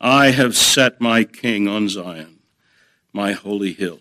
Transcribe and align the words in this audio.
I 0.00 0.30
have 0.30 0.56
set 0.56 1.00
my 1.00 1.24
king 1.24 1.68
on 1.68 1.88
Zion, 1.88 2.38
my 3.12 3.32
holy 3.32 3.72
hill. 3.72 4.00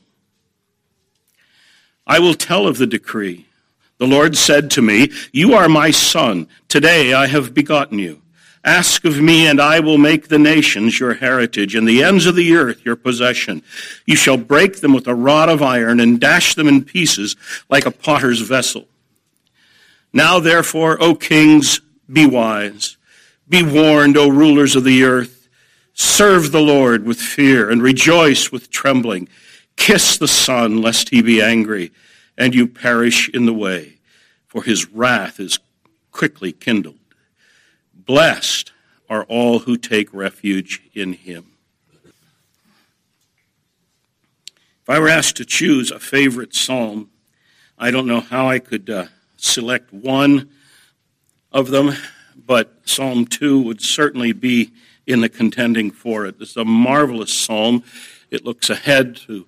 I 2.07 2.19
will 2.19 2.33
tell 2.33 2.67
of 2.67 2.77
the 2.77 2.87
decree. 2.87 3.47
The 3.97 4.07
Lord 4.07 4.37
said 4.37 4.71
to 4.71 4.81
me, 4.81 5.11
You 5.33 5.53
are 5.53 5.67
my 5.67 5.91
son. 5.91 6.47
Today 6.69 7.13
I 7.13 7.27
have 7.27 7.53
begotten 7.53 7.99
you. 7.99 8.21
Ask 8.63 9.03
of 9.05 9.21
me, 9.21 9.45
and 9.45 9.59
I 9.59 9.79
will 9.79 9.97
make 9.97 10.27
the 10.27 10.39
nations 10.39 10.99
your 10.99 11.15
heritage, 11.15 11.75
and 11.75 11.87
the 11.87 12.03
ends 12.03 12.25
of 12.25 12.35
the 12.35 12.55
earth 12.55 12.85
your 12.85 12.95
possession. 12.95 13.61
You 14.05 14.15
shall 14.15 14.37
break 14.37 14.81
them 14.81 14.93
with 14.93 15.07
a 15.07 15.15
rod 15.15 15.49
of 15.49 15.61
iron, 15.61 15.99
and 15.99 16.19
dash 16.19 16.55
them 16.55 16.67
in 16.67 16.83
pieces 16.83 17.35
like 17.69 17.85
a 17.85 17.91
potter's 17.91 18.41
vessel. 18.41 18.87
Now 20.11 20.39
therefore, 20.39 21.01
O 21.01 21.15
kings, 21.15 21.81
be 22.11 22.25
wise. 22.25 22.97
Be 23.47 23.63
warned, 23.63 24.17
O 24.17 24.29
rulers 24.29 24.75
of 24.75 24.83
the 24.83 25.03
earth. 25.03 25.38
Serve 25.99 26.53
the 26.53 26.61
Lord 26.61 27.05
with 27.05 27.19
fear, 27.19 27.69
and 27.69 27.83
rejoice 27.83 28.53
with 28.53 28.69
trembling. 28.69 29.27
Kiss 29.75 30.17
the 30.17 30.29
Son, 30.29 30.81
lest 30.81 31.09
he 31.09 31.21
be 31.21 31.41
angry, 31.41 31.91
and 32.37 32.55
you 32.55 32.67
perish 32.67 33.27
in 33.27 33.45
the 33.45 33.53
way, 33.53 33.97
for 34.47 34.63
his 34.63 34.89
wrath 34.91 35.41
is 35.41 35.59
quickly 36.13 36.53
kindled. 36.53 36.95
Blessed 37.93 38.71
are 39.09 39.25
all 39.25 39.59
who 39.59 39.75
take 39.75 40.13
refuge 40.13 40.81
in 40.93 41.11
him. 41.11 41.51
If 44.81 44.87
I 44.87 44.99
were 44.99 45.09
asked 45.09 45.35
to 45.35 45.45
choose 45.45 45.91
a 45.91 45.99
favorite 45.99 46.55
psalm, 46.55 47.09
I 47.77 47.91
don't 47.91 48.07
know 48.07 48.21
how 48.21 48.47
I 48.47 48.59
could 48.59 48.89
uh, 48.89 49.07
select 49.35 49.91
one 49.91 50.49
of 51.51 51.71
them, 51.71 51.91
but 52.47 52.73
Psalm 52.85 53.25
2 53.25 53.61
would 53.63 53.81
certainly 53.81 54.31
be 54.31 54.71
in 55.09 55.21
the 55.21 55.29
contending 55.29 55.89
for 55.89 56.25
it. 56.25 56.37
This 56.37 56.51
is 56.51 56.57
a 56.57 56.65
marvelous 56.65 57.33
psalm. 57.33 57.83
It 58.29 58.45
looks 58.45 58.69
ahead 58.69 59.15
to 59.27 59.47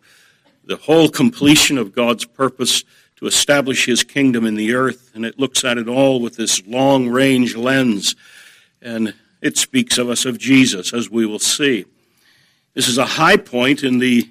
the 0.65 0.75
whole 0.75 1.07
completion 1.07 1.77
of 1.77 1.93
God's 1.93 2.25
purpose 2.25 2.83
to 3.17 3.27
establish 3.27 3.85
his 3.85 4.03
kingdom 4.03 4.45
in 4.45 4.55
the 4.55 4.73
earth, 4.73 5.11
and 5.13 5.23
it 5.23 5.39
looks 5.39 5.63
at 5.63 5.77
it 5.77 5.87
all 5.87 6.19
with 6.19 6.35
this 6.35 6.65
long 6.65 7.07
range 7.07 7.55
lens 7.55 8.15
and 8.81 9.13
it 9.41 9.57
speaks 9.57 9.97
of 9.97 10.09
us 10.09 10.25
of 10.25 10.39
Jesus, 10.39 10.93
as 10.93 11.09
we 11.09 11.25
will 11.25 11.39
see. 11.39 11.85
This 12.73 12.87
is 12.87 12.97
a 12.97 13.05
high 13.05 13.37
point 13.37 13.83
in 13.83 13.99
the 13.99 14.29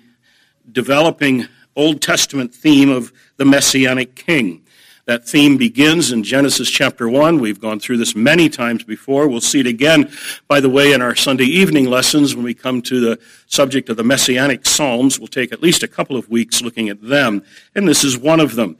developing 0.71 1.47
Old 1.77 2.03
Testament 2.03 2.53
theme 2.53 2.91
of 2.91 3.13
the 3.37 3.45
Messianic 3.45 4.17
King. 4.17 4.65
That 5.07 5.27
theme 5.27 5.57
begins 5.57 6.13
in 6.13 6.23
Genesis 6.23 6.71
chapter 6.71 7.09
1. 7.09 7.41
We've 7.41 7.61
gone 7.61 7.81
through 7.81 7.97
this 7.97 8.15
many 8.15 8.51
times 8.51 8.85
before. 8.85 9.29
We'll 9.29 9.41
see 9.41 9.61
it 9.61 9.67
again, 9.67 10.13
by 10.47 10.61
the 10.61 10.69
way, 10.69 10.93
in 10.93 11.01
our 11.01 11.17
Sunday 11.17 11.45
evening 11.45 11.87
lessons 11.87 12.37
when 12.37 12.45
we 12.45 12.53
come 12.53 12.83
to 12.83 13.01
the 13.01 13.19
subject 13.47 13.89
of 13.89 13.97
the 13.97 14.05
Messianic 14.05 14.67
Psalms. 14.67 15.19
We'll 15.19 15.29
take 15.29 15.53
at 15.53 15.63
least 15.63 15.83
a 15.83 15.89
couple 15.89 16.17
of 16.17 16.29
weeks 16.29 16.61
looking 16.61 16.91
at 16.91 17.01
them, 17.01 17.43
and 17.75 17.89
this 17.89 18.05
is 18.05 18.19
one 18.19 18.41
of 18.41 18.57
them. 18.57 18.77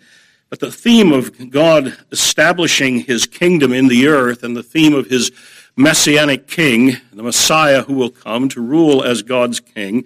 But 0.51 0.61
the 0.61 0.71
theme 0.71 1.13
of 1.13 1.51
God 1.51 1.97
establishing 2.13 3.01
his 3.01 3.25
kingdom 3.27 3.73
in 3.73 3.89
the 3.89 4.07
earth 4.07 4.43
and 4.43 4.55
the 4.55 4.63
theme 4.63 4.95
of 4.95 5.07
his 5.07 5.33
messianic 5.75 6.47
king, 6.47 6.99
the 7.13 7.23
Messiah 7.23 7.83
who 7.83 7.95
will 7.95 8.11
come 8.11 8.49
to 8.51 8.61
rule 8.61 9.03
as 9.03 9.23
God's 9.23 9.59
king, 9.59 10.05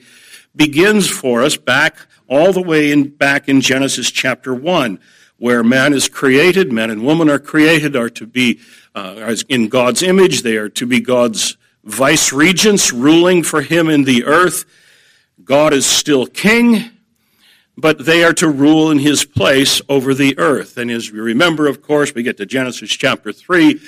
begins 0.54 1.08
for 1.08 1.42
us 1.42 1.56
back 1.56 1.96
all 2.28 2.52
the 2.52 2.62
way 2.62 2.92
in, 2.92 3.08
back 3.08 3.48
in 3.48 3.60
Genesis 3.60 4.10
chapter 4.10 4.54
1, 4.54 5.00
where 5.44 5.62
man 5.62 5.92
is 5.92 6.08
created, 6.08 6.72
man 6.72 6.88
and 6.88 7.04
woman 7.04 7.28
are 7.28 7.38
created, 7.38 7.94
are 7.94 8.08
to 8.08 8.26
be 8.26 8.58
uh, 8.94 9.36
in 9.50 9.68
God's 9.68 10.02
image, 10.02 10.40
they 10.40 10.56
are 10.56 10.70
to 10.70 10.86
be 10.86 11.00
God's 11.00 11.58
vice 11.84 12.32
regents 12.32 12.94
ruling 12.94 13.42
for 13.42 13.60
him 13.60 13.90
in 13.90 14.04
the 14.04 14.24
earth. 14.24 14.64
God 15.44 15.74
is 15.74 15.84
still 15.84 16.24
king, 16.24 16.92
but 17.76 18.06
they 18.06 18.24
are 18.24 18.32
to 18.32 18.48
rule 18.48 18.90
in 18.90 19.00
his 19.00 19.26
place 19.26 19.82
over 19.86 20.14
the 20.14 20.34
earth. 20.38 20.78
And 20.78 20.90
as 20.90 21.12
we 21.12 21.20
remember, 21.20 21.66
of 21.66 21.82
course, 21.82 22.14
we 22.14 22.22
get 22.22 22.38
to 22.38 22.46
Genesis 22.46 22.88
chapter 22.88 23.30
3, 23.30 23.78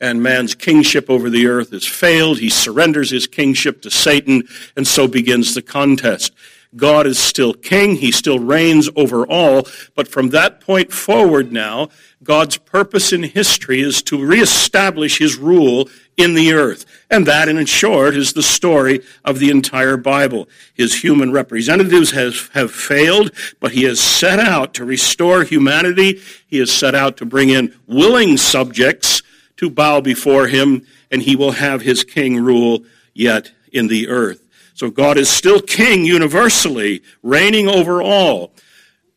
and 0.00 0.20
man's 0.20 0.56
kingship 0.56 1.08
over 1.08 1.30
the 1.30 1.46
earth 1.46 1.70
has 1.70 1.86
failed. 1.86 2.40
He 2.40 2.50
surrenders 2.50 3.10
his 3.10 3.28
kingship 3.28 3.82
to 3.82 3.90
Satan, 3.92 4.48
and 4.76 4.84
so 4.84 5.06
begins 5.06 5.54
the 5.54 5.62
contest. 5.62 6.32
God 6.76 7.06
is 7.06 7.18
still 7.18 7.54
king. 7.54 7.96
He 7.96 8.10
still 8.10 8.38
reigns 8.38 8.88
over 8.96 9.26
all. 9.26 9.66
But 9.94 10.08
from 10.08 10.30
that 10.30 10.60
point 10.60 10.92
forward 10.92 11.52
now, 11.52 11.88
God's 12.22 12.56
purpose 12.56 13.12
in 13.12 13.22
history 13.22 13.80
is 13.80 14.02
to 14.04 14.24
reestablish 14.24 15.18
his 15.18 15.36
rule 15.36 15.88
in 16.16 16.34
the 16.34 16.52
earth. 16.52 16.86
And 17.10 17.26
that, 17.26 17.48
in 17.48 17.64
short, 17.66 18.14
is 18.16 18.32
the 18.32 18.42
story 18.42 19.02
of 19.24 19.38
the 19.38 19.50
entire 19.50 19.96
Bible. 19.96 20.48
His 20.72 21.02
human 21.02 21.32
representatives 21.32 22.12
has, 22.12 22.48
have 22.54 22.72
failed, 22.72 23.30
but 23.60 23.72
he 23.72 23.84
has 23.84 24.00
set 24.00 24.38
out 24.38 24.74
to 24.74 24.84
restore 24.84 25.44
humanity. 25.44 26.20
He 26.46 26.58
has 26.58 26.72
set 26.72 26.94
out 26.94 27.16
to 27.18 27.26
bring 27.26 27.50
in 27.50 27.74
willing 27.86 28.36
subjects 28.36 29.22
to 29.56 29.70
bow 29.70 30.00
before 30.00 30.48
him, 30.48 30.86
and 31.10 31.22
he 31.22 31.36
will 31.36 31.52
have 31.52 31.82
his 31.82 32.04
king 32.04 32.42
rule 32.42 32.84
yet 33.12 33.52
in 33.72 33.88
the 33.88 34.08
earth. 34.08 34.43
So 34.74 34.90
God 34.90 35.16
is 35.16 35.30
still 35.30 35.60
king 35.60 36.04
universally, 36.04 37.02
reigning 37.22 37.68
over 37.68 38.02
all. 38.02 38.52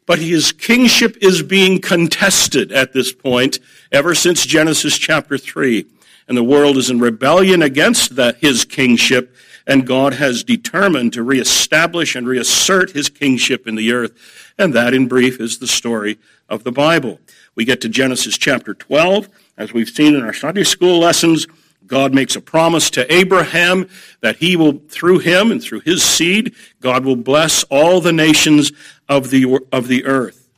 But 0.05 0.19
his 0.19 0.51
kingship 0.51 1.17
is 1.19 1.43
being 1.43 1.81
contested 1.81 2.71
at 2.71 2.93
this 2.93 3.11
point 3.11 3.59
ever 3.91 4.15
since 4.15 4.45
Genesis 4.45 4.97
chapter 4.97 5.37
3. 5.37 5.85
And 6.27 6.37
the 6.37 6.43
world 6.43 6.77
is 6.77 6.89
in 6.89 6.99
rebellion 6.99 7.61
against 7.61 8.11
his 8.39 8.65
kingship, 8.65 9.35
and 9.65 9.87
God 9.87 10.13
has 10.13 10.43
determined 10.43 11.13
to 11.13 11.23
reestablish 11.23 12.15
and 12.15 12.27
reassert 12.27 12.91
his 12.91 13.09
kingship 13.09 13.67
in 13.67 13.75
the 13.75 13.91
earth. 13.91 14.53
And 14.57 14.73
that, 14.73 14.93
in 14.93 15.07
brief, 15.07 15.41
is 15.41 15.57
the 15.57 15.67
story 15.67 16.19
of 16.47 16.63
the 16.63 16.71
Bible. 16.71 17.19
We 17.55 17.65
get 17.65 17.81
to 17.81 17.89
Genesis 17.89 18.37
chapter 18.37 18.73
12. 18.73 19.27
As 19.57 19.73
we've 19.73 19.89
seen 19.89 20.15
in 20.15 20.21
our 20.21 20.33
Sunday 20.33 20.63
school 20.63 20.99
lessons, 20.99 21.47
God 21.87 22.13
makes 22.13 22.35
a 22.35 22.41
promise 22.41 22.89
to 22.91 23.11
Abraham 23.13 23.89
that 24.21 24.37
he 24.37 24.55
will, 24.55 24.79
through 24.89 25.19
him 25.19 25.51
and 25.51 25.63
through 25.63 25.81
his 25.81 26.03
seed, 26.03 26.53
God 26.81 27.05
will 27.05 27.15
bless 27.15 27.63
all 27.65 28.01
the 28.01 28.13
nations 28.13 28.71
of 29.07 29.29
the, 29.29 29.59
of 29.71 29.87
the 29.87 30.05
earth. 30.05 30.49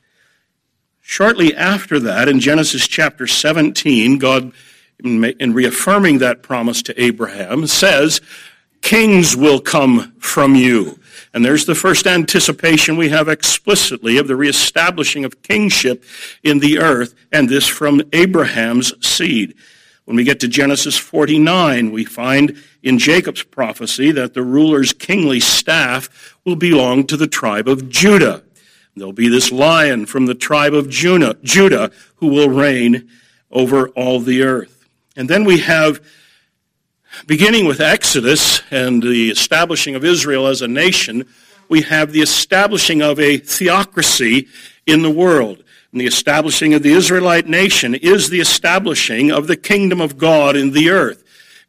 Shortly 1.02 1.56
after 1.56 2.00
that, 2.00 2.28
in 2.28 2.40
Genesis 2.40 2.88
chapter 2.88 3.26
17, 3.26 4.18
God, 4.18 4.52
in 5.04 5.54
reaffirming 5.54 6.20
that 6.20 6.44
promise 6.44 6.84
to 6.84 7.02
Abraham, 7.02 7.68
says, 7.68 8.22
Kings 8.82 9.36
will 9.36 9.60
come 9.60 10.14
from 10.20 10.56
you. 10.56 11.00
And 11.34 11.46
there's 11.46 11.66
the 11.66 11.76
first 11.76 12.08
anticipation 12.08 12.98
we 12.98 13.10
have 13.10 13.28
explicitly 13.28 14.18
of 14.18 14.28
the 14.28 14.36
reestablishing 14.36 15.26
of 15.26 15.42
kingship 15.44 16.04
in 16.44 16.60
the 16.60 16.80
earth, 16.80 17.14
and 17.32 17.50
this 17.50 17.68
from 17.68 18.02
Abraham's 18.14 18.94
seed. 19.06 19.56
When 20.10 20.16
we 20.16 20.24
get 20.24 20.40
to 20.40 20.48
Genesis 20.48 20.98
49, 20.98 21.92
we 21.92 22.04
find 22.04 22.58
in 22.82 22.98
Jacob's 22.98 23.44
prophecy 23.44 24.10
that 24.14 24.34
the 24.34 24.42
ruler's 24.42 24.92
kingly 24.92 25.40
staff 25.40 26.36
will 26.44 26.56
belong 26.56 27.06
to 27.06 27.16
the 27.16 27.28
tribe 27.28 27.68
of 27.68 27.90
Judah. 27.90 28.42
There'll 28.96 29.14
be 29.14 29.30
this 29.30 29.52
lion 29.52 30.08
from 30.08 30.26
the 30.26 30.34
tribe 30.34 30.74
of 30.74 30.90
Judah, 30.90 31.92
who 32.16 32.28
will 32.28 32.50
reign 32.50 33.08
over 33.52 33.90
all 33.90 34.20
the 34.20 34.42
earth. 34.42 34.90
And 35.16 35.30
then 35.30 35.44
we 35.44 35.60
have 35.60 36.02
Beginning 37.28 37.68
with 37.68 37.80
Exodus 37.80 38.64
and 38.72 39.04
the 39.04 39.30
establishing 39.30 39.94
of 39.94 40.04
Israel 40.04 40.48
as 40.48 40.64
a 40.64 40.68
nation, 40.68 41.28
we 41.68 41.84
have 41.84 42.14
the 42.14 42.22
establishing 42.22 43.04
of 43.04 43.20
a 43.20 43.38
theocracy 43.38 44.48
in 44.88 45.04
the 45.04 45.12
world. 45.12 45.64
And 45.92 46.02
the 46.02 46.06
establishing 46.06 46.74
of 46.74 46.84
the 46.84 46.92
Israelite 46.92 47.48
nation 47.48 47.96
is 47.96 48.30
the 48.30 48.40
establishing 48.40 49.32
of 49.32 49.48
the 49.48 49.58
kingdom 49.58 50.00
of 50.00 50.18
God 50.18 50.56
in 50.56 50.72
the 50.72 50.90
earth. 50.90 51.24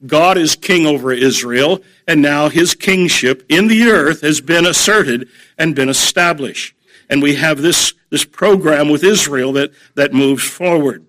God 0.07 0.39
is 0.39 0.57
king 0.57 0.87
over 0.87 1.13
Israel, 1.13 1.83
and 2.07 2.23
now 2.23 2.49
his 2.49 2.75
kingship 2.75 3.45
in 3.49 3.69
the 3.69 3.85
earth 3.85 4.23
has 4.23 4.41
been 4.41 4.67
asserted 4.67 5.29
and 5.59 5.75
been 5.75 5.89
established. 5.89 6.75
And 7.09 7.23
we 7.23 7.35
have 7.37 7.61
this, 7.61 7.93
this 8.11 8.25
program 8.25 8.89
with 8.89 9.05
Israel 9.05 9.53
that, 9.55 9.73
that 9.95 10.15
moves 10.15 10.45
forward. 10.45 11.05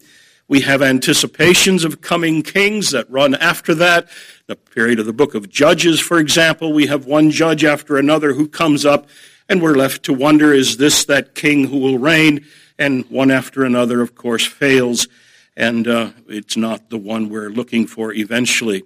We 0.47 0.61
have 0.61 0.81
anticipations 0.81 1.85
of 1.85 2.01
coming 2.01 2.43
kings 2.43 2.91
that 2.91 3.09
run 3.09 3.35
after 3.35 3.73
that. 3.75 4.09
The 4.47 4.57
period 4.57 4.99
of 4.99 5.05
the 5.05 5.13
book 5.13 5.35
of 5.35 5.49
Judges, 5.49 6.01
for 6.01 6.17
example, 6.17 6.73
we 6.73 6.87
have 6.87 7.05
one 7.05 7.31
judge 7.31 7.63
after 7.63 7.97
another 7.97 8.33
who 8.33 8.49
comes 8.49 8.85
up, 8.85 9.07
and 9.47 9.61
we're 9.61 9.75
left 9.75 10.03
to 10.03 10.13
wonder, 10.13 10.53
is 10.53 10.75
this 10.75 11.05
that 11.05 11.35
king 11.35 11.67
who 11.67 11.77
will 11.77 11.99
reign? 11.99 12.45
And 12.81 13.07
one 13.11 13.29
after 13.29 13.63
another, 13.63 14.01
of 14.01 14.15
course, 14.15 14.43
fails, 14.43 15.07
and 15.55 15.87
uh, 15.87 16.09
it's 16.27 16.57
not 16.57 16.89
the 16.89 16.97
one 16.97 17.29
we're 17.29 17.51
looking 17.51 17.85
for 17.85 18.11
eventually. 18.11 18.81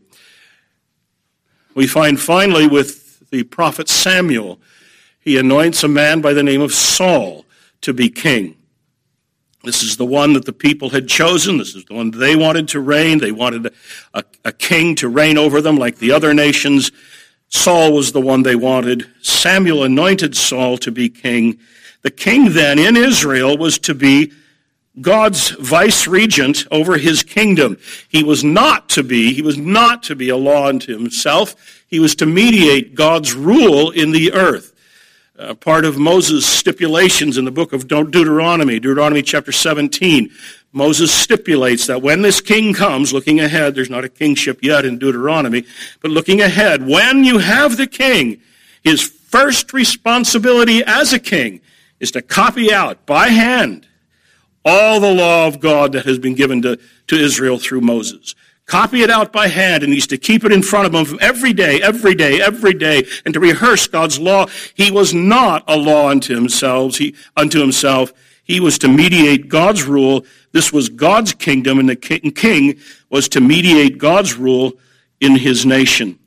We 1.75 1.87
find 1.87 2.19
finally 2.19 2.67
with 2.67 3.29
the 3.29 3.43
prophet 3.43 3.87
Samuel, 3.87 4.59
he 5.21 5.37
anoints 5.37 5.81
a 5.81 5.87
man 5.87 6.19
by 6.19 6.33
the 6.33 6.43
name 6.43 6.59
of 6.59 6.73
Saul 6.73 7.45
to 7.79 7.93
be 7.93 8.09
king. 8.09 8.57
This 9.63 9.81
is 9.81 9.95
the 9.95 10.05
one 10.05 10.33
that 10.33 10.43
the 10.43 10.51
people 10.51 10.89
had 10.89 11.07
chosen. 11.07 11.57
This 11.57 11.73
is 11.73 11.85
the 11.85 11.93
one 11.93 12.11
they 12.11 12.35
wanted 12.35 12.67
to 12.69 12.81
reign. 12.81 13.19
They 13.19 13.31
wanted 13.31 13.73
a, 14.13 14.25
a, 14.43 14.51
king 14.51 14.95
to 14.95 15.07
reign 15.07 15.37
over 15.37 15.61
them 15.61 15.77
like 15.77 15.99
the 15.99 16.11
other 16.11 16.33
nations. 16.33 16.91
Saul 17.47 17.93
was 17.93 18.11
the 18.11 18.19
one 18.19 18.43
they 18.43 18.57
wanted. 18.57 19.09
Samuel 19.21 19.85
anointed 19.85 20.35
Saul 20.35 20.77
to 20.79 20.91
be 20.91 21.07
king. 21.07 21.59
The 22.05 22.11
king 22.11 22.53
then 22.53 22.77
in 22.77 22.95
Israel 22.95 23.57
was 23.57 23.79
to 23.79 23.95
be 23.95 24.31
God's 25.01 25.49
vice 25.49 26.05
regent 26.05 26.67
over 26.69 26.99
his 26.99 27.23
kingdom. 27.23 27.79
He 28.07 28.23
was 28.23 28.43
not 28.43 28.89
to 28.89 29.01
be, 29.01 29.33
he 29.33 29.41
was 29.41 29.57
not 29.57 30.03
to 30.03 30.15
be 30.15 30.29
a 30.29 30.37
law 30.37 30.67
unto 30.67 30.93
himself. 30.95 31.83
He 31.87 31.99
was 31.99 32.13
to 32.17 32.27
mediate 32.27 32.93
God's 32.93 33.33
rule 33.33 33.89
in 33.89 34.11
the 34.11 34.33
earth 34.33 34.71
uh, 35.39 35.55
part 35.55 35.83
of 35.83 35.97
Moses' 35.97 36.45
stipulations 36.45 37.39
in 37.39 37.45
the 37.45 37.49
book 37.49 37.73
of 37.73 37.87
Deuteronomy, 37.87 38.79
Deuteronomy 38.79 39.23
chapter 39.23 39.51
17. 39.51 40.29
Moses 40.73 41.11
stipulates 41.11 41.87
that 41.87 42.03
when 42.03 42.21
this 42.21 42.39
king 42.39 42.75
comes, 42.75 43.13
looking 43.13 43.39
ahead, 43.39 43.73
there's 43.73 43.89
not 43.89 44.03
a 44.03 44.09
kingship 44.09 44.59
yet 44.61 44.85
in 44.85 44.99
Deuteronomy, 44.99 45.65
but 46.03 46.11
looking 46.11 46.39
ahead, 46.39 46.85
when 46.85 47.23
you 47.23 47.39
have 47.39 47.77
the 47.77 47.87
king, 47.87 48.39
his 48.83 49.01
first 49.01 49.73
responsibility 49.73 50.83
as 50.83 51.11
a 51.11 51.19
king 51.19 51.61
is 51.99 52.11
to 52.11 52.21
copy 52.21 52.73
out 52.73 53.05
by 53.05 53.29
hand 53.29 53.87
all 54.63 54.99
the 54.99 55.13
law 55.13 55.47
of 55.47 55.59
God 55.59 55.91
that 55.93 56.05
has 56.05 56.17
been 56.17 56.35
given 56.35 56.61
to, 56.63 56.79
to 57.07 57.15
Israel 57.15 57.57
through 57.57 57.81
Moses 57.81 58.35
copy 58.65 59.01
it 59.01 59.09
out 59.09 59.31
by 59.31 59.47
hand 59.47 59.83
and 59.83 59.93
he's 59.93 60.07
to 60.07 60.17
keep 60.17 60.43
it 60.43 60.51
in 60.51 60.61
front 60.61 60.87
of 60.87 60.93
him 60.93 61.17
every 61.21 61.53
day, 61.53 61.81
every 61.81 62.15
day, 62.15 62.41
every 62.41 62.73
day, 62.73 63.05
and 63.23 63.33
to 63.33 63.39
rehearse 63.39 63.87
God's 63.87 64.19
law. 64.19 64.47
He 64.73 64.91
was 64.91 65.13
not 65.13 65.63
a 65.67 65.77
law 65.77 66.09
unto 66.09 66.33
himself. 66.33 66.97
He, 66.97 67.15
unto 67.37 67.59
himself. 67.59 68.13
He 68.43 68.59
was 68.59 68.77
to 68.79 68.87
mediate 68.87 69.49
God's 69.49 69.83
rule. 69.83 70.25
This 70.51 70.71
was 70.71 70.89
God's 70.89 71.33
kingdom, 71.33 71.79
and 71.79 71.89
the 71.89 71.95
king 71.95 72.79
was 73.09 73.27
to 73.29 73.41
mediate 73.41 73.97
God's 73.97 74.35
rule 74.35 74.73
in 75.19 75.35
his 75.35 75.65
nation. 75.65 76.19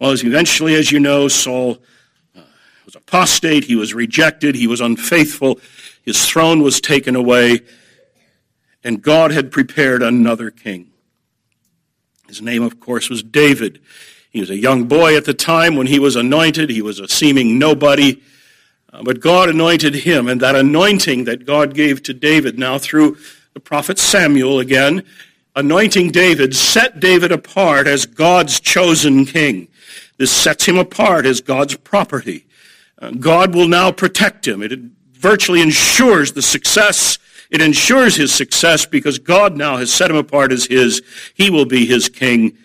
Well, 0.00 0.12
eventually, 0.12 0.74
as 0.74 0.92
you 0.92 1.00
know, 1.00 1.26
Saul 1.26 1.78
was 2.86 2.94
apostate. 2.94 3.64
He 3.64 3.76
was 3.76 3.92
rejected. 3.92 4.54
He 4.54 4.68
was 4.68 4.80
unfaithful. 4.80 5.60
His 6.04 6.24
throne 6.24 6.62
was 6.62 6.80
taken 6.80 7.16
away, 7.16 7.60
and 8.84 9.02
God 9.02 9.32
had 9.32 9.50
prepared 9.50 10.02
another 10.02 10.50
king. 10.52 10.92
His 12.28 12.40
name, 12.40 12.62
of 12.62 12.78
course, 12.80 13.10
was 13.10 13.22
David. 13.24 13.80
He 14.30 14.40
was 14.40 14.50
a 14.50 14.56
young 14.56 14.84
boy 14.84 15.16
at 15.16 15.24
the 15.24 15.34
time 15.34 15.74
when 15.74 15.88
he 15.88 15.98
was 15.98 16.14
anointed. 16.14 16.70
He 16.70 16.82
was 16.82 17.00
a 17.00 17.08
seeming 17.08 17.58
nobody. 17.58 18.22
Uh, 18.92 19.02
but 19.02 19.20
God 19.20 19.48
anointed 19.48 19.94
him, 19.94 20.28
and 20.28 20.40
that 20.40 20.54
anointing 20.54 21.24
that 21.24 21.44
God 21.44 21.74
gave 21.74 22.02
to 22.04 22.14
David 22.14 22.58
now 22.58 22.78
through 22.78 23.16
the 23.52 23.60
prophet 23.60 23.98
Samuel 23.98 24.60
again, 24.60 25.02
anointing 25.56 26.12
David, 26.12 26.54
set 26.54 27.00
David 27.00 27.32
apart 27.32 27.88
as 27.88 28.06
God's 28.06 28.60
chosen 28.60 29.24
king. 29.24 29.68
This 30.18 30.30
sets 30.30 30.66
him 30.66 30.78
apart 30.78 31.26
as 31.26 31.40
God's 31.40 31.74
property. 31.76 32.45
God 33.20 33.54
will 33.54 33.68
now 33.68 33.92
protect 33.92 34.46
him. 34.46 34.62
It 34.62 34.78
virtually 35.12 35.60
ensures 35.60 36.32
the 36.32 36.42
success 36.42 37.18
it 37.50 37.60
ensures 37.60 38.16
his 38.16 38.34
success 38.34 38.86
because 38.86 39.18
God 39.18 39.56
now 39.56 39.76
has 39.76 39.92
set 39.92 40.10
him 40.10 40.16
apart 40.16 40.52
as 40.52 40.66
his. 40.66 41.02
He 41.34 41.50
will 41.50 41.64
be 41.64 41.86
his 41.86 42.08
king, 42.08 42.58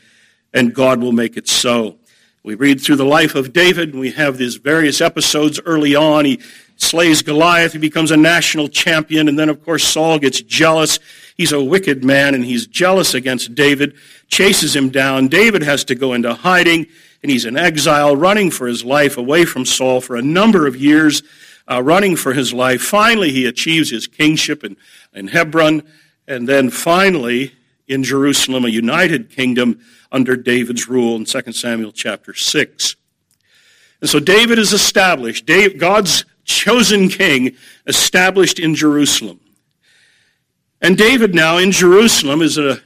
and 0.53 0.73
God 0.73 1.01
will 1.01 1.11
make 1.11 1.37
it 1.37 1.47
so. 1.47 1.97
We 2.43 2.55
read 2.55 2.81
through 2.81 2.95
the 2.95 3.05
life 3.05 3.35
of 3.35 3.53
David, 3.53 3.91
and 3.91 3.99
we 3.99 4.11
have 4.11 4.37
these 4.37 4.55
various 4.55 4.99
episodes 4.99 5.59
early 5.65 5.95
on. 5.95 6.25
He 6.25 6.41
slays 6.77 7.21
Goliath, 7.21 7.73
he 7.73 7.77
becomes 7.77 8.09
a 8.09 8.17
national 8.17 8.67
champion, 8.67 9.27
and 9.27 9.37
then, 9.37 9.49
of 9.49 9.63
course, 9.63 9.83
Saul 9.83 10.17
gets 10.17 10.41
jealous. 10.41 10.97
He's 11.37 11.51
a 11.51 11.63
wicked 11.63 12.03
man, 12.03 12.33
and 12.33 12.43
he's 12.43 12.65
jealous 12.65 13.13
against 13.13 13.53
David, 13.53 13.93
chases 14.29 14.75
him 14.75 14.89
down. 14.89 15.27
David 15.27 15.61
has 15.61 15.83
to 15.85 15.95
go 15.95 16.13
into 16.13 16.33
hiding, 16.33 16.87
and 17.21 17.31
he's 17.31 17.45
in 17.45 17.57
exile, 17.57 18.15
running 18.15 18.51
for 18.51 18.67
his 18.67 18.83
life 18.83 19.17
away 19.17 19.45
from 19.45 19.65
Saul 19.65 20.01
for 20.01 20.15
a 20.15 20.21
number 20.21 20.67
of 20.67 20.75
years 20.75 21.21
uh, 21.71 21.81
running 21.81 22.15
for 22.15 22.33
his 22.33 22.53
life. 22.53 22.81
Finally, 22.81 23.31
he 23.31 23.45
achieves 23.45 23.89
his 23.89 24.07
kingship 24.07 24.63
in, 24.63 24.75
in 25.13 25.27
Hebron, 25.27 25.83
and 26.27 26.47
then 26.47 26.69
finally 26.69 27.53
in 27.87 28.03
Jerusalem, 28.03 28.65
a 28.65 28.69
united 28.69 29.29
kingdom 29.29 29.79
under 30.11 30.35
David's 30.35 30.87
rule 30.87 31.15
in 31.15 31.25
2 31.25 31.51
Samuel 31.51 31.91
chapter 31.91 32.33
6. 32.33 32.95
And 34.01 34.09
so 34.09 34.19
David 34.19 34.57
is 34.57 34.73
established, 34.73 35.45
Dave, 35.45 35.77
God's 35.77 36.25
chosen 36.43 37.07
king, 37.09 37.55
established 37.85 38.59
in 38.59 38.75
Jerusalem. 38.75 39.39
And 40.81 40.97
David 40.97 41.35
now 41.35 41.57
in 41.57 41.71
Jerusalem 41.71 42.41
is 42.41 42.57
a 42.57 42.81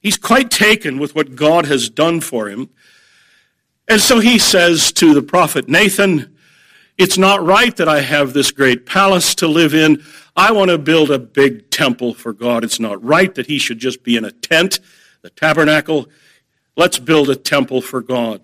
He's 0.00 0.16
quite 0.16 0.50
taken 0.50 0.98
with 0.98 1.14
what 1.14 1.36
God 1.36 1.66
has 1.66 1.90
done 1.90 2.20
for 2.20 2.48
him. 2.48 2.70
And 3.86 4.00
so 4.00 4.18
he 4.18 4.38
says 4.38 4.92
to 4.92 5.14
the 5.14 5.22
prophet 5.22 5.68
Nathan, 5.68 6.36
It's 6.96 7.18
not 7.18 7.44
right 7.44 7.76
that 7.76 7.88
I 7.88 8.00
have 8.00 8.32
this 8.32 8.50
great 8.50 8.86
palace 8.86 9.34
to 9.36 9.48
live 9.48 9.74
in. 9.74 10.02
I 10.36 10.52
want 10.52 10.70
to 10.70 10.78
build 10.78 11.10
a 11.10 11.18
big 11.18 11.70
temple 11.70 12.14
for 12.14 12.32
God. 12.32 12.64
It's 12.64 12.80
not 12.80 13.02
right 13.04 13.34
that 13.34 13.46
he 13.46 13.58
should 13.58 13.78
just 13.78 14.02
be 14.02 14.16
in 14.16 14.24
a 14.24 14.30
tent, 14.30 14.80
the 15.22 15.30
tabernacle. 15.30 16.08
Let's 16.76 16.98
build 16.98 17.28
a 17.28 17.36
temple 17.36 17.82
for 17.82 18.00
God. 18.00 18.42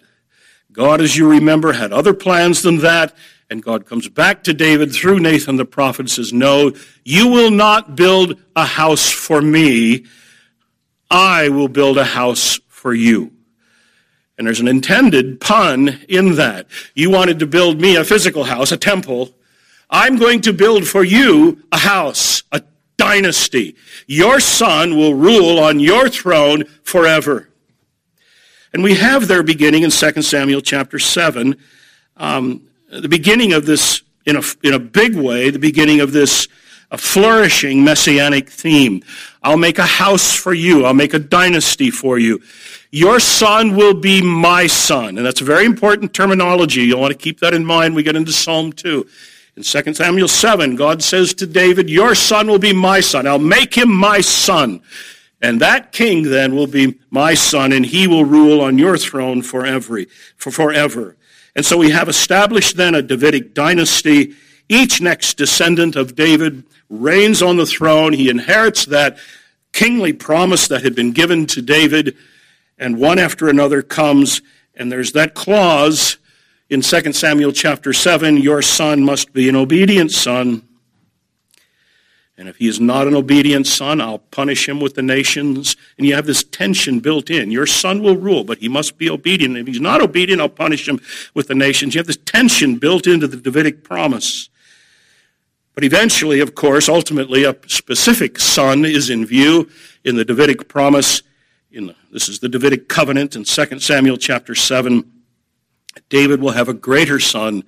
God, 0.73 1.01
as 1.01 1.17
you 1.17 1.31
remember, 1.31 1.73
had 1.73 1.93
other 1.93 2.13
plans 2.13 2.61
than 2.63 2.79
that. 2.79 3.17
And 3.49 3.63
God 3.63 3.87
comes 3.87 4.09
back 4.09 4.43
to 4.45 4.53
David 4.53 4.93
through 4.93 5.21
Nathan 5.21 5.57
the 5.57 5.65
prophet 5.65 6.01
and 6.01 6.11
says, 6.11 6.33
No, 6.33 6.73
you 7.05 7.29
will 7.29 7.53
not 7.53 7.97
build 7.97 8.39
a 8.57 8.65
house 8.65 9.11
for 9.11 9.41
me. 9.41 10.05
I 11.11 11.49
will 11.49 11.69
build 11.69 11.99
a 11.99 12.05
house 12.05 12.59
for 12.69 12.95
you. 12.95 13.33
And 14.39 14.47
there's 14.47 14.61
an 14.61 14.69
intended 14.69 15.41
pun 15.41 16.01
in 16.09 16.35
that. 16.35 16.67
You 16.95 17.11
wanted 17.11 17.39
to 17.39 17.47
build 17.47 17.81
me 17.81 17.97
a 17.97 18.05
physical 18.05 18.45
house, 18.45 18.71
a 18.71 18.77
temple. 18.77 19.35
I'm 19.89 20.17
going 20.17 20.43
to 20.43 20.53
build 20.53 20.87
for 20.87 21.05
you 21.05 21.63
a 21.73 21.79
house, 21.79 22.43
a 22.53 22.63
dynasty. 22.97 23.77
Your 24.07 24.41
son 24.41 24.97
will 24.97 25.15
rule 25.15 25.59
on 25.59 25.81
your 25.81 26.09
throne 26.09 26.65
forever. 26.83 27.49
And 28.73 28.83
we 28.83 28.95
have 28.97 29.27
their 29.27 29.43
beginning 29.43 29.85
in 29.85 29.91
2 29.91 30.23
Samuel 30.23 30.61
chapter 30.61 30.99
7, 30.99 31.57
um, 32.19 32.69
the 32.91 33.09
beginning 33.09 33.53
of 33.53 33.65
this, 33.65 34.03
in 34.27 34.37
a, 34.37 34.43
in 34.63 34.75
a 34.75 34.79
big 34.79 35.17
way, 35.17 35.51
the 35.51 35.59
beginning 35.59 36.01
of 36.01 36.13
this 36.13 36.47
a 36.91 36.99
flourishing 36.99 37.85
messianic 37.85 38.49
theme. 38.49 39.03
I'll 39.43 39.57
make 39.57 39.79
a 39.79 39.87
house 39.87 40.35
for 40.35 40.55
you. 40.55 40.85
I'll 40.85 40.95
make 40.95 41.15
a 41.15 41.19
dynasty 41.19 41.91
for 41.91 42.19
you. 42.19 42.41
Your 42.91 43.21
son 43.21 43.77
will 43.77 43.95
be 43.95 44.23
my 44.23 44.67
son. 44.67 45.19
And 45.19 45.27
that's 45.27 45.41
a 45.41 45.45
very 45.45 45.65
important 45.65 46.15
terminology. 46.15 46.83
You'll 46.83 47.01
want 47.01 47.13
to 47.13 47.19
keep 47.19 47.41
that 47.41 47.55
in 47.55 47.65
mind. 47.65 47.95
We 47.95 48.03
get 48.03 48.17
into 48.17 48.33
Psalm 48.33 48.73
2. 48.73 49.07
In 49.57 49.63
2 49.63 49.95
Samuel 49.95 50.29
7, 50.29 50.77
God 50.77 51.03
says 51.03 51.35
to 51.35 51.47
David, 51.47 51.89
Your 51.89 52.15
son 52.15 52.47
will 52.47 52.59
be 52.59 52.73
my 52.73 53.01
son. 53.01 53.27
I'll 53.27 53.39
make 53.39 53.75
him 53.75 53.93
my 53.93 54.21
son. 54.21 54.83
And 55.43 55.61
that 55.61 55.93
king 55.93 56.23
then 56.25 56.55
will 56.55 56.67
be 56.67 56.99
my 57.11 57.35
son, 57.35 57.73
and 57.73 57.85
he 57.85 58.07
will 58.07 58.25
rule 58.25 58.61
on 58.61 58.79
your 58.79 58.97
throne 58.97 59.43
forever. 59.43 60.01
For 60.37 60.51
forever. 60.51 61.17
And 61.55 61.65
so 61.65 61.79
we 61.79 61.91
have 61.91 62.09
established 62.09 62.77
then 62.77 62.95
a 62.95 63.03
Davidic 63.03 63.55
dynasty. 63.55 64.35
Each 64.69 65.01
next 65.01 65.35
descendant 65.35 65.97
of 65.97 66.15
David 66.15 66.65
reigns 66.89 67.43
on 67.43 67.57
the 67.57 67.67
throne. 67.67 68.13
He 68.13 68.29
inherits 68.29 68.87
that 68.87 69.19
kingly 69.73 70.13
promise 70.13 70.69
that 70.69 70.83
had 70.83 70.95
been 70.95 71.13
given 71.13 71.47
to 71.47 71.63
David 71.63 72.17
and 72.79 72.99
one 72.99 73.19
after 73.19 73.49
another 73.49 73.83
comes, 73.83 74.43
and 74.75 74.93
there's 74.93 75.13
that 75.13 75.35
clause 75.35 76.19
in 76.69 76.83
2 76.83 77.13
Samuel 77.13 77.53
chapter 77.53 77.93
7 77.93 78.37
your 78.37 78.61
son 78.61 79.03
must 79.03 79.33
be 79.33 79.49
an 79.49 79.57
obedient 79.57 80.11
son. 80.11 80.63
And 82.39 82.49
if 82.49 82.57
he 82.57 82.69
is 82.69 82.79
not 82.79 83.07
an 83.07 83.15
obedient 83.15 83.67
son, 83.67 83.99
I'll 83.99 84.19
punish 84.19 84.69
him 84.69 84.79
with 84.79 84.95
the 84.95 85.01
nations. 85.01 85.75
And 85.97 86.07
you 86.07 86.15
have 86.15 86.27
this 86.27 86.45
tension 86.45 87.01
built 87.01 87.31
in. 87.31 87.51
Your 87.51 87.67
son 87.67 88.03
will 88.03 88.17
rule, 88.17 88.45
but 88.45 88.59
he 88.59 88.69
must 88.69 88.99
be 88.99 89.09
obedient. 89.09 89.57
If 89.57 89.67
he's 89.67 89.81
not 89.81 90.03
obedient, 90.03 90.43
I'll 90.43 90.51
punish 90.51 90.87
him 90.87 91.01
with 91.33 91.49
the 91.49 91.55
nations. 91.55 91.95
You 91.95 92.01
have 92.01 92.07
this 92.07 92.19
tension 92.27 92.77
built 92.77 93.07
into 93.07 93.27
the 93.27 93.39
Davidic 93.39 93.85
promise. 93.85 94.51
But 95.77 95.85
eventually, 95.85 96.41
of 96.41 96.55
course, 96.55 96.89
ultimately, 96.89 97.45
a 97.45 97.55
specific 97.67 98.41
son 98.41 98.87
is 98.87 99.11
in 99.11 99.27
view 99.27 99.69
in 100.05 100.17
the 100.17 100.25
Davidic 100.25 100.69
promise. 100.69 101.23
In 101.71 101.89
the, 101.89 101.97
this 102.11 102.31
is 102.31 102.39
the 102.39 102.49
Davidic 102.49 102.89
covenant 102.89 103.37
in 103.37 103.45
2 103.45 103.81
Samuel 103.81 104.17
chapter 104.17 104.55
7. 104.55 105.05
David 106.09 106.41
will 106.41 106.53
have 106.53 106.71
a 106.71 106.75
greater 106.75 107.21
son, 107.21 107.63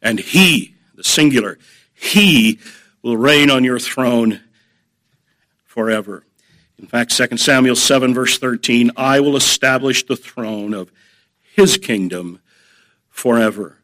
and 0.00 0.18
he, 0.18 0.76
the 0.94 1.04
singular, 1.04 1.58
he 1.92 2.58
will 3.02 3.18
reign 3.18 3.50
on 3.50 3.64
your 3.64 3.78
throne 3.78 4.40
forever. 5.66 6.24
In 6.78 6.86
fact, 6.86 7.14
2 7.14 7.36
Samuel 7.36 7.76
7, 7.76 8.14
verse 8.14 8.38
13, 8.38 8.92
I 8.96 9.20
will 9.20 9.36
establish 9.36 10.06
the 10.06 10.16
throne 10.16 10.72
of 10.72 10.90
his 11.54 11.76
kingdom 11.76 12.40
forever. 13.10 13.76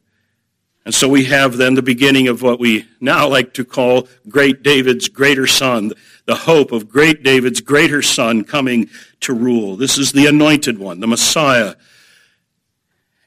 And 0.89 0.95
so 0.95 1.07
we 1.07 1.25
have 1.25 1.59
then 1.59 1.75
the 1.75 1.83
beginning 1.83 2.29
of 2.29 2.41
what 2.41 2.59
we 2.59 2.87
now 2.99 3.29
like 3.29 3.53
to 3.53 3.65
call 3.67 4.09
great 4.27 4.63
David's 4.63 5.11
greater 5.11 5.47
son, 5.47 5.93
the 6.25 6.35
hope 6.35 6.73
of 6.73 6.89
great 6.89 7.23
David's 7.23 7.61
greater 7.61 8.01
son 8.01 8.43
coming 8.43 8.89
to 9.21 9.35
rule. 9.35 9.77
This 9.77 9.99
is 9.99 10.13
the 10.13 10.25
anointed 10.25 10.79
one, 10.79 11.01
the 11.01 11.07
Messiah. 11.07 11.75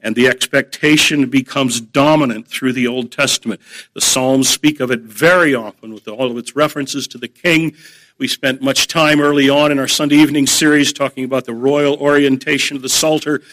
And 0.01 0.15
the 0.15 0.27
expectation 0.27 1.29
becomes 1.29 1.79
dominant 1.79 2.47
through 2.47 2.73
the 2.73 2.87
Old 2.87 3.11
Testament. 3.11 3.61
The 3.93 4.01
Psalms 4.01 4.49
speak 4.49 4.79
of 4.79 4.89
it 4.89 5.01
very 5.01 5.53
often 5.53 5.93
with 5.93 6.07
all 6.07 6.31
of 6.31 6.37
its 6.37 6.55
references 6.55 7.07
to 7.09 7.19
the 7.19 7.27
king. 7.27 7.75
We 8.17 8.27
spent 8.27 8.63
much 8.63 8.87
time 8.87 9.21
early 9.21 9.51
on 9.51 9.71
in 9.71 9.77
our 9.77 9.87
Sunday 9.87 10.15
evening 10.15 10.47
series 10.47 10.91
talking 10.91 11.25
about 11.25 11.45
the 11.45 11.53
royal 11.53 11.93
orientation 11.97 12.75
of 12.75 12.81
the 12.81 12.89
Psalter 12.89 13.43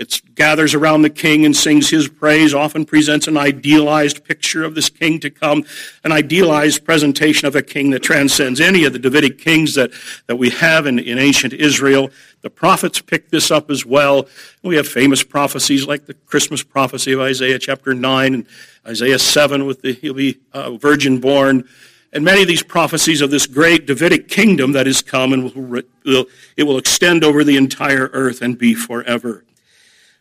it 0.00 0.34
gathers 0.34 0.72
around 0.72 1.02
the 1.02 1.10
king 1.10 1.44
and 1.44 1.54
sings 1.54 1.90
his 1.90 2.08
praise, 2.08 2.54
often 2.54 2.86
presents 2.86 3.28
an 3.28 3.36
idealized 3.36 4.24
picture 4.24 4.64
of 4.64 4.74
this 4.74 4.88
king 4.88 5.20
to 5.20 5.28
come, 5.28 5.62
an 6.02 6.10
idealized 6.10 6.86
presentation 6.86 7.46
of 7.46 7.54
a 7.54 7.60
king 7.60 7.90
that 7.90 8.02
transcends 8.02 8.62
any 8.62 8.84
of 8.84 8.94
the 8.94 8.98
Davidic 8.98 9.36
kings 9.36 9.74
that, 9.74 9.90
that 10.26 10.36
we 10.36 10.48
have 10.48 10.86
in, 10.86 10.98
in 10.98 11.18
ancient 11.18 11.52
Israel. 11.52 12.10
The 12.40 12.48
prophets 12.48 13.02
pick 13.02 13.28
this 13.28 13.50
up 13.50 13.70
as 13.70 13.84
well. 13.84 14.26
We 14.62 14.76
have 14.76 14.88
famous 14.88 15.22
prophecies 15.22 15.86
like 15.86 16.06
the 16.06 16.14
Christmas 16.14 16.62
prophecy 16.62 17.12
of 17.12 17.20
Isaiah 17.20 17.58
chapter 17.58 17.92
9 17.92 18.32
and 18.32 18.46
Isaiah 18.86 19.18
7 19.18 19.66
with 19.66 19.82
the 19.82 19.92
he'll 19.92 20.14
be 20.14 20.38
uh, 20.54 20.78
virgin 20.78 21.20
born. 21.20 21.68
And 22.10 22.24
many 22.24 22.40
of 22.40 22.48
these 22.48 22.62
prophecies 22.62 23.20
of 23.20 23.30
this 23.30 23.46
great 23.46 23.86
Davidic 23.86 24.28
kingdom 24.28 24.72
that 24.72 24.86
is 24.86 25.02
come 25.02 25.34
and 25.34 25.54
will, 25.54 25.82
will, 26.06 26.26
it 26.56 26.62
will 26.62 26.78
extend 26.78 27.22
over 27.22 27.44
the 27.44 27.58
entire 27.58 28.08
earth 28.14 28.40
and 28.40 28.56
be 28.56 28.74
forever. 28.74 29.44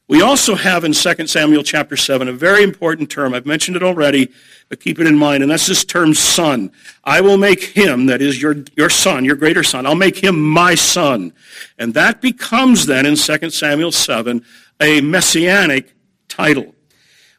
We 0.10 0.24
also 0.24 0.56
have 0.56 0.86
in 0.86 0.94
2 0.94 1.28
Samuel 1.28 1.62
chapter 1.62 1.96
7 1.96 2.28
a 2.28 2.34
very 2.34 2.64
important 2.64 3.12
term. 3.12 3.36
I've 3.36 3.46
mentioned 3.46 3.78
it 3.78 3.84
already, 3.84 4.32
but 4.68 4.80
keep 4.80 5.00
it 5.00 5.06
in 5.06 5.16
mind, 5.16 5.44
and 5.44 5.52
that's 5.52 5.68
this 5.68 5.86
term 5.86 6.16
son. 6.16 6.72
I 7.04 7.22
will 7.22 7.38
make 7.38 7.62
him, 7.62 8.08
that 8.08 8.20
is 8.20 8.42
your, 8.42 8.56
your 8.76 8.90
son, 8.90 9.24
your 9.24 9.36
greater 9.36 9.62
son, 9.62 9.86
I'll 9.86 9.94
make 9.94 10.18
him 10.18 10.42
my 10.42 10.74
son. 10.74 11.32
And 11.78 11.94
that 11.94 12.22
becomes 12.22 12.88
then 12.88 13.06
in 13.06 13.16
2 13.16 13.50
Samuel 13.52 13.92
7 13.92 14.44
a 14.82 15.00
messianic 15.02 15.94
title. 16.28 16.74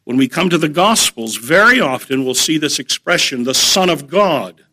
When 0.05 0.17
we 0.17 0.29
come 0.29 0.49
to 0.49 0.59
the 0.59 0.69
Gospels, 0.69 1.37
very 1.37 1.81
often 1.81 2.25
we'll 2.25 2.35
see 2.35 2.57
this 2.57 2.79
expression, 2.79 3.43
the 3.43 3.53
Son 3.53 3.91
of 3.91 4.07
God. 4.07 4.65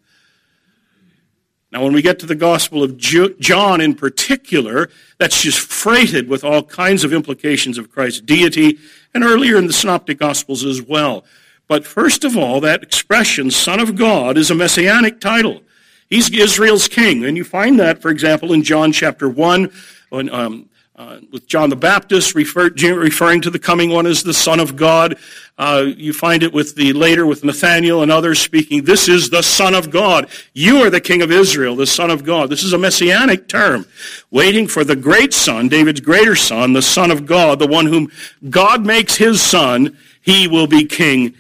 Now, 1.77 1.84
when 1.84 1.93
we 1.93 2.01
get 2.01 2.17
to 2.22 2.25
the 2.25 2.34
Gospel 2.34 2.81
of 2.81 2.98
John 2.98 3.81
in 3.81 3.93
particular, 3.93 4.89
that's 5.19 5.43
just 5.43 5.60
freighted 5.60 6.27
with 6.27 6.43
all 6.43 6.63
kinds 6.63 7.03
of 7.03 7.13
implications 7.13 7.77
of 7.77 7.91
Christ's 7.91 8.22
deity, 8.22 8.79
and 9.13 9.24
earlier 9.24 9.57
in 9.57 9.67
the 9.67 9.74
Synoptic 9.74 10.17
Gospels 10.17 10.65
as 10.65 10.81
well. 10.81 11.24
But 11.67 11.86
first 11.86 12.24
of 12.24 12.36
all, 12.36 12.60
that 12.62 12.81
expression, 12.81 13.51
Son 13.51 13.79
of 13.79 13.96
God, 13.96 14.39
is 14.39 14.50
a 14.50 14.55
messianic 14.55 15.22
title. 15.22 15.62
He's 16.10 16.31
Israel's 16.31 16.88
king. 16.88 17.24
And 17.24 17.38
you 17.38 17.43
find 17.43 17.79
that, 17.79 18.01
for 18.01 18.10
example, 18.10 18.53
in 18.53 18.63
John 18.63 18.91
chapter 18.91 19.29
1, 19.29 19.72
when 20.10 20.31
um, 20.31 20.69
uh, 20.98 21.20
with 21.32 21.46
John 21.46 21.70
the 21.70 21.75
Baptist 21.75 22.34
refer, 22.34 22.70
referring 22.70 23.42
to 23.42 23.51
the 23.51 23.60
coming 23.60 23.92
one 23.92 24.08
as 24.08 24.24
the 24.24 24.34
Son 24.34 24.60
of 24.60 24.75
God. 24.75 25.18
Uh, 25.56 25.86
you 25.96 26.12
find 26.12 26.42
it 26.42 26.51
with 26.51 26.75
the 26.75 26.92
later 26.94 27.25
with 27.27 27.44
Nathaniel 27.44 28.01
and 28.01 28.12
others 28.12 28.39
speaking, 28.39 28.84
this 28.84 29.08
is 29.08 29.30
the 29.30 29.44
Son 29.44 29.75
of 29.75 29.92
God. 29.92 30.27
You 30.54 30.77
are 30.77 30.89
the 30.89 31.01
King 31.01 31.22
of 31.22 31.32
Israel, 31.32 31.75
the 31.75 31.86
Son 31.86 32.10
of 32.10 32.24
God. 32.24 32.50
This 32.50 32.63
is 32.63 32.74
a 32.74 32.80
messianic 32.80 33.48
term, 33.48 33.86
waiting 34.32 34.68
for 34.68 34.84
the 34.84 34.96
great 34.96 35.34
Son, 35.34 35.70
David's 35.70 36.01
greater 36.01 36.36
Son, 36.36 36.74
the 36.74 36.82
Son 36.82 37.12
of 37.12 37.27
God, 37.27 37.60
the 37.60 37.68
one 37.68 37.86
whom 37.86 38.12
God 38.50 38.84
makes 38.84 39.16
his 39.16 39.39
Son. 39.39 39.98
He 40.22 40.48
will 40.48 40.68
be 40.68 40.84
King 40.84 41.36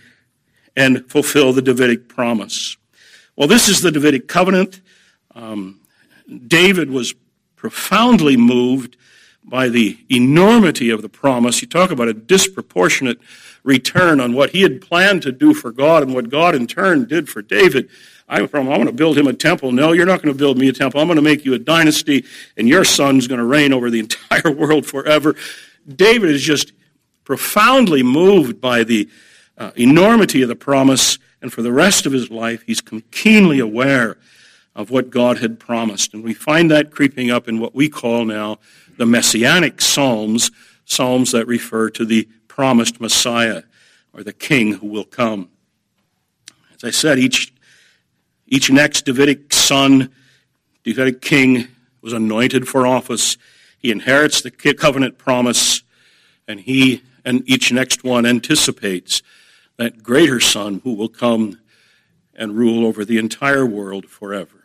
and 0.75 1.09
fulfill 1.09 1.51
the 1.51 1.63
Davidic 1.63 2.07
promise. 2.07 2.77
Well, 3.35 3.47
this 3.47 3.69
is 3.69 3.81
the 3.81 3.91
Davidic 3.91 4.27
covenant. 4.27 4.81
Um, 5.33 5.79
David 6.47 6.91
was 6.91 7.15
profoundly 7.55 8.37
moved 8.37 8.97
by 9.47 9.69
the 9.69 9.97
enormity 10.09 10.89
of 10.89 11.01
the 11.01 11.09
promise. 11.09 11.61
You 11.61 11.67
talk 11.67 11.89
about 11.89 12.09
a 12.09 12.13
disproportionate 12.13 13.19
return 13.63 14.19
on 14.19 14.33
what 14.33 14.51
he 14.51 14.61
had 14.61 14.81
planned 14.81 15.21
to 15.23 15.31
do 15.31 15.53
for 15.53 15.71
God 15.71 16.03
and 16.03 16.13
what 16.13 16.29
God 16.29 16.53
in 16.53 16.67
turn 16.67 17.05
did 17.05 17.29
for 17.29 17.41
David. 17.41 17.89
I, 18.29 18.41
I 18.41 18.59
want 18.59 18.85
to 18.85 18.91
build 18.91 19.17
him 19.17 19.27
a 19.27 19.33
temple. 19.33 19.71
No, 19.71 19.93
you're 19.93 20.05
not 20.05 20.21
going 20.21 20.33
to 20.33 20.37
build 20.37 20.57
me 20.57 20.67
a 20.67 20.73
temple. 20.73 20.99
I'm 20.99 21.07
going 21.07 21.15
to 21.15 21.21
make 21.21 21.45
you 21.45 21.53
a 21.53 21.59
dynasty, 21.59 22.25
and 22.57 22.67
your 22.67 22.83
son's 22.83 23.27
going 23.27 23.39
to 23.39 23.45
reign 23.45 23.73
over 23.73 23.89
the 23.89 23.99
entire 24.31 24.51
world 24.51 24.85
forever. 24.85 25.35
David 25.87 26.29
is 26.29 26.41
just 26.41 26.73
profoundly 27.23 28.03
moved 28.03 28.59
by 28.59 28.83
the 28.83 29.09
uh, 29.57 29.71
enormity 29.75 30.41
of 30.41 30.49
the 30.49 30.55
promise, 30.55 31.19
and 31.41 31.51
for 31.53 31.61
the 31.61 31.71
rest 31.71 32.05
of 32.05 32.11
his 32.11 32.29
life, 32.29 32.63
he's 32.65 32.81
keenly 33.11 33.59
aware 33.59 34.17
of 34.75 34.91
what 34.91 35.09
God 35.09 35.39
had 35.39 35.59
promised. 35.59 36.13
And 36.13 36.23
we 36.23 36.33
find 36.33 36.69
that 36.69 36.91
creeping 36.91 37.31
up 37.31 37.47
in 37.47 37.59
what 37.59 37.73
we 37.73 37.89
call 37.89 38.25
now 38.25 38.59
the 38.97 39.05
messianic 39.05 39.79
psalms, 39.79 40.51
psalms 40.85 41.31
that 41.31 41.47
refer 41.47 41.89
to 41.91 42.05
the 42.05 42.27
promised 42.47 42.99
Messiah 42.99 43.63
or 44.13 44.23
the 44.23 44.33
king 44.33 44.73
who 44.73 44.87
will 44.87 45.05
come. 45.05 45.49
As 46.75 46.83
I 46.83 46.91
said, 46.91 47.19
each, 47.19 47.53
each 48.47 48.71
next 48.71 49.05
Davidic 49.05 49.53
son, 49.53 50.11
Davidic 50.83 51.21
king, 51.21 51.67
was 52.01 52.13
anointed 52.13 52.67
for 52.67 52.87
office. 52.87 53.37
He 53.77 53.91
inherits 53.91 54.41
the 54.41 54.51
covenant 54.51 55.17
promise, 55.17 55.83
and 56.47 56.59
he 56.59 57.03
and 57.23 57.43
each 57.47 57.71
next 57.71 58.03
one 58.03 58.25
anticipates 58.25 59.21
that 59.75 60.01
greater 60.01 60.39
son 60.39 60.81
who 60.83 60.93
will 60.93 61.09
come 61.09 61.59
and 62.33 62.55
rule 62.55 62.85
over 62.85 63.03
the 63.03 63.17
entire 63.17 63.65
world 63.65 64.05
forever. 64.05 64.63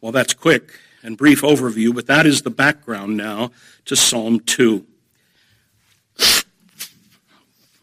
Well, 0.00 0.12
that's 0.12 0.34
quick 0.34 0.80
and 1.06 1.16
brief 1.16 1.42
overview, 1.42 1.94
but 1.94 2.06
that 2.08 2.26
is 2.26 2.42
the 2.42 2.50
background 2.50 3.16
now 3.16 3.52
to 3.84 3.94
Psalm 3.94 4.40
2. 4.40 4.84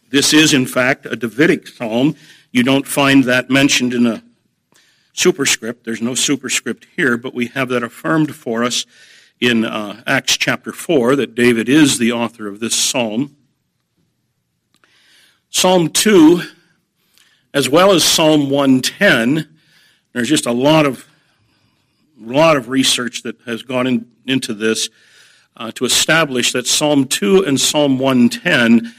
This 0.10 0.34
is, 0.34 0.53
in 0.53 0.65
fact, 0.65 1.06
a 1.06 1.15
Davidic 1.15 1.68
psalm. 1.68 2.15
You 2.51 2.63
don't 2.63 2.86
find 2.86 3.24
that 3.24 3.50
mentioned 3.50 3.94
in 3.94 4.06
a 4.06 4.22
superscript. 5.13 5.86
There's 5.86 6.01
no 6.01 6.15
superscript 6.15 6.86
here, 6.98 7.18
but 7.18 7.34
we 7.34 7.48
have 7.48 7.70
that 7.70 7.82
affirmed 7.82 8.36
for 8.36 8.62
us 8.62 8.86
in 9.39 9.63
uh, 9.63 10.03
Acts 10.06 10.36
chapter 10.36 10.74
4 10.74 11.15
that 11.15 11.34
David 11.34 11.70
is 11.70 11.98
the 11.98 12.12
author 12.12 12.50
of 12.50 12.60
this 12.60 12.75
psalm. 12.75 13.38
Psalm 15.50 15.88
2, 15.89 16.42
as 17.53 17.70
well 17.70 17.94
as 17.94 18.03
Psalm 18.03 18.50
110, 18.50 19.48
there's 20.12 20.30
just 20.30 20.46
a 20.46 20.51
lot 20.51 20.86
of 20.86 21.08
lot 22.20 22.58
of 22.58 22.70
research 22.70 23.24
that 23.24 23.39
has 23.41 23.63
gone 23.63 23.88
in, 23.88 24.12
into 24.25 24.53
this 24.53 24.89
uh, 25.55 25.72
to 25.74 25.86
establish 25.86 26.51
that 26.51 26.67
Psalm 26.67 27.05
2 27.05 27.46
and 27.46 27.60
Psalm 27.60 28.00
110 28.00 28.93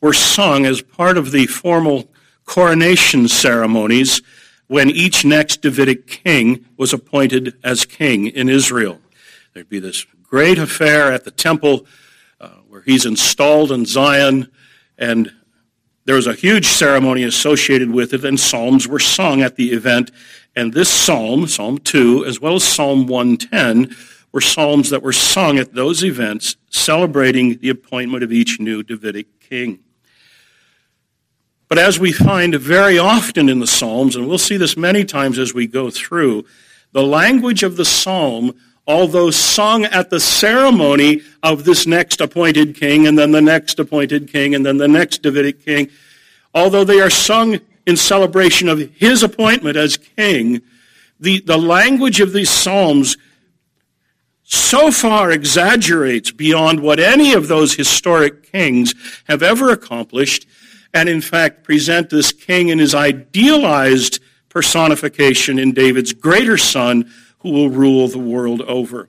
were 0.00 0.12
sung 0.12 0.66
as 0.66 0.82
part 0.82 1.18
of 1.18 1.32
the 1.32 1.46
formal 1.46 2.08
coronation 2.44 3.28
ceremonies 3.28 4.22
when 4.68 4.90
each 4.90 5.24
next 5.24 5.62
Davidic 5.62 6.06
king 6.06 6.64
was 6.76 6.92
appointed 6.92 7.56
as 7.62 7.84
king 7.84 8.26
in 8.26 8.48
Israel. 8.48 9.00
There'd 9.52 9.68
be 9.68 9.78
this 9.78 10.06
great 10.22 10.58
affair 10.58 11.12
at 11.12 11.24
the 11.24 11.30
temple 11.30 11.86
uh, 12.40 12.48
where 12.68 12.82
he's 12.82 13.06
installed 13.06 13.72
in 13.72 13.86
Zion, 13.86 14.50
and 14.98 15.32
there 16.04 16.16
was 16.16 16.26
a 16.26 16.34
huge 16.34 16.66
ceremony 16.66 17.22
associated 17.22 17.90
with 17.90 18.12
it, 18.12 18.24
and 18.24 18.38
psalms 18.38 18.86
were 18.86 18.98
sung 18.98 19.42
at 19.42 19.56
the 19.56 19.72
event, 19.72 20.10
and 20.56 20.72
this 20.72 20.88
psalm, 20.88 21.46
Psalm 21.46 21.76
2, 21.76 22.24
as 22.24 22.40
well 22.40 22.54
as 22.54 22.64
Psalm 22.64 23.06
110, 23.06 23.94
were 24.32 24.40
psalms 24.40 24.88
that 24.88 25.02
were 25.02 25.12
sung 25.12 25.58
at 25.58 25.74
those 25.74 26.02
events 26.02 26.56
celebrating 26.70 27.58
the 27.58 27.68
appointment 27.68 28.24
of 28.24 28.32
each 28.32 28.58
new 28.58 28.82
Davidic 28.82 29.38
king. 29.38 29.80
But 31.68 31.78
as 31.78 31.98
we 31.98 32.10
find 32.10 32.54
very 32.54 32.98
often 32.98 33.48
in 33.48 33.58
the 33.58 33.66
Psalms, 33.66 34.16
and 34.16 34.26
we'll 34.26 34.38
see 34.38 34.56
this 34.56 34.76
many 34.76 35.04
times 35.04 35.38
as 35.38 35.52
we 35.52 35.66
go 35.66 35.90
through, 35.90 36.46
the 36.92 37.02
language 37.02 37.62
of 37.62 37.76
the 37.76 37.84
psalm, 37.84 38.54
although 38.86 39.30
sung 39.30 39.84
at 39.84 40.08
the 40.08 40.20
ceremony 40.20 41.20
of 41.42 41.64
this 41.64 41.86
next 41.86 42.20
appointed 42.20 42.76
king, 42.76 43.06
and 43.06 43.18
then 43.18 43.32
the 43.32 43.42
next 43.42 43.78
appointed 43.78 44.32
king, 44.32 44.54
and 44.54 44.64
then 44.64 44.78
the 44.78 44.88
next 44.88 45.22
Davidic 45.22 45.62
king, 45.64 45.90
although 46.54 46.84
they 46.84 47.00
are 47.00 47.10
sung 47.10 47.58
in 47.86 47.96
celebration 47.96 48.68
of 48.68 48.78
his 48.96 49.22
appointment 49.22 49.76
as 49.76 49.96
king, 49.96 50.60
the, 51.20 51.40
the 51.40 51.56
language 51.56 52.20
of 52.20 52.32
these 52.32 52.50
Psalms 52.50 53.16
so 54.42 54.90
far 54.90 55.30
exaggerates 55.30 56.30
beyond 56.30 56.80
what 56.80 57.00
any 57.00 57.32
of 57.32 57.48
those 57.48 57.74
historic 57.74 58.52
kings 58.52 58.94
have 59.24 59.42
ever 59.42 59.70
accomplished, 59.70 60.46
and 60.94 61.08
in 61.08 61.20
fact 61.20 61.64
present 61.64 62.10
this 62.10 62.32
king 62.32 62.68
in 62.68 62.78
his 62.78 62.94
idealized 62.94 64.20
personification 64.48 65.58
in 65.58 65.72
David's 65.72 66.12
greater 66.12 66.56
son 66.56 67.10
who 67.40 67.50
will 67.50 67.70
rule 67.70 68.08
the 68.08 68.18
world 68.18 68.62
over. 68.62 69.08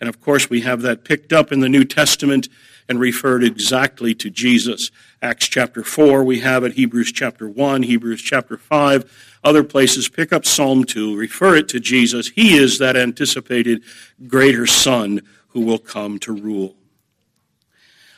And 0.00 0.08
of 0.08 0.20
course, 0.20 0.48
we 0.48 0.62
have 0.62 0.82
that 0.82 1.04
picked 1.04 1.32
up 1.32 1.52
in 1.52 1.60
the 1.60 1.68
New 1.68 1.84
Testament 1.84 2.48
and 2.88 2.98
referred 2.98 3.44
exactly 3.44 4.14
to 4.14 4.30
Jesus. 4.30 4.90
Acts 5.20 5.48
chapter 5.48 5.82
4, 5.82 6.22
we 6.22 6.40
have 6.40 6.62
it, 6.62 6.74
Hebrews 6.74 7.10
chapter 7.10 7.48
1, 7.48 7.82
Hebrews 7.82 8.22
chapter 8.22 8.56
5. 8.56 9.38
Other 9.42 9.64
places 9.64 10.08
pick 10.08 10.32
up 10.32 10.46
Psalm 10.46 10.84
2, 10.84 11.16
refer 11.16 11.56
it 11.56 11.68
to 11.70 11.80
Jesus. 11.80 12.28
He 12.28 12.56
is 12.56 12.78
that 12.78 12.96
anticipated 12.96 13.82
greater 14.28 14.64
Son 14.66 15.20
who 15.48 15.62
will 15.62 15.78
come 15.78 16.20
to 16.20 16.32
rule. 16.32 16.76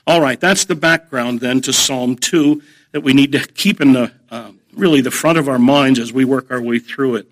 All 0.06 0.20
right, 0.20 0.38
that's 0.38 0.66
the 0.66 0.74
background 0.74 1.40
then 1.40 1.62
to 1.62 1.72
Psalm 1.72 2.16
2 2.16 2.62
that 2.92 3.02
we 3.02 3.14
need 3.14 3.32
to 3.32 3.46
keep 3.46 3.80
in 3.80 3.94
the 3.94 4.12
uh, 4.30 4.52
really 4.74 5.00
the 5.00 5.10
front 5.10 5.38
of 5.38 5.48
our 5.48 5.58
minds 5.58 5.98
as 5.98 6.12
we 6.12 6.24
work 6.24 6.50
our 6.50 6.60
way 6.60 6.78
through 6.78 7.16
it. 7.16 7.26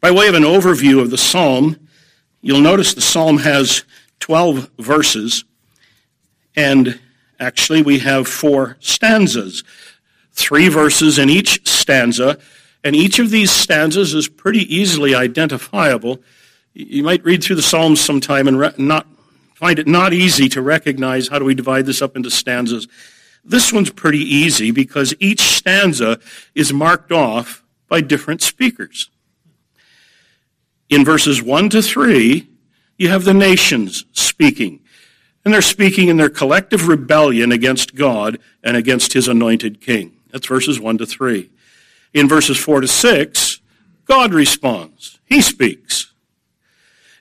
By 0.00 0.10
way 0.12 0.28
of 0.28 0.34
an 0.34 0.44
overview 0.44 1.00
of 1.00 1.10
the 1.10 1.18
psalm, 1.18 1.88
you'll 2.40 2.60
notice 2.60 2.94
the 2.94 3.00
psalm 3.00 3.38
has 3.38 3.84
12 4.20 4.70
verses, 4.78 5.44
and 6.54 7.00
actually 7.38 7.82
we 7.82 8.00
have 8.00 8.26
four 8.26 8.76
stanzas, 8.80 9.64
three 10.32 10.68
verses 10.68 11.18
in 11.18 11.30
each 11.30 11.66
stanza, 11.66 12.38
and 12.84 12.94
each 12.94 13.18
of 13.18 13.30
these 13.30 13.50
stanzas 13.50 14.14
is 14.14 14.28
pretty 14.28 14.62
easily 14.74 15.14
identifiable. 15.14 16.20
You 16.74 17.02
might 17.02 17.24
read 17.24 17.42
through 17.42 17.56
the 17.56 17.62
Psalms 17.62 18.00
sometime 18.00 18.46
and 18.46 18.58
re- 18.58 18.72
not 18.78 19.06
find 19.54 19.78
it 19.78 19.86
not 19.86 20.12
easy 20.12 20.48
to 20.50 20.60
recognize 20.60 21.28
how 21.28 21.38
do 21.38 21.44
we 21.44 21.54
divide 21.54 21.86
this 21.86 22.02
up 22.02 22.14
into 22.14 22.30
stanzas. 22.30 22.86
This 23.42 23.72
one's 23.72 23.90
pretty 23.90 24.18
easy 24.18 24.70
because 24.70 25.14
each 25.18 25.40
stanza 25.40 26.18
is 26.54 26.72
marked 26.72 27.10
off 27.10 27.64
by 27.88 28.02
different 28.02 28.42
speakers. 28.42 29.10
In 30.90 31.04
verses 31.04 31.42
1 31.42 31.70
to 31.70 31.82
3, 31.82 32.46
you 32.98 33.08
have 33.08 33.24
the 33.24 33.34
nations 33.34 34.04
speaking. 34.12 34.80
And 35.46 35.54
they're 35.54 35.62
speaking 35.62 36.08
in 36.08 36.16
their 36.16 36.28
collective 36.28 36.88
rebellion 36.88 37.52
against 37.52 37.94
God 37.94 38.40
and 38.64 38.76
against 38.76 39.12
his 39.12 39.28
anointed 39.28 39.80
king. 39.80 40.16
That's 40.32 40.48
verses 40.48 40.80
1 40.80 40.98
to 40.98 41.06
3. 41.06 41.48
In 42.14 42.28
verses 42.28 42.58
4 42.58 42.80
to 42.80 42.88
6, 42.88 43.60
God 44.06 44.34
responds. 44.34 45.20
He 45.24 45.40
speaks. 45.40 46.12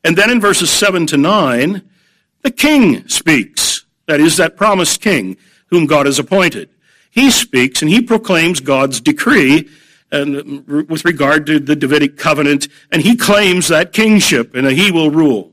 And 0.03 0.17
then 0.17 0.31
in 0.31 0.41
verses 0.41 0.71
7 0.71 1.05
to 1.05 1.17
9, 1.17 1.87
the 2.41 2.49
king 2.49 3.07
speaks. 3.07 3.85
That 4.07 4.19
is, 4.19 4.37
that 4.37 4.57
promised 4.57 5.01
king 5.01 5.37
whom 5.67 5.85
God 5.85 6.07
has 6.07 6.17
appointed. 6.17 6.71
He 7.11 7.29
speaks 7.29 7.83
and 7.83 7.91
he 7.91 8.01
proclaims 8.01 8.59
God's 8.59 9.01
decree 9.01 9.69
and 10.11 10.63
um, 10.67 10.85
with 10.89 11.05
regard 11.05 11.45
to 11.45 11.59
the 11.59 11.75
Davidic 11.75 12.17
covenant, 12.17 12.69
and 12.91 13.03
he 13.03 13.17
claims 13.17 13.67
that 13.67 13.93
kingship 13.93 14.55
and 14.55 14.65
that 14.65 14.73
he 14.73 14.91
will 14.91 15.11
rule. 15.11 15.51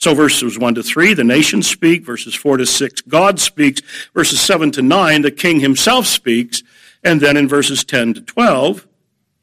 So 0.00 0.14
verses 0.14 0.58
1 0.58 0.76
to 0.76 0.82
3, 0.82 1.12
the 1.12 1.24
nations 1.24 1.68
speak. 1.68 2.06
Verses 2.06 2.34
4 2.34 2.56
to 2.56 2.66
6, 2.66 3.02
God 3.02 3.38
speaks. 3.38 3.82
Verses 4.14 4.40
7 4.40 4.70
to 4.72 4.82
9, 4.82 5.22
the 5.22 5.30
king 5.30 5.60
himself 5.60 6.06
speaks. 6.06 6.62
And 7.04 7.20
then 7.20 7.36
in 7.36 7.46
verses 7.46 7.84
10 7.84 8.14
to 8.14 8.20
12, 8.22 8.86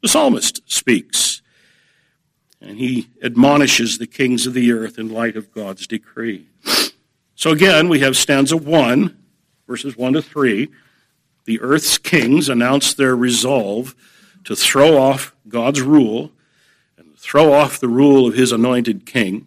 the 0.02 0.08
psalmist 0.08 0.60
speaks. 0.66 1.42
And 2.60 2.76
he 2.76 3.08
admonishes 3.22 3.98
the 3.98 4.08
kings 4.08 4.48
of 4.48 4.54
the 4.54 4.72
earth 4.72 4.98
in 4.98 5.12
light 5.12 5.36
of 5.36 5.52
God's 5.52 5.86
decree. 5.86 6.48
So 7.36 7.52
again, 7.52 7.88
we 7.88 8.00
have 8.00 8.16
stanza 8.16 8.56
1, 8.56 9.16
verses 9.68 9.96
1 9.96 10.14
to 10.14 10.22
3. 10.22 10.68
The 11.44 11.60
earth's 11.60 11.98
kings 11.98 12.48
announce 12.48 12.94
their 12.94 13.14
resolve 13.14 13.94
to 14.42 14.56
throw 14.56 14.98
off 14.98 15.36
God's 15.46 15.82
rule 15.82 16.32
and 16.96 17.16
throw 17.16 17.52
off 17.52 17.78
the 17.78 17.88
rule 17.88 18.26
of 18.26 18.34
his 18.34 18.50
anointed 18.50 19.06
king. 19.06 19.46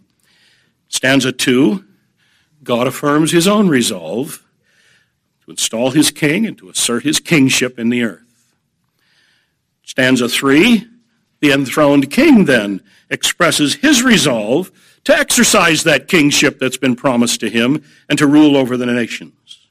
Stanza 0.91 1.31
2, 1.31 1.83
God 2.63 2.85
affirms 2.85 3.31
his 3.31 3.47
own 3.47 3.69
resolve 3.69 4.45
to 5.43 5.51
install 5.51 5.91
his 5.91 6.11
king 6.11 6.45
and 6.45 6.57
to 6.57 6.69
assert 6.69 7.03
his 7.03 7.19
kingship 7.19 7.79
in 7.79 7.89
the 7.89 8.03
earth. 8.03 8.53
Stanza 9.83 10.27
3, 10.29 10.85
the 11.39 11.51
enthroned 11.51 12.11
king 12.11 12.45
then 12.45 12.81
expresses 13.09 13.75
his 13.75 14.03
resolve 14.03 14.69
to 15.05 15.17
exercise 15.17 15.83
that 15.83 16.09
kingship 16.09 16.59
that's 16.59 16.77
been 16.77 16.95
promised 16.95 17.39
to 17.39 17.49
him 17.49 17.83
and 18.09 18.19
to 18.19 18.27
rule 18.27 18.55
over 18.55 18.77
the 18.77 18.85
nations. 18.85 19.67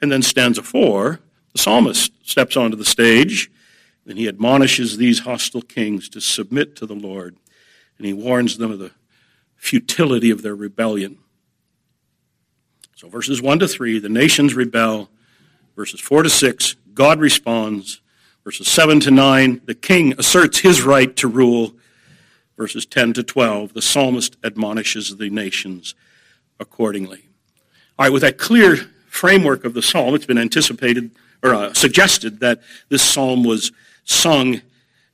And 0.00 0.10
then 0.10 0.22
stanza 0.22 0.62
4, 0.62 1.20
the 1.52 1.58
psalmist 1.58 2.12
steps 2.28 2.56
onto 2.56 2.76
the 2.76 2.84
stage 2.84 3.50
and 4.06 4.18
he 4.18 4.26
admonishes 4.26 4.96
these 4.96 5.20
hostile 5.20 5.62
kings 5.62 6.08
to 6.08 6.20
submit 6.20 6.76
to 6.76 6.86
the 6.86 6.94
Lord 6.94 7.36
and 7.98 8.06
he 8.06 8.12
warns 8.14 8.56
them 8.56 8.72
of 8.72 8.78
the 8.78 8.90
futility 9.64 10.30
of 10.30 10.42
their 10.42 10.54
rebellion. 10.54 11.16
So, 12.96 13.08
verses 13.08 13.40
1 13.40 13.60
to 13.60 13.68
3, 13.68 13.98
the 13.98 14.10
nations 14.10 14.54
rebel. 14.54 15.08
Verses 15.74 16.00
4 16.00 16.24
to 16.24 16.30
6, 16.30 16.76
God 16.92 17.18
responds. 17.18 18.02
Verses 18.44 18.68
7 18.68 19.00
to 19.00 19.10
9, 19.10 19.62
the 19.64 19.74
king 19.74 20.12
asserts 20.18 20.58
his 20.58 20.82
right 20.82 21.16
to 21.16 21.26
rule. 21.26 21.72
Verses 22.58 22.84
10 22.84 23.14
to 23.14 23.22
12, 23.22 23.72
the 23.72 23.80
psalmist 23.80 24.36
admonishes 24.44 25.16
the 25.16 25.30
nations 25.30 25.94
accordingly. 26.60 27.22
All 27.98 28.04
right, 28.04 28.12
with 28.12 28.22
that 28.22 28.36
clear 28.36 28.76
framework 29.08 29.64
of 29.64 29.72
the 29.72 29.82
psalm, 29.82 30.14
it's 30.14 30.26
been 30.26 30.36
anticipated 30.36 31.10
or 31.42 31.54
uh, 31.54 31.72
suggested 31.72 32.40
that 32.40 32.60
this 32.90 33.02
psalm 33.02 33.44
was 33.44 33.72
sung 34.04 34.60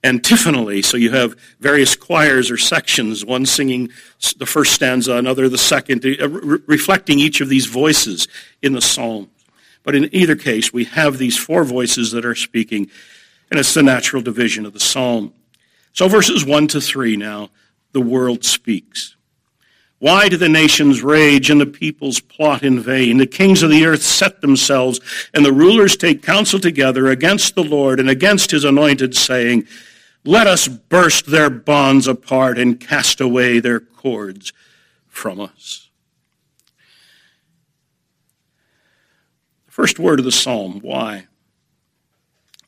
antiphonally. 0.02 0.82
So 0.82 0.96
you 0.96 1.10
have 1.10 1.36
various 1.60 1.94
choirs 1.96 2.50
or 2.50 2.56
sections, 2.56 3.24
one 3.24 3.46
singing 3.46 3.90
the 4.36 4.46
first 4.46 4.72
stanza, 4.72 5.14
another 5.16 5.48
the 5.48 5.58
second, 5.58 6.04
uh, 6.04 6.28
re- 6.28 6.58
reflecting 6.66 7.18
each 7.18 7.40
of 7.40 7.48
these 7.48 7.66
voices 7.66 8.28
in 8.62 8.72
the 8.72 8.80
psalm. 8.80 9.30
But 9.82 9.94
in 9.94 10.14
either 10.14 10.36
case, 10.36 10.72
we 10.72 10.84
have 10.84 11.18
these 11.18 11.38
four 11.38 11.64
voices 11.64 12.12
that 12.12 12.24
are 12.24 12.34
speaking, 12.34 12.90
and 13.50 13.58
it's 13.58 13.74
the 13.74 13.82
natural 13.82 14.22
division 14.22 14.66
of 14.66 14.72
the 14.72 14.80
psalm. 14.80 15.32
So 15.92 16.08
verses 16.08 16.44
1 16.44 16.68
to 16.68 16.80
3 16.80 17.16
now, 17.16 17.50
the 17.92 18.00
world 18.00 18.44
speaks. 18.44 19.16
Why 19.98 20.30
do 20.30 20.38
the 20.38 20.48
nations 20.48 21.02
rage 21.02 21.50
and 21.50 21.60
the 21.60 21.66
peoples 21.66 22.20
plot 22.20 22.62
in 22.62 22.80
vain? 22.80 23.18
The 23.18 23.26
kings 23.26 23.62
of 23.62 23.68
the 23.68 23.84
earth 23.84 24.02
set 24.02 24.40
themselves, 24.40 24.98
and 25.34 25.44
the 25.44 25.52
rulers 25.52 25.94
take 25.94 26.22
counsel 26.22 26.58
together 26.58 27.08
against 27.08 27.54
the 27.54 27.62
Lord 27.62 28.00
and 28.00 28.08
against 28.08 28.50
his 28.50 28.64
anointed, 28.64 29.14
saying, 29.14 29.66
Let 30.24 30.46
us 30.46 30.68
burst 30.68 31.26
their 31.26 31.48
bonds 31.48 32.06
apart 32.06 32.58
and 32.58 32.78
cast 32.78 33.20
away 33.20 33.58
their 33.58 33.80
cords 33.80 34.52
from 35.08 35.40
us. 35.40 35.88
The 39.66 39.72
first 39.72 39.98
word 39.98 40.18
of 40.18 40.24
the 40.24 40.32
psalm, 40.32 40.80
why? 40.82 41.26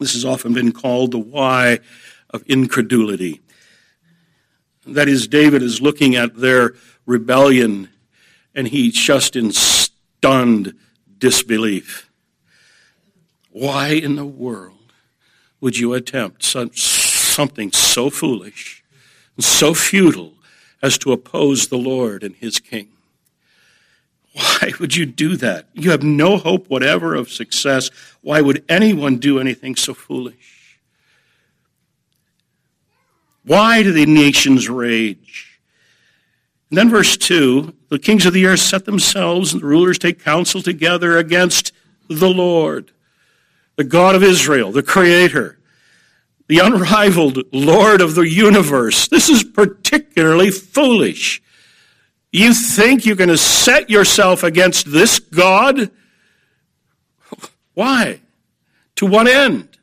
This 0.00 0.14
has 0.14 0.24
often 0.24 0.54
been 0.54 0.72
called 0.72 1.10
the 1.10 1.18
why 1.18 1.80
of 2.30 2.42
incredulity. 2.46 3.40
That 4.86 5.08
is, 5.08 5.28
David 5.28 5.62
is 5.62 5.80
looking 5.80 6.16
at 6.16 6.36
their 6.36 6.74
rebellion, 7.06 7.90
and 8.54 8.66
he's 8.66 8.94
just 8.94 9.36
in 9.36 9.52
stunned 9.52 10.74
disbelief. 11.18 12.10
Why 13.50 13.88
in 13.88 14.16
the 14.16 14.24
world 14.24 14.92
would 15.60 15.76
you 15.78 15.92
attempt 15.92 16.42
such, 16.42 16.80
something 17.32 17.72
so 17.72 18.10
foolish 18.10 18.84
and 19.36 19.44
so 19.44 19.74
futile 19.74 20.34
as 20.82 20.98
to 20.98 21.12
oppose 21.12 21.68
the 21.68 21.78
Lord 21.78 22.22
and 22.22 22.34
his 22.36 22.60
king? 22.60 22.88
Why 24.32 24.72
would 24.80 24.96
you 24.96 25.06
do 25.06 25.36
that? 25.36 25.66
You 25.74 25.90
have 25.90 26.02
no 26.02 26.38
hope 26.38 26.68
whatever 26.68 27.14
of 27.14 27.30
success. 27.30 27.90
Why 28.22 28.40
would 28.40 28.64
anyone 28.68 29.18
do 29.18 29.38
anything 29.38 29.76
so 29.76 29.92
foolish? 29.92 30.78
Why 33.44 33.82
do 33.82 33.92
the 33.92 34.06
nations 34.06 34.68
rage? 34.68 35.60
And 36.70 36.78
then 36.78 36.88
verse 36.88 37.16
2 37.16 37.74
the 37.90 37.98
kings 37.98 38.24
of 38.24 38.32
the 38.32 38.46
earth 38.46 38.60
set 38.60 38.86
themselves, 38.86 39.52
and 39.52 39.60
the 39.60 39.66
rulers 39.66 39.98
take 39.98 40.24
counsel 40.24 40.62
together 40.62 41.18
against 41.18 41.72
the 42.08 42.30
Lord, 42.30 42.90
the 43.76 43.84
God 43.84 44.14
of 44.14 44.22
Israel, 44.22 44.72
the 44.72 44.82
Creator, 44.82 45.58
the 46.52 46.58
unrivaled 46.58 47.38
Lord 47.50 48.02
of 48.02 48.14
the 48.14 48.28
universe. 48.28 49.08
This 49.08 49.30
is 49.30 49.42
particularly 49.42 50.50
foolish. 50.50 51.42
You 52.30 52.52
think 52.52 53.06
you're 53.06 53.16
going 53.16 53.30
to 53.30 53.38
set 53.38 53.88
yourself 53.88 54.42
against 54.42 54.92
this 54.92 55.18
God? 55.18 55.90
Why? 57.72 58.20
To 58.96 59.06
what 59.06 59.28
end? 59.28 59.78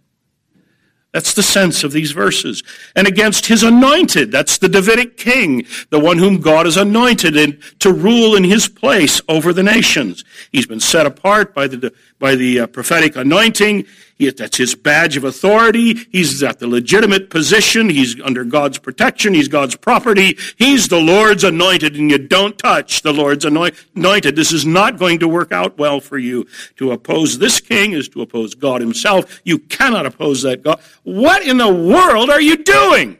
That's 1.11 1.33
the 1.33 1.41
sense 1.41 1.83
of 1.83 1.91
these 1.91 2.11
verses. 2.11 2.61
And 2.95 3.07
against 3.07 3.47
his 3.47 3.63
anointed, 3.63 4.31
that's 4.31 4.59
the 4.59 4.69
Davidic 4.69 5.17
king, 5.17 5.65
the 5.89 5.99
one 5.99 6.19
whom 6.19 6.39
God 6.39 6.67
has 6.67 6.77
anointed 6.77 7.35
in, 7.35 7.59
to 7.79 7.91
rule 7.91 8.35
in 8.35 8.43
his 8.43 8.67
place 8.67 9.21
over 9.27 9.53
the 9.53 9.63
nations. 9.63 10.23
He's 10.51 10.67
been 10.67 10.79
set 10.79 11.07
apart 11.07 11.55
by 11.55 11.65
the, 11.65 11.91
by 12.19 12.35
the 12.35 12.59
uh, 12.59 12.67
prophetic 12.67 13.15
anointing. 13.15 13.87
He, 14.19 14.29
that's 14.29 14.57
his 14.57 14.75
badge 14.75 15.15
of 15.15 15.23
authority. 15.23 15.93
He's 16.11 16.43
at 16.43 16.59
the 16.59 16.67
legitimate 16.67 17.29
position. 17.29 17.89
He's 17.89 18.19
under 18.21 18.43
God's 18.43 18.77
protection. 18.77 19.33
He's 19.33 19.47
God's 19.47 19.77
property. 19.77 20.37
He's 20.57 20.89
the 20.89 20.99
Lord's 20.99 21.45
anointed, 21.45 21.95
and 21.95 22.11
you 22.11 22.17
don't 22.17 22.57
touch 22.57 23.01
the 23.01 23.13
Lord's 23.13 23.45
anointed. 23.45 24.35
This 24.35 24.51
is 24.51 24.65
not 24.65 24.99
going 24.99 25.19
to 25.19 25.27
work 25.29 25.53
out 25.53 25.77
well 25.77 26.01
for 26.01 26.17
you. 26.17 26.45
To 26.75 26.91
oppose 26.91 27.39
this 27.39 27.61
king 27.61 27.93
is 27.93 28.09
to 28.09 28.21
oppose 28.21 28.55
God 28.55 28.81
himself. 28.81 29.39
You 29.45 29.57
cannot 29.57 30.05
oppose 30.05 30.41
that 30.41 30.63
God. 30.63 30.81
What 31.03 31.41
in 31.47 31.57
the 31.57 31.73
world 31.73 32.29
are 32.29 32.41
you 32.41 32.57
doing? 32.57 33.17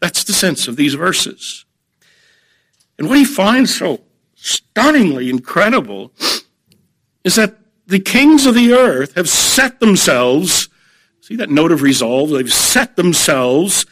That's 0.00 0.22
the 0.22 0.34
sense 0.34 0.68
of 0.68 0.76
these 0.76 0.94
verses. 0.94 1.64
And 2.98 3.08
what 3.08 3.16
he 3.16 3.24
finds 3.24 3.74
so 3.74 4.02
stunningly 4.34 5.30
incredible 5.30 6.12
is 7.24 7.36
that 7.36 7.56
the 7.88 7.98
kings 7.98 8.46
of 8.46 8.54
the 8.54 8.72
earth 8.72 9.14
have 9.14 9.28
set 9.28 9.80
themselves, 9.80 10.68
see 11.20 11.36
that 11.36 11.50
note 11.50 11.72
of 11.72 11.82
resolve? 11.82 12.30
They've 12.30 12.52
set 12.52 12.96
themselves 12.96 13.86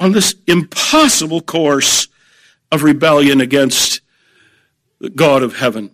on 0.00 0.12
this 0.12 0.34
impossible 0.46 1.42
course 1.42 2.08
of 2.72 2.82
rebellion 2.82 3.40
against 3.40 4.00
the 4.98 5.10
God 5.10 5.42
of 5.42 5.56
heaven. 5.56 5.90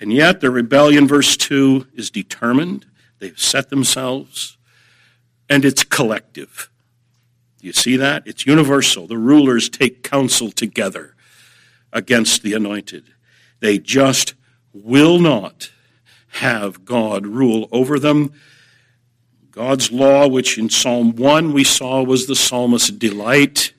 And 0.00 0.12
yet, 0.12 0.40
the 0.40 0.50
rebellion, 0.50 1.06
verse 1.06 1.36
2, 1.36 1.86
is 1.94 2.10
determined. 2.10 2.86
They've 3.20 3.38
set 3.38 3.70
themselves 3.70 4.58
and 5.48 5.64
it's 5.64 5.84
collective. 5.84 6.70
You 7.60 7.72
see 7.72 7.96
that? 7.96 8.26
It's 8.26 8.46
universal. 8.46 9.06
The 9.06 9.18
rulers 9.18 9.68
take 9.68 10.02
counsel 10.02 10.50
together 10.50 11.14
against 11.92 12.42
the 12.42 12.54
anointed. 12.54 13.04
They 13.60 13.78
just 13.78 14.34
will 14.72 15.18
not 15.18 15.70
have 16.32 16.84
God 16.84 17.26
rule 17.26 17.68
over 17.72 17.98
them. 17.98 18.32
God's 19.50 19.92
law, 19.92 20.26
which 20.26 20.56
in 20.58 20.70
Psalm 20.70 21.14
1 21.14 21.52
we 21.52 21.64
saw 21.64 22.02
was 22.02 22.26
the 22.26 22.34
psalmist's 22.34 22.90
delight, 22.90 23.72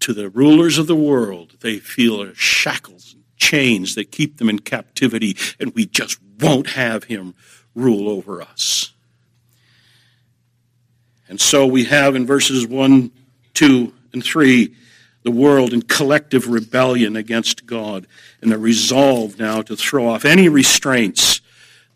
to 0.00 0.14
the 0.14 0.30
rulers 0.30 0.78
of 0.78 0.86
the 0.86 0.96
world, 0.96 1.56
they 1.60 1.78
feel 1.78 2.32
shackles 2.34 3.12
and 3.12 3.22
chains 3.36 3.94
that 3.94 4.10
keep 4.10 4.38
them 4.38 4.48
in 4.48 4.58
captivity, 4.58 5.36
and 5.58 5.74
we 5.74 5.86
just 5.86 6.18
won't 6.40 6.70
have 6.70 7.04
him 7.04 7.34
rule 7.74 8.08
over 8.08 8.40
us. 8.40 8.94
And 11.28 11.40
so 11.40 11.66
we 11.66 11.84
have 11.84 12.16
in 12.16 12.26
verses 12.26 12.66
1, 12.66 13.10
2, 13.54 13.92
and 14.12 14.24
3 14.24 14.74
the 15.22 15.30
world 15.30 15.72
in 15.72 15.82
collective 15.82 16.48
rebellion 16.48 17.16
against 17.16 17.66
God 17.66 18.06
and 18.40 18.50
the 18.50 18.58
resolve 18.58 19.38
now 19.38 19.62
to 19.62 19.76
throw 19.76 20.08
off 20.08 20.24
any 20.24 20.48
restraints 20.48 21.40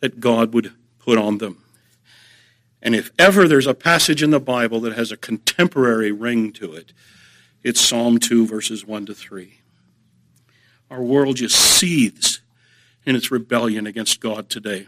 that 0.01 0.21
God 0.21 0.53
would 0.53 0.73
put 0.99 1.19
on 1.19 1.39
them. 1.39 1.63
And 2.83 2.95
if 2.95 3.11
ever 3.19 3.49
there's 3.49 3.67
a 3.67 3.75
passage 3.75 4.23
in 4.23 4.31
the 4.31 4.41
Bible 4.41 4.81
that 4.81 4.93
has 4.93 5.11
a 5.11 5.17
contemporary 5.17 6.13
ring 6.13 6.53
to 6.53 6.75
it, 6.75 6.93
it's 7.63 7.81
Psalm 7.81 8.19
2, 8.19 8.47
verses 8.47 8.85
1 8.85 9.07
to 9.07 9.15
3. 9.15 9.55
Our 10.91 11.03
world 11.03 11.37
just 11.37 11.57
seethes 11.57 12.41
in 13.07 13.17
its 13.17 13.31
rebellion 13.31 13.87
against 13.87 14.21
God 14.21 14.51
today. 14.51 14.87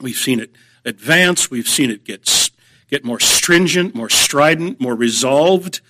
We've 0.00 0.16
seen 0.16 0.40
it 0.40 0.50
advance, 0.84 1.50
we've 1.50 1.68
seen 1.68 1.90
it 1.90 2.04
get 2.04 2.50
get 2.88 3.04
more 3.04 3.20
stringent, 3.20 3.94
more 3.94 4.10
strident, 4.10 4.80
more 4.80 4.94
resolved. 4.94 5.80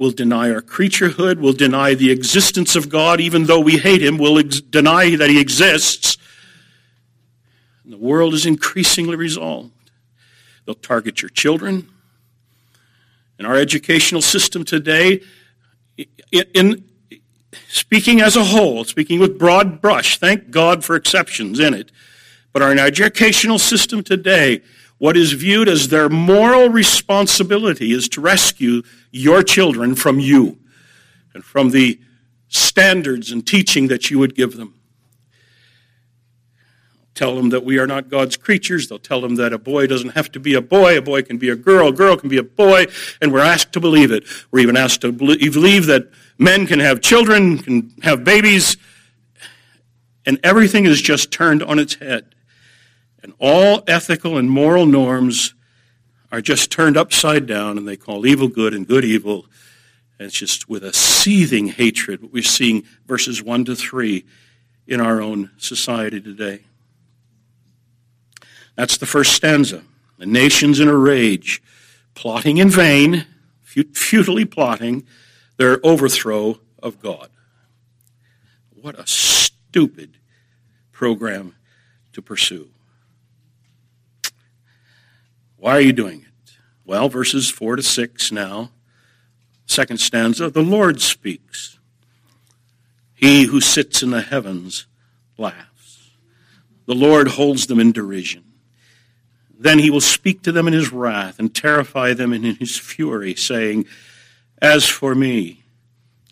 We'll 0.00 0.12
deny 0.12 0.50
our 0.50 0.62
creaturehood. 0.62 1.40
We'll 1.40 1.52
deny 1.52 1.92
the 1.92 2.10
existence 2.10 2.74
of 2.74 2.88
God, 2.88 3.20
even 3.20 3.44
though 3.44 3.60
we 3.60 3.76
hate 3.76 4.02
Him. 4.02 4.16
We'll 4.16 4.38
ex- 4.38 4.62
deny 4.62 5.14
that 5.14 5.28
He 5.28 5.38
exists. 5.38 6.16
And 7.84 7.92
the 7.92 7.98
world 7.98 8.32
is 8.32 8.46
increasingly 8.46 9.14
resolved. 9.14 9.72
They'll 10.64 10.74
target 10.74 11.20
your 11.20 11.28
children. 11.28 11.86
In 13.38 13.44
our 13.44 13.56
educational 13.56 14.22
system 14.22 14.64
today, 14.64 15.20
in, 16.32 16.44
in 16.54 16.84
speaking 17.68 18.22
as 18.22 18.36
a 18.36 18.44
whole, 18.44 18.84
speaking 18.84 19.20
with 19.20 19.38
broad 19.38 19.82
brush, 19.82 20.16
thank 20.16 20.50
God 20.50 20.82
for 20.82 20.96
exceptions 20.96 21.60
in 21.60 21.74
it, 21.74 21.92
but 22.54 22.62
our 22.62 22.72
educational 22.72 23.58
system 23.58 24.02
today 24.02 24.62
what 25.00 25.16
is 25.16 25.32
viewed 25.32 25.66
as 25.66 25.88
their 25.88 26.10
moral 26.10 26.68
responsibility 26.68 27.90
is 27.90 28.06
to 28.06 28.20
rescue 28.20 28.82
your 29.10 29.42
children 29.42 29.94
from 29.94 30.20
you 30.20 30.58
and 31.32 31.42
from 31.42 31.70
the 31.70 31.98
standards 32.48 33.32
and 33.32 33.46
teaching 33.46 33.88
that 33.88 34.10
you 34.10 34.18
would 34.18 34.34
give 34.34 34.58
them. 34.58 34.74
Tell 37.14 37.34
them 37.34 37.48
that 37.48 37.64
we 37.64 37.78
are 37.78 37.86
not 37.86 38.10
God's 38.10 38.36
creatures. 38.36 38.88
They'll 38.88 38.98
tell 38.98 39.22
them 39.22 39.36
that 39.36 39.54
a 39.54 39.58
boy 39.58 39.86
doesn't 39.86 40.10
have 40.10 40.30
to 40.32 40.40
be 40.40 40.52
a 40.52 40.60
boy. 40.60 40.98
A 40.98 41.02
boy 41.02 41.22
can 41.22 41.38
be 41.38 41.48
a 41.48 41.56
girl. 41.56 41.88
A 41.88 41.92
girl 41.92 42.18
can 42.18 42.28
be 42.28 42.36
a 42.36 42.42
boy. 42.42 42.84
And 43.22 43.32
we're 43.32 43.40
asked 43.40 43.72
to 43.72 43.80
believe 43.80 44.12
it. 44.12 44.24
We're 44.50 44.60
even 44.60 44.76
asked 44.76 45.00
to 45.00 45.12
believe 45.12 45.86
that 45.86 46.10
men 46.36 46.66
can 46.66 46.78
have 46.78 47.00
children, 47.00 47.56
can 47.56 47.94
have 48.02 48.22
babies. 48.22 48.76
And 50.26 50.38
everything 50.44 50.84
is 50.84 51.00
just 51.00 51.32
turned 51.32 51.62
on 51.62 51.78
its 51.78 51.94
head. 51.94 52.34
And 53.22 53.34
all 53.38 53.82
ethical 53.86 54.38
and 54.38 54.50
moral 54.50 54.86
norms 54.86 55.54
are 56.32 56.40
just 56.40 56.70
turned 56.70 56.96
upside 56.96 57.46
down, 57.46 57.76
and 57.76 57.86
they 57.86 57.96
call 57.96 58.26
evil 58.26 58.48
good 58.48 58.72
and 58.72 58.86
good 58.86 59.04
evil. 59.04 59.46
And 60.18 60.26
it's 60.26 60.38
just 60.38 60.68
with 60.68 60.84
a 60.84 60.92
seething 60.92 61.68
hatred, 61.68 62.22
what 62.22 62.32
we're 62.32 62.42
seeing 62.42 62.84
verses 63.06 63.42
1 63.42 63.64
to 63.66 63.74
3 63.74 64.24
in 64.86 65.00
our 65.00 65.20
own 65.20 65.50
society 65.56 66.20
today. 66.20 66.60
That's 68.76 68.96
the 68.96 69.06
first 69.06 69.34
stanza. 69.34 69.82
The 70.18 70.26
nations 70.26 70.80
in 70.80 70.88
a 70.88 70.96
rage, 70.96 71.62
plotting 72.14 72.58
in 72.58 72.70
vain, 72.70 73.26
futilely 73.62 74.44
plotting 74.44 75.06
their 75.56 75.80
overthrow 75.84 76.60
of 76.82 77.00
God. 77.00 77.28
What 78.80 78.98
a 78.98 79.06
stupid 79.06 80.16
program 80.92 81.54
to 82.12 82.22
pursue. 82.22 82.70
Why 85.60 85.72
are 85.72 85.80
you 85.80 85.92
doing 85.92 86.22
it? 86.22 86.52
Well, 86.86 87.10
verses 87.10 87.50
4 87.50 87.76
to 87.76 87.82
6 87.82 88.32
now. 88.32 88.70
Second 89.66 89.98
stanza 89.98 90.48
the 90.48 90.62
Lord 90.62 91.02
speaks. 91.02 91.78
He 93.14 93.44
who 93.44 93.60
sits 93.60 94.02
in 94.02 94.10
the 94.10 94.22
heavens 94.22 94.86
laughs. 95.36 96.12
The 96.86 96.94
Lord 96.94 97.28
holds 97.28 97.66
them 97.66 97.78
in 97.78 97.92
derision. 97.92 98.42
Then 99.56 99.78
he 99.78 99.90
will 99.90 100.00
speak 100.00 100.40
to 100.42 100.52
them 100.52 100.66
in 100.66 100.72
his 100.72 100.90
wrath 100.90 101.38
and 101.38 101.54
terrify 101.54 102.14
them 102.14 102.32
in 102.32 102.42
his 102.42 102.78
fury, 102.78 103.34
saying, 103.34 103.84
As 104.62 104.86
for 104.86 105.14
me, 105.14 105.62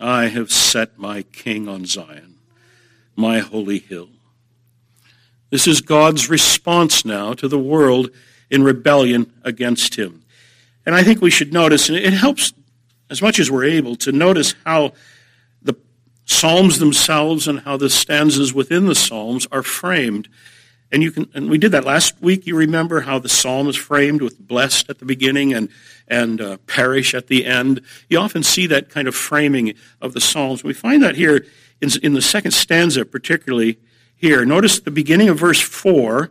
I 0.00 0.28
have 0.28 0.50
set 0.50 0.98
my 0.98 1.22
king 1.22 1.68
on 1.68 1.84
Zion, 1.84 2.36
my 3.14 3.40
holy 3.40 3.78
hill. 3.78 4.08
This 5.50 5.66
is 5.66 5.82
God's 5.82 6.30
response 6.30 7.04
now 7.04 7.34
to 7.34 7.46
the 7.46 7.58
world 7.58 8.10
in 8.50 8.62
rebellion 8.62 9.32
against 9.42 9.96
him. 9.96 10.22
And 10.86 10.94
I 10.94 11.02
think 11.02 11.20
we 11.20 11.30
should 11.30 11.52
notice, 11.52 11.88
and 11.88 11.98
it 11.98 12.12
helps 12.14 12.52
as 13.10 13.20
much 13.20 13.38
as 13.38 13.50
we're 13.50 13.64
able 13.64 13.96
to 13.96 14.12
notice 14.12 14.54
how 14.64 14.92
the 15.62 15.74
Psalms 16.24 16.78
themselves 16.78 17.48
and 17.48 17.60
how 17.60 17.76
the 17.76 17.90
stanzas 17.90 18.54
within 18.54 18.86
the 18.86 18.94
Psalms 18.94 19.46
are 19.50 19.62
framed. 19.62 20.28
And 20.90 21.02
you 21.02 21.10
can, 21.10 21.28
and 21.34 21.50
we 21.50 21.58
did 21.58 21.72
that 21.72 21.84
last 21.84 22.20
week. 22.22 22.46
You 22.46 22.56
remember 22.56 23.02
how 23.02 23.18
the 23.18 23.28
psalm 23.28 23.68
is 23.68 23.76
framed 23.76 24.22
with 24.22 24.38
blessed 24.38 24.88
at 24.88 24.98
the 24.98 25.04
beginning 25.04 25.52
and 25.52 25.68
and 26.06 26.40
uh, 26.40 26.56
perish 26.66 27.14
at 27.14 27.26
the 27.26 27.44
end. 27.44 27.82
You 28.08 28.18
often 28.18 28.42
see 28.42 28.66
that 28.68 28.88
kind 28.88 29.06
of 29.06 29.14
framing 29.14 29.74
of 30.00 30.14
the 30.14 30.20
psalms. 30.20 30.64
We 30.64 30.72
find 30.72 31.02
that 31.02 31.16
here 31.16 31.44
in, 31.82 31.90
in 32.02 32.14
the 32.14 32.22
second 32.22 32.52
stanza, 32.52 33.04
particularly 33.04 33.78
here. 34.16 34.46
Notice 34.46 34.80
the 34.80 34.90
beginning 34.90 35.28
of 35.28 35.38
verse 35.38 35.60
four. 35.60 36.30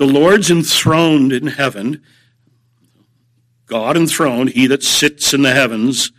The 0.00 0.06
Lord's 0.06 0.50
enthroned 0.50 1.30
in 1.30 1.46
heaven, 1.48 2.02
God 3.66 3.98
enthroned, 3.98 4.48
he 4.48 4.66
that 4.68 4.82
sits 4.82 5.34
in 5.34 5.42
the 5.42 5.52
heavens. 5.52 6.10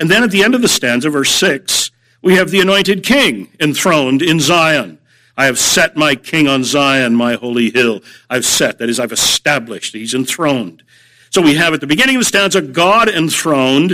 And 0.00 0.10
then 0.10 0.22
at 0.22 0.30
the 0.30 0.42
end 0.42 0.54
of 0.54 0.62
the 0.62 0.68
stanza, 0.68 1.10
verse 1.10 1.30
6, 1.32 1.90
we 2.22 2.36
have 2.36 2.50
the 2.50 2.60
anointed 2.60 3.02
king 3.02 3.52
enthroned 3.60 4.22
in 4.22 4.40
Zion. 4.40 4.98
I 5.36 5.44
have 5.44 5.58
set 5.58 5.98
my 5.98 6.14
king 6.14 6.48
on 6.48 6.64
Zion, 6.64 7.14
my 7.14 7.34
holy 7.34 7.68
hill. 7.68 8.00
I've 8.30 8.46
set, 8.46 8.78
that 8.78 8.88
is, 8.88 8.98
I've 8.98 9.12
established. 9.12 9.92
He's 9.92 10.14
enthroned. 10.14 10.82
So 11.28 11.42
we 11.42 11.56
have 11.56 11.74
at 11.74 11.82
the 11.82 11.86
beginning 11.86 12.16
of 12.16 12.20
the 12.20 12.24
stanza, 12.24 12.62
God 12.62 13.10
enthroned, 13.10 13.92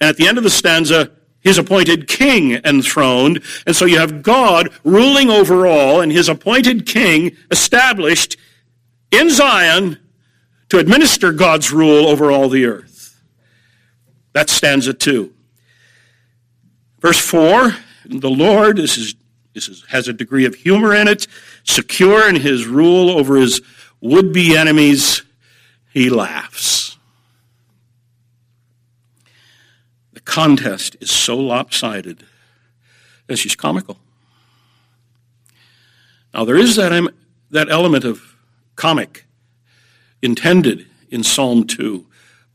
and 0.00 0.08
at 0.08 0.18
the 0.18 0.28
end 0.28 0.38
of 0.38 0.44
the 0.44 0.50
stanza, 0.50 1.10
his 1.40 1.58
appointed 1.58 2.06
king 2.06 2.60
enthroned. 2.64 3.42
And 3.66 3.74
so 3.74 3.86
you 3.86 3.98
have 3.98 4.22
God 4.22 4.68
ruling 4.84 5.30
over 5.30 5.66
all, 5.66 6.00
and 6.00 6.12
his 6.12 6.28
appointed 6.28 6.86
king 6.86 7.36
established 7.50 8.36
in 9.12 9.30
Zion 9.30 9.98
to 10.70 10.78
administer 10.78 11.32
God's 11.32 11.70
rule 11.70 12.06
over 12.06 12.32
all 12.32 12.48
the 12.48 12.64
earth. 12.64 13.20
That's 14.32 14.52
stanza 14.52 14.94
two. 14.94 15.32
Verse 17.00 17.18
four, 17.18 17.76
the 18.06 18.30
Lord 18.30 18.78
this 18.78 18.96
is, 18.96 19.14
this 19.54 19.68
is, 19.68 19.84
has 19.88 20.08
a 20.08 20.12
degree 20.12 20.46
of 20.46 20.54
humor 20.54 20.94
in 20.94 21.08
it, 21.08 21.26
secure 21.62 22.28
in 22.28 22.36
his 22.36 22.66
rule 22.66 23.10
over 23.10 23.36
his 23.36 23.60
would-be 24.00 24.56
enemies, 24.56 25.22
he 25.92 26.08
laughs. 26.08 26.96
The 30.14 30.20
contest 30.20 30.96
is 31.00 31.10
so 31.10 31.36
lopsided 31.36 32.24
that 33.26 33.36
she's 33.36 33.54
comical. 33.54 33.98
Now, 36.32 36.44
there 36.44 36.56
is 36.56 36.76
that, 36.76 37.12
that 37.50 37.68
element 37.70 38.04
of 38.04 38.31
comic 38.82 39.26
intended 40.22 40.84
in 41.08 41.22
Psalm 41.22 41.64
2, 41.64 42.04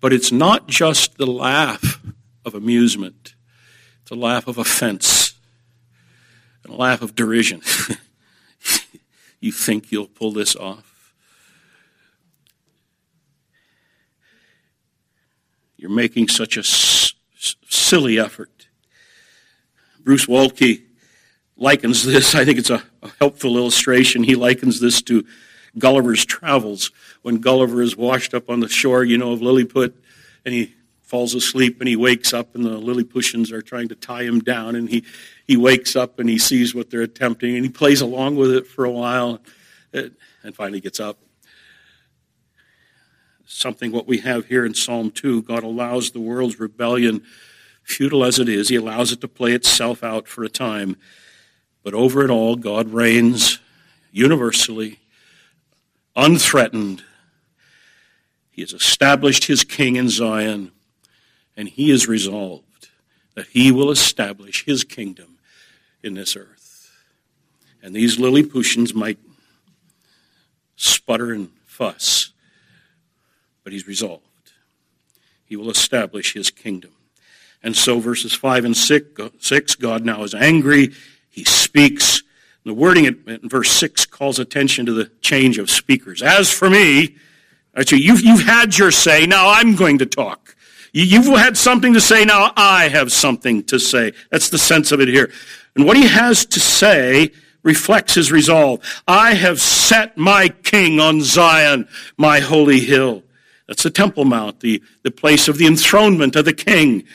but 0.01 0.11
it's 0.11 0.29
not 0.29 0.67
just 0.67 1.17
the 1.17 1.25
laugh 1.25 2.01
of 2.43 2.53
amusement, 2.53 3.33
it's 4.01 4.11
a 4.11 4.15
laugh 4.15 4.45
of 4.45 4.57
offense, 4.57 5.35
and 6.65 6.73
a 6.73 6.75
laugh 6.75 7.01
of 7.01 7.15
derision. 7.15 7.61
you 9.39 9.53
think 9.53 9.89
you'll 9.89 10.05
pull 10.05 10.33
this 10.33 10.53
off? 10.57 11.13
You're 15.77 15.89
making 15.89 16.27
such 16.27 16.57
a 16.57 16.59
s- 16.59 17.13
silly 17.69 18.19
effort. 18.19 18.67
Bruce 20.01 20.25
Waltke 20.25 20.81
likens 21.55 22.03
this, 22.03 22.35
I 22.35 22.43
think 22.43 22.59
it's 22.59 22.69
a, 22.69 22.83
a 23.01 23.11
helpful 23.17 23.55
illustration. 23.55 24.23
He 24.23 24.35
likens 24.35 24.81
this 24.81 25.01
to 25.03 25.25
Gulliver's 25.77 26.25
Travels. 26.25 26.91
When 27.21 27.37
Gulliver 27.37 27.81
is 27.81 27.95
washed 27.95 28.33
up 28.33 28.49
on 28.49 28.59
the 28.59 28.69
shore, 28.69 29.03
you 29.03 29.17
know, 29.17 29.31
of 29.31 29.41
Lilliput, 29.41 29.95
and 30.45 30.53
he 30.53 30.75
falls 31.01 31.33
asleep 31.33 31.79
and 31.79 31.87
he 31.87 31.95
wakes 31.95 32.33
up 32.33 32.53
and 32.53 32.65
the 32.65 32.77
Lilliputians 32.77 33.51
are 33.51 33.61
trying 33.61 33.87
to 33.87 33.95
tie 33.95 34.23
him 34.23 34.39
down 34.39 34.75
and 34.75 34.89
he, 34.89 35.05
he 35.45 35.55
wakes 35.55 35.95
up 35.95 36.19
and 36.19 36.27
he 36.29 36.37
sees 36.37 36.75
what 36.75 36.89
they're 36.89 37.01
attempting 37.01 37.55
and 37.55 37.63
he 37.63 37.71
plays 37.71 38.01
along 38.01 38.35
with 38.35 38.51
it 38.51 38.67
for 38.67 38.83
a 38.83 38.91
while 38.91 39.39
and 39.93 40.53
finally 40.53 40.81
gets 40.81 40.99
up. 40.99 41.17
Something 43.45 43.93
what 43.93 44.05
we 44.05 44.17
have 44.17 44.47
here 44.47 44.65
in 44.65 44.73
Psalm 44.73 45.11
2, 45.11 45.43
God 45.43 45.63
allows 45.63 46.11
the 46.11 46.19
world's 46.19 46.59
rebellion, 46.59 47.23
futile 47.83 48.25
as 48.25 48.37
it 48.37 48.49
is, 48.49 48.67
he 48.67 48.75
allows 48.75 49.13
it 49.13 49.21
to 49.21 49.29
play 49.29 49.53
itself 49.53 50.03
out 50.03 50.27
for 50.27 50.43
a 50.43 50.49
time 50.49 50.97
but 51.87 51.93
over 51.93 52.21
it 52.21 52.29
all, 52.29 52.57
God 52.57 52.89
reigns 52.89 53.59
universally, 54.11 54.99
unthreatened. 56.17 57.03
He 58.49 58.62
has 58.62 58.73
established 58.73 59.45
his 59.45 59.63
king 59.63 59.95
in 59.95 60.10
Zion, 60.10 60.71
and 61.56 61.69
he 61.69 61.91
is 61.91 62.08
resolved 62.08 62.89
that 63.36 63.47
he 63.47 63.71
will 63.71 63.91
establish 63.91 64.65
his 64.65 64.84
kingdom 64.84 65.38
in 66.01 66.15
this 66.15 66.36
earth. 66.36 66.91
And 67.84 67.95
these 67.95 68.19
Lilliputians 68.19 68.95
might 68.95 69.19
sputter 70.75 71.32
and 71.32 71.49
fuss, 71.65 72.32
but 73.63 73.71
he's 73.71 73.88
resolved. 73.88 74.23
He 75.45 75.56
will 75.56 75.69
establish 75.69 76.34
his 76.34 76.49
kingdom. 76.49 76.91
And 77.62 77.75
so, 77.75 77.99
verses 77.99 78.34
5 78.34 78.65
and 78.65 78.75
6, 78.75 79.75
God 79.75 80.06
now 80.06 80.23
is 80.23 80.34
angry. 80.34 80.93
He 81.30 81.43
speaks. 81.43 82.23
The 82.67 82.73
wording 82.73 83.06
in 83.06 83.39
verse 83.47 83.71
6 83.71 84.08
calls 84.08 84.39
attention 84.39 84.86
to 84.88 84.91
the 84.91 85.10
change 85.21 85.58
of 85.58 85.69
speakers. 85.69 86.21
As 86.21 86.51
for 86.51 86.69
me, 86.69 87.15
actually, 87.73 88.01
you've, 88.01 88.19
you've 88.19 88.43
had 88.43 88.77
your 88.77 88.91
say, 88.91 89.25
now 89.25 89.49
I'm 89.51 89.77
going 89.77 89.99
to 89.99 90.06
talk. 90.06 90.53
You've 90.91 91.27
had 91.27 91.56
something 91.56 91.93
to 91.93 92.01
say, 92.01 92.25
now 92.25 92.51
I 92.58 92.89
have 92.89 93.13
something 93.13 93.63
to 93.67 93.80
say. 93.80 94.12
That's 94.32 94.49
the 94.49 94.58
sense 94.58 94.91
of 94.91 94.99
it 94.99 95.08
here. 95.08 95.32
And 95.77 95.86
what 95.86 95.95
he 95.95 96.08
has 96.08 96.45
to 96.47 96.60
say 96.60 97.32
reflects 97.63 98.15
his 98.15 98.34
resolve. 98.34 98.82
I 99.08 99.36
have 99.36 99.62
set 99.62 100.17
my 100.17 100.49
king 100.49 100.99
on 100.99 101.21
Zion, 101.21 101.88
my 102.17 102.41
holy 102.41 102.82
hill. 102.82 103.23
That's 103.69 103.84
the 103.84 103.91
Temple 103.91 104.25
Mount, 104.25 104.60
the, 104.60 104.84
the 105.03 105.12
place 105.12 105.47
of 105.47 105.58
the 105.58 105.67
enthronement 105.67 106.36
of 106.36 106.43
the 106.43 106.51
king. 106.51 107.06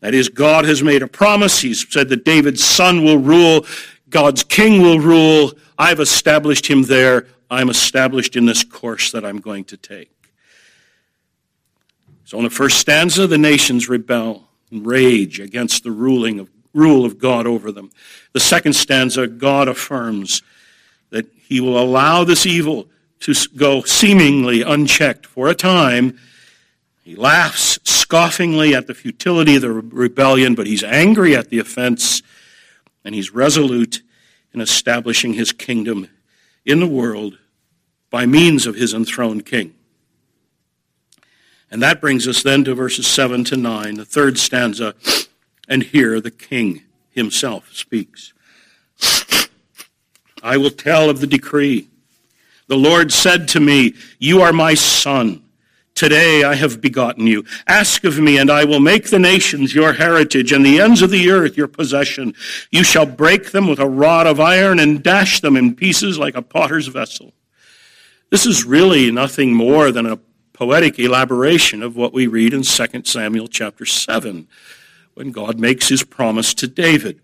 That 0.00 0.12
is, 0.14 0.28
God 0.28 0.66
has 0.66 0.82
made 0.82 1.02
a 1.02 1.08
promise. 1.08 1.60
He's 1.60 1.90
said 1.90 2.10
that 2.10 2.24
David's 2.24 2.64
son 2.64 3.02
will 3.02 3.18
rule, 3.18 3.66
God's 4.10 4.44
king 4.44 4.82
will 4.82 5.00
rule. 5.00 5.52
I've 5.78 6.00
established 6.00 6.66
him 6.66 6.82
there. 6.82 7.26
I'm 7.50 7.70
established 7.70 8.36
in 8.36 8.46
this 8.46 8.64
course 8.64 9.12
that 9.12 9.24
I'm 9.24 9.38
going 9.38 9.64
to 9.64 9.76
take. 9.76 10.10
So 12.24 12.38
in 12.38 12.44
the 12.44 12.50
first 12.50 12.78
stanza, 12.78 13.26
the 13.26 13.38
nations 13.38 13.88
rebel 13.88 14.48
and 14.70 14.86
rage 14.86 15.40
against 15.40 15.82
the 15.82 15.90
ruling 15.90 16.38
of, 16.38 16.48
rule 16.72 17.04
of 17.04 17.18
God 17.18 17.46
over 17.46 17.72
them. 17.72 17.90
The 18.32 18.40
second 18.40 18.74
stanza, 18.74 19.26
God 19.26 19.66
affirms 19.66 20.42
that 21.10 21.26
he 21.36 21.60
will 21.60 21.80
allow 21.80 22.22
this 22.22 22.46
evil 22.46 22.86
to 23.20 23.34
go 23.56 23.82
seemingly 23.82 24.62
unchecked 24.62 25.26
for 25.26 25.48
a 25.48 25.54
time 25.54 26.18
he 27.10 27.16
laughs 27.16 27.78
scoffingly 27.78 28.72
at 28.72 28.86
the 28.86 28.94
futility 28.94 29.56
of 29.56 29.62
the 29.62 29.72
rebellion, 29.72 30.54
but 30.54 30.68
he's 30.68 30.84
angry 30.84 31.34
at 31.34 31.48
the 31.48 31.58
offense, 31.58 32.22
and 33.04 33.14
he's 33.14 33.32
resolute 33.32 34.02
in 34.52 34.60
establishing 34.60 35.34
his 35.34 35.52
kingdom 35.52 36.08
in 36.64 36.80
the 36.80 36.86
world 36.86 37.38
by 38.10 38.26
means 38.26 38.66
of 38.66 38.74
his 38.74 38.92
enthroned 38.92 39.46
king. 39.46 39.74
And 41.70 41.80
that 41.82 42.00
brings 42.00 42.26
us 42.26 42.42
then 42.42 42.64
to 42.64 42.74
verses 42.74 43.06
7 43.06 43.44
to 43.44 43.56
9, 43.56 43.94
the 43.94 44.04
third 44.04 44.38
stanza, 44.38 44.94
and 45.68 45.84
here 45.84 46.20
the 46.20 46.32
king 46.32 46.82
himself 47.10 47.72
speaks. 47.72 48.32
I 50.42 50.56
will 50.56 50.70
tell 50.70 51.08
of 51.08 51.20
the 51.20 51.26
decree. 51.26 51.88
The 52.66 52.76
Lord 52.76 53.12
said 53.12 53.46
to 53.48 53.60
me, 53.60 53.94
You 54.18 54.40
are 54.42 54.52
my 54.52 54.74
son. 54.74 55.42
Today 56.00 56.44
I 56.44 56.54
have 56.54 56.80
begotten 56.80 57.26
you. 57.26 57.44
Ask 57.66 58.04
of 58.04 58.18
me, 58.18 58.38
and 58.38 58.50
I 58.50 58.64
will 58.64 58.80
make 58.80 59.10
the 59.10 59.18
nations 59.18 59.74
your 59.74 59.92
heritage, 59.92 60.50
and 60.50 60.64
the 60.64 60.80
ends 60.80 61.02
of 61.02 61.10
the 61.10 61.30
earth 61.30 61.58
your 61.58 61.68
possession. 61.68 62.32
You 62.70 62.84
shall 62.84 63.04
break 63.04 63.50
them 63.50 63.68
with 63.68 63.78
a 63.78 63.86
rod 63.86 64.26
of 64.26 64.40
iron 64.40 64.78
and 64.78 65.02
dash 65.02 65.42
them 65.42 65.58
in 65.58 65.76
pieces 65.76 66.18
like 66.18 66.34
a 66.34 66.40
potter's 66.40 66.86
vessel. 66.86 67.34
This 68.30 68.46
is 68.46 68.64
really 68.64 69.10
nothing 69.10 69.52
more 69.52 69.92
than 69.92 70.06
a 70.06 70.18
poetic 70.54 70.98
elaboration 70.98 71.82
of 71.82 71.96
what 71.96 72.14
we 72.14 72.26
read 72.26 72.54
in 72.54 72.62
2 72.62 73.02
Samuel 73.04 73.48
chapter 73.48 73.84
7, 73.84 74.48
when 75.12 75.32
God 75.32 75.60
makes 75.60 75.90
his 75.90 76.02
promise 76.02 76.54
to 76.54 76.66
David. 76.66 77.20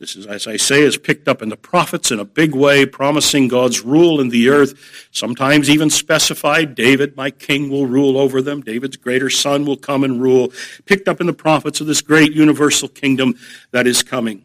This 0.00 0.16
is, 0.16 0.26
as 0.26 0.46
I 0.46 0.56
say, 0.56 0.80
is 0.80 0.96
picked 0.96 1.28
up 1.28 1.42
in 1.42 1.50
the 1.50 1.58
prophets 1.58 2.10
in 2.10 2.18
a 2.18 2.24
big 2.24 2.54
way, 2.54 2.86
promising 2.86 3.48
God's 3.48 3.82
rule 3.82 4.18
in 4.18 4.30
the 4.30 4.48
earth. 4.48 5.08
Sometimes 5.10 5.68
even 5.68 5.90
specified, 5.90 6.74
David, 6.74 7.18
my 7.18 7.30
king, 7.30 7.68
will 7.68 7.84
rule 7.84 8.16
over 8.16 8.40
them. 8.40 8.62
David's 8.62 8.96
greater 8.96 9.28
son 9.28 9.66
will 9.66 9.76
come 9.76 10.02
and 10.02 10.22
rule. 10.22 10.54
Picked 10.86 11.06
up 11.06 11.20
in 11.20 11.26
the 11.26 11.34
prophets 11.34 11.82
of 11.82 11.86
this 11.86 12.00
great 12.00 12.32
universal 12.32 12.88
kingdom 12.88 13.34
that 13.72 13.86
is 13.86 14.02
coming. 14.02 14.42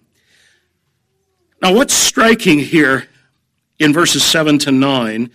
Now, 1.62 1.74
what's 1.74 1.94
striking 1.94 2.60
here 2.60 3.08
in 3.80 3.94
verses 3.94 4.26
7 4.26 4.60
to 4.60 4.74
9 4.74 5.32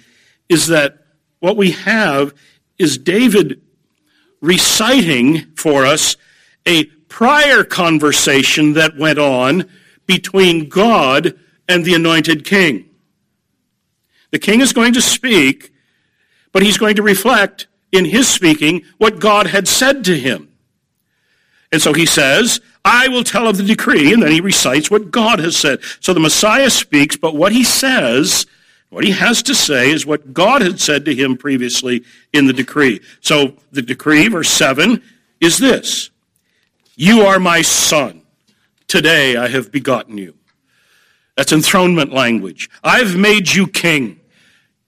is 0.50 0.66
that 0.66 0.98
what 1.38 1.56
we 1.56 1.70
have 1.70 2.34
is 2.78 2.98
David 2.98 3.62
reciting 4.42 5.46
for 5.56 5.86
us 5.86 6.18
a 6.66 6.84
prior 7.08 7.64
conversation 7.64 8.74
that 8.74 8.98
went 8.98 9.18
on 9.18 9.64
between 10.10 10.68
God 10.68 11.38
and 11.68 11.84
the 11.84 11.94
anointed 11.94 12.44
king. 12.44 12.90
The 14.32 14.40
king 14.40 14.60
is 14.60 14.72
going 14.72 14.92
to 14.94 15.00
speak, 15.00 15.72
but 16.50 16.64
he's 16.64 16.78
going 16.78 16.96
to 16.96 17.02
reflect 17.02 17.68
in 17.92 18.06
his 18.06 18.26
speaking 18.26 18.82
what 18.98 19.20
God 19.20 19.46
had 19.46 19.68
said 19.68 20.04
to 20.06 20.18
him. 20.18 20.48
And 21.70 21.80
so 21.80 21.92
he 21.92 22.06
says, 22.06 22.60
I 22.84 23.06
will 23.06 23.22
tell 23.22 23.46
of 23.46 23.56
the 23.56 23.62
decree, 23.62 24.12
and 24.12 24.20
then 24.20 24.32
he 24.32 24.40
recites 24.40 24.90
what 24.90 25.12
God 25.12 25.38
has 25.38 25.56
said. 25.56 25.78
So 26.00 26.12
the 26.12 26.18
Messiah 26.18 26.70
speaks, 26.70 27.16
but 27.16 27.36
what 27.36 27.52
he 27.52 27.62
says, 27.62 28.46
what 28.88 29.04
he 29.04 29.12
has 29.12 29.44
to 29.44 29.54
say 29.54 29.92
is 29.92 30.04
what 30.04 30.34
God 30.34 30.60
had 30.60 30.80
said 30.80 31.04
to 31.04 31.14
him 31.14 31.36
previously 31.36 32.02
in 32.32 32.48
the 32.48 32.52
decree. 32.52 33.00
So 33.20 33.54
the 33.70 33.82
decree, 33.82 34.26
verse 34.26 34.50
7, 34.50 35.00
is 35.40 35.56
this 35.58 36.10
You 36.96 37.20
are 37.20 37.38
my 37.38 37.62
son. 37.62 38.19
Today 38.90 39.36
I 39.36 39.46
have 39.46 39.70
begotten 39.70 40.18
you. 40.18 40.34
That's 41.36 41.52
enthronement 41.52 42.12
language. 42.12 42.68
I've 42.82 43.16
made 43.16 43.52
you 43.52 43.68
king. 43.68 44.18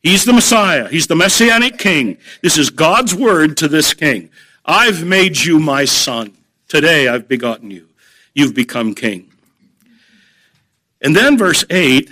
He's 0.03 0.25
the 0.25 0.33
Messiah. 0.33 0.89
He's 0.89 1.07
the 1.07 1.15
messianic 1.15 1.79
king. 1.79 2.19
This 2.43 2.59
is 2.59 2.71
God's 2.71 3.15
word 3.15 3.57
to 3.59 3.69
this 3.69 3.95
king. 3.95 4.31
I've 4.65 5.05
made 5.07 5.39
you 5.39 5.61
my 5.61 5.85
son. 5.85 6.33
Today 6.67 7.07
I've 7.07 7.29
begotten 7.29 7.71
you. 7.71 7.87
You've 8.35 8.57
become 8.57 8.97
king. 8.97 9.31
And 11.01 11.15
then 11.15 11.39
verse 11.39 11.65
8, 11.71 12.11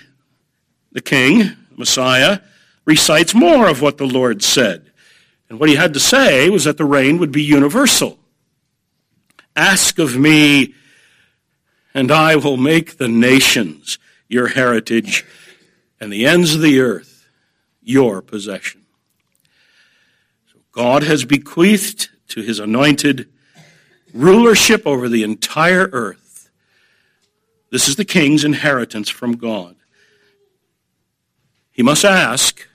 the 0.93 1.01
king, 1.01 1.57
Messiah, 1.77 2.39
recites 2.85 3.35
more 3.35 3.69
of 3.69 3.83
what 3.83 3.99
the 3.99 4.07
Lord 4.07 4.45
said. 4.45 4.93
And 5.49 5.59
what 5.59 5.69
he 5.69 5.75
had 5.75 5.95
to 5.95 6.01
say 6.01 6.51
was 6.51 6.63
that 6.67 6.77
the 6.77 6.85
reign 6.85 7.19
would 7.19 7.33
be 7.33 7.43
universal. 7.43 8.17
Ask 9.57 9.99
of 9.99 10.17
me, 10.17 10.75
and 11.95 12.11
I 12.11 12.37
will 12.37 12.57
make 12.57 12.97
the 12.99 13.09
nations 13.09 13.99
your 14.29 14.49
heritage 14.49 15.25
and 16.01 16.13
the 16.13 16.27
ends 16.27 16.55
of 16.55 16.61
the 16.61 16.81
earth 16.81 17.29
your 17.83 18.23
possession. 18.23 18.83
So 20.53 20.61
God 20.73 21.03
has 21.03 21.25
bequeathed 21.25 22.09
to 22.29 22.43
his 22.43 22.59
anointed 22.59 23.29
rulership 24.15 24.87
over 24.87 25.09
the 25.09 25.23
entire 25.23 25.89
earth. 25.93 26.51
This 27.71 27.89
is 27.89 27.97
the 27.97 28.05
king's 28.05 28.45
inheritance 28.45 29.09
from 29.09 29.37
God. 29.37 29.77
He 31.73 31.83
must 31.83 32.05
ask, 32.05 32.67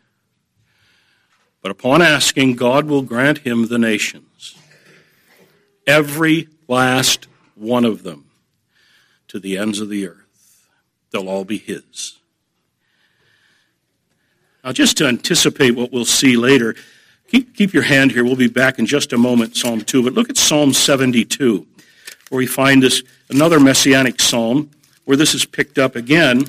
but 1.61 1.71
upon 1.71 2.01
asking, 2.01 2.55
God 2.55 2.85
will 2.85 3.01
grant 3.01 3.39
him 3.39 3.67
the 3.67 3.77
nations. 3.77 4.55
Every 5.85 6.47
last 6.67 7.27
one 7.55 7.85
of 7.85 8.03
them 8.03 8.25
to 9.35 9.39
the 9.41 9.57
ends 9.57 9.81
of 9.81 9.89
the 9.89 10.07
earth. 10.07 10.69
They'll 11.11 11.27
all 11.27 11.43
be 11.43 11.57
his. 11.57 12.17
Now, 14.63 14.71
just 14.71 14.95
to 14.99 15.07
anticipate 15.07 15.71
what 15.71 15.91
we'll 15.91 16.05
see 16.05 16.37
later, 16.37 16.73
keep, 17.27 17.53
keep 17.53 17.73
your 17.73 17.83
hand 17.83 18.13
here. 18.13 18.23
We'll 18.23 18.37
be 18.37 18.47
back 18.47 18.79
in 18.79 18.85
just 18.85 19.11
a 19.11 19.17
moment, 19.17 19.57
Psalm 19.57 19.81
2. 19.81 20.03
But 20.03 20.13
look 20.13 20.29
at 20.29 20.37
Psalm 20.37 20.71
72, 20.71 21.67
where 22.29 22.37
we 22.37 22.47
find 22.47 22.81
this 22.81 23.03
another 23.29 23.59
messianic 23.59 24.21
psalm, 24.21 24.71
where 25.03 25.17
this 25.17 25.33
is 25.33 25.43
picked 25.43 25.77
up 25.77 25.97
again. 25.97 26.45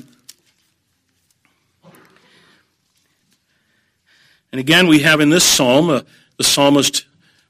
And 4.53 4.61
again, 4.61 4.87
we 4.87 4.99
have 4.99 5.19
in 5.19 5.29
this 5.29 5.43
psalm 5.43 5.89
uh, 5.89 6.03
the 6.37 6.45
psalmist 6.45 7.05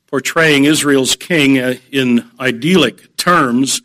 portraying 0.07 0.63
Israel's 0.63 1.15
king 1.15 1.59
uh, 1.59 1.75
in 1.91 2.27
idyllic 2.39 3.15
terms. 3.17 3.83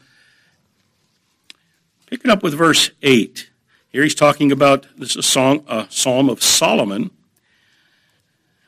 Pick 2.12 2.26
it 2.26 2.30
up 2.30 2.42
with 2.42 2.52
verse 2.52 2.90
8. 3.00 3.48
Here 3.88 4.02
he's 4.02 4.14
talking 4.14 4.52
about 4.52 4.86
this 4.98 5.16
a, 5.16 5.22
song, 5.22 5.64
a 5.66 5.86
psalm 5.88 6.28
of 6.28 6.42
Solomon. 6.42 7.10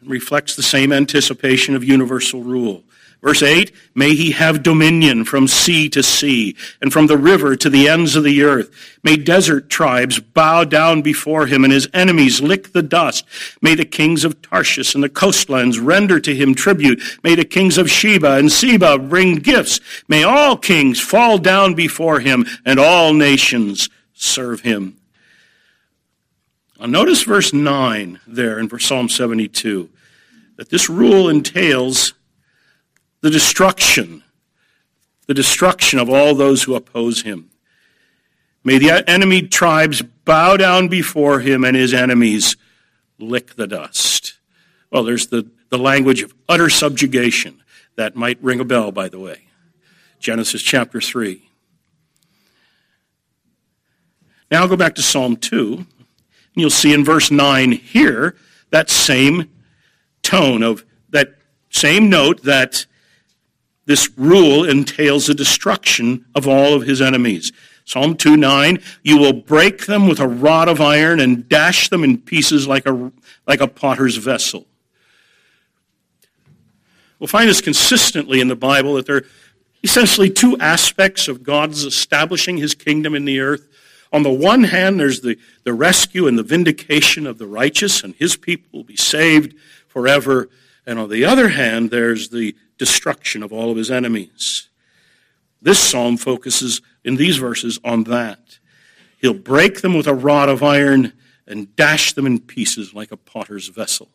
It 0.01 0.09
reflects 0.09 0.57
the 0.57 0.63
same 0.63 0.95
anticipation 0.95 1.77
of 1.77 1.85
universal 1.85 2.43
rule. 2.43 2.85
Verse 3.25 3.43
8, 3.43 3.73
may 3.95 4.15
he 4.15 4.33
have 4.33 4.63
dominion 4.63 5.25
from 5.25 5.49
sea 5.49 5.89
to 5.89 6.03
sea 6.03 6.55
and 6.83 6.93
from 6.93 7.07
the 7.07 7.17
river 7.17 7.57
to 7.57 7.71
the 7.71 7.89
ends 7.89 8.17
of 8.17 8.23
the 8.23 8.43
earth. 8.43 8.99
May 9.03 9.17
desert 9.17 9.71
tribes 9.71 10.21
bow 10.21 10.65
down 10.65 11.01
before 11.01 11.47
him 11.47 11.65
and 11.65 11.73
his 11.73 11.89
enemies 11.95 12.43
lick 12.43 12.75
the 12.75 12.83
dust. 12.83 13.25
May 13.63 13.77
the 13.77 13.87
kings 13.87 14.25
of 14.25 14.43
Tarshish 14.43 14.95
and 14.95 15.03
the 15.03 15.09
coastlands 15.09 15.81
render 15.81 16.21
to 16.21 16.35
him 16.35 16.55
tribute. 16.55 17.03
May 17.23 17.35
the 17.35 17.47
kings 17.47 17.79
of 17.79 17.91
Sheba 17.91 18.33
and 18.33 18.53
Seba 18.53 18.99
bring 18.99 19.37
gifts. 19.37 19.81
May 20.07 20.23
all 20.23 20.59
kings 20.59 21.01
fall 21.01 21.39
down 21.39 21.73
before 21.73 22.21
him 22.21 22.45
and 22.67 22.79
all 22.79 23.15
nations 23.15 23.89
serve 24.13 24.61
him. 24.61 24.99
Now 26.79 26.85
notice 26.85 27.23
verse 27.23 27.55
9 27.55 28.21
there 28.27 28.59
in 28.59 28.69
Psalm 28.79 29.09
72, 29.09 29.89
that 30.57 30.69
this 30.69 30.91
rule 30.91 31.31
entails 31.31 32.13
the 33.25 33.31
destruction, 33.31 34.23
the 35.29 35.33
destruction 35.33 35.99
of 35.99 36.11
all 36.11 36.35
those 36.35 36.65
who 36.65 36.75
oppose 36.75 37.23
him. 37.23 37.49
May 38.63 38.77
the 38.77 39.03
enemy 39.09 39.49
tribes 39.49 40.03
bow 40.03 40.59
down 40.59 40.89
before 40.89 41.41
him 41.41 41.65
and 41.65 41.75
his 41.75 41.95
enemies 41.95 42.59
lick 43.19 43.55
the 43.55 43.67
dust. 43.67 44.35
Well, 44.91 45.05
there's 45.05 45.29
the, 45.29 45.49
the 45.71 45.79
language 45.79 46.21
of 46.21 46.35
utter 46.51 46.69
subjugation. 46.69 47.63
That 47.97 48.15
might 48.15 48.43
ring 48.43 48.61
a 48.61 48.65
bell, 48.65 48.93
by 48.93 49.09
the 49.09 49.19
way. 49.19 49.47
Genesis 50.19 50.61
chapter 50.61 51.01
3. 51.01 51.49
Now 54.51 54.61
I'll 54.61 54.69
go 54.69 54.77
back 54.77 54.97
to 54.97 55.03
Psalm 55.03 55.37
2, 55.37 55.77
and 55.77 55.87
you'll 56.57 56.69
see 56.69 56.93
in 56.93 57.07
verse 57.07 57.31
9 57.31 57.73
here 57.73 58.37
that 58.69 58.91
same 58.91 59.51
tone 60.23 60.63
of 60.63 60.85
that 61.09 61.39
same 61.71 62.11
note 62.11 62.43
that 62.43 62.85
this 63.87 64.11
rule 64.17 64.65
entails 64.65 65.27
the 65.27 65.35
destruction 65.35 66.25
of 66.35 66.49
all 66.49 66.75
of 66.75 66.83
his 66.83 67.03
enemies. 67.03 67.53
Psalm 67.85 68.17
2 68.17 68.37
9, 68.37 68.79
you 69.03 69.19
will 69.19 69.33
break 69.33 69.87
them 69.87 70.09
with 70.09 70.21
a 70.21 70.29
rod 70.29 70.69
of 70.69 70.81
iron 70.81 71.21
and 71.21 71.49
dash 71.49 71.91
them 71.91 72.03
in 72.03 72.19
pieces 72.19 72.67
like 72.67 72.87
a, 72.87 73.13
like 73.47 73.61
a 73.61 73.69
potter's 73.69 74.17
vessel. 74.17 74.67
We'll 77.19 77.29
find 77.29 77.49
this 77.49 77.61
consistently 77.61 78.41
in 78.41 78.49
the 78.49 78.57
Bible 78.57 78.95
that 78.95 79.07
there 79.07 79.17
are 79.17 79.27
essentially 79.83 80.31
two 80.31 80.57
aspects 80.59 81.29
of 81.29 81.43
God's 81.43 81.85
establishing 81.85 82.57
his 82.57 82.75
kingdom 82.75 83.15
in 83.15 83.27
the 83.27 83.41
earth. 83.41 83.69
On 84.13 84.23
the 84.23 84.31
one 84.31 84.65
hand, 84.65 84.99
there's 84.99 85.21
the, 85.21 85.39
the 85.65 85.75
rescue 85.75 86.27
and 86.27 86.39
the 86.39 86.43
vindication 86.43 87.27
of 87.27 87.39
the 87.39 87.47
righteous, 87.47 88.03
and 88.03 88.15
his 88.15 88.37
people 88.37 88.67
will 88.73 88.85
be 88.85 88.97
saved 88.97 89.55
forever. 89.89 90.49
And 90.87 90.99
on 90.99 91.11
the 91.11 91.25
other 91.25 91.49
hand, 91.49 91.91
there's 91.91 92.31
the 92.31 92.55
destruction 92.79 93.43
of 93.43 93.53
all 93.53 93.71
of 93.71 93.77
his 93.77 93.91
enemies. 93.91 94.69
This 95.63 95.79
psalm 95.79 96.17
focuses 96.17 96.83
in 97.05 97.17
these 97.17 97.39
verses 97.39 97.79
on 97.85 98.05
that. 98.05 98.59
He'll 99.19 99.35
break 99.35 99.81
them 99.81 99.95
with 99.95 100.07
a 100.07 100.15
rod 100.15 100.49
of 100.49 100.63
iron 100.63 101.13
and 101.47 101.75
dash 101.77 102.13
them 102.13 102.27
in 102.27 102.41
pieces 102.41 102.95
like 102.95 103.13
a 103.13 103.17
potter's 103.17 103.69
vessel. 103.69 104.11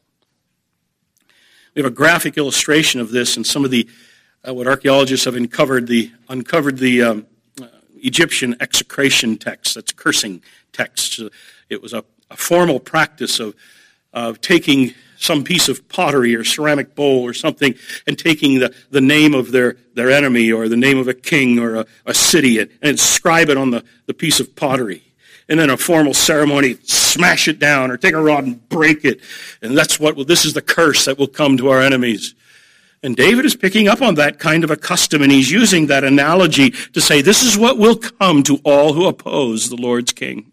We 1.76 1.82
have 1.82 1.92
a 1.92 1.96
graphic 1.96 2.38
illustration 2.38 3.00
of 3.00 3.12
this 3.12 3.38
in 3.38 3.44
some 3.44 3.64
of 3.64 3.72
the 3.72 3.88
uh, 4.48 4.54
what 4.54 4.68
archaeologists 4.68 5.26
have 5.26 5.36
uncovered 5.36 5.88
the 5.88 6.12
uncovered 6.30 6.78
the 6.78 7.02
um, 7.02 7.28
uh, 7.62 7.68
Egyptian 7.98 8.56
execration 8.60 9.38
text. 9.38 9.76
That's 9.76 9.92
cursing 9.92 10.42
text. 10.72 11.20
It 11.70 11.82
was 11.82 11.94
a, 11.94 12.04
a 12.32 12.38
formal 12.38 12.80
practice 12.80 13.40
of 13.40 13.56
of 14.14 14.42
taking 14.42 14.94
some 15.20 15.44
piece 15.44 15.68
of 15.68 15.88
pottery 15.90 16.34
or 16.34 16.44
ceramic 16.44 16.96
bowl 16.96 17.24
or 17.24 17.34
something 17.34 17.76
and 18.08 18.18
taking 18.18 18.60
the, 18.60 18.74
the 18.90 19.02
name 19.02 19.34
of 19.34 19.52
their, 19.52 19.76
their 19.94 20.10
enemy 20.10 20.52
or 20.52 20.70
the 20.70 20.78
name 20.78 20.98
of 20.98 21.10
a 21.10 21.14
king 21.14 21.60
or 21.60 21.76
a, 21.76 21.86
a 22.06 22.14
city 22.14 22.58
and, 22.58 22.72
and 22.82 22.92
inscribe 22.92 23.50
it 23.50 23.58
on 23.58 23.70
the, 23.70 23.84
the 24.06 24.14
piece 24.14 24.40
of 24.40 24.56
pottery. 24.56 25.04
And 25.50 25.60
then 25.60 25.70
a 25.70 25.78
formal 25.78 26.14
ceremony, 26.14 26.78
smash 26.84 27.48
it 27.48 27.60
down 27.60 27.92
or 27.92 27.98
take 27.98 28.14
a 28.14 28.22
rod 28.22 28.46
and 28.46 28.70
break 28.70 29.04
it. 29.04 29.20
And 29.62 29.78
that's 29.78 30.00
what, 30.00 30.28
this 30.28 30.46
is 30.46 30.54
the 30.54 30.62
curse 30.62 31.06
that 31.06 31.18
will 31.18 31.28
come 31.28 31.58
to 31.58 31.70
our 31.70 31.82
enemies. 31.82 32.34
And 33.04 33.16
David 33.16 33.46
is 33.46 33.56
picking 33.56 33.88
up 33.88 34.02
on 34.02 34.16
that 34.16 34.40
kind 34.40 34.64
of 34.64 34.72
a 34.72 34.78
custom, 34.78 35.22
and 35.22 35.32
he's 35.32 35.50
using 35.50 35.88
that 35.88 36.04
analogy 36.04 36.72
to 36.72 37.02
say 37.02 37.22
this 37.22 37.44
is 37.44 37.58
what 37.58 37.78
will 37.78 37.96
come 37.96 38.44
to 38.44 38.60
all 38.64 38.94
who 38.94 39.08
oppose 39.08 39.70
the 39.70 39.78
Lord's 39.78 40.12
king. 40.12 40.52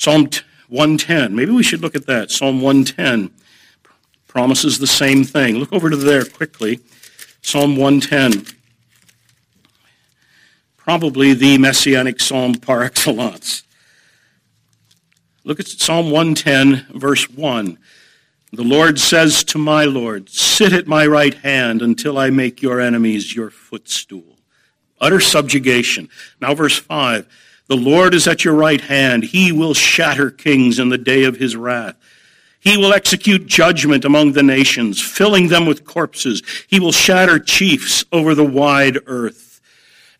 Psalm 0.00 0.30
110. 0.68 1.36
Maybe 1.36 1.52
we 1.52 1.62
should 1.62 1.82
look 1.82 1.94
at 1.94 2.06
that. 2.06 2.30
Psalm 2.30 2.62
110 2.62 3.30
promises 4.26 4.78
the 4.78 4.86
same 4.86 5.24
thing. 5.24 5.56
Look 5.56 5.74
over 5.74 5.90
to 5.90 5.96
there 5.96 6.24
quickly. 6.24 6.80
Psalm 7.42 7.76
110. 7.76 8.46
Probably 10.78 11.34
the 11.34 11.58
messianic 11.58 12.18
psalm 12.18 12.54
par 12.54 12.82
excellence. 12.90 13.62
Look 15.44 15.60
at 15.60 15.68
Psalm 15.68 16.10
110, 16.10 16.98
verse 16.98 17.28
1. 17.28 17.76
The 18.54 18.64
Lord 18.64 18.98
says 18.98 19.44
to 19.44 19.58
my 19.58 19.84
Lord, 19.84 20.30
Sit 20.30 20.72
at 20.72 20.86
my 20.86 21.06
right 21.06 21.34
hand 21.34 21.82
until 21.82 22.16
I 22.16 22.30
make 22.30 22.62
your 22.62 22.80
enemies 22.80 23.36
your 23.36 23.50
footstool. 23.50 24.38
Utter 24.98 25.20
subjugation. 25.20 26.08
Now, 26.40 26.54
verse 26.54 26.78
5. 26.78 27.26
The 27.70 27.76
Lord 27.76 28.14
is 28.14 28.26
at 28.26 28.44
your 28.44 28.54
right 28.54 28.80
hand. 28.80 29.22
He 29.22 29.52
will 29.52 29.74
shatter 29.74 30.28
kings 30.28 30.80
in 30.80 30.88
the 30.88 30.98
day 30.98 31.22
of 31.22 31.36
his 31.36 31.54
wrath. 31.54 31.94
He 32.58 32.76
will 32.76 32.92
execute 32.92 33.46
judgment 33.46 34.04
among 34.04 34.32
the 34.32 34.42
nations, 34.42 35.00
filling 35.00 35.46
them 35.46 35.66
with 35.66 35.84
corpses. 35.84 36.42
He 36.66 36.80
will 36.80 36.90
shatter 36.90 37.38
chiefs 37.38 38.04
over 38.10 38.34
the 38.34 38.44
wide 38.44 38.98
earth. 39.06 39.60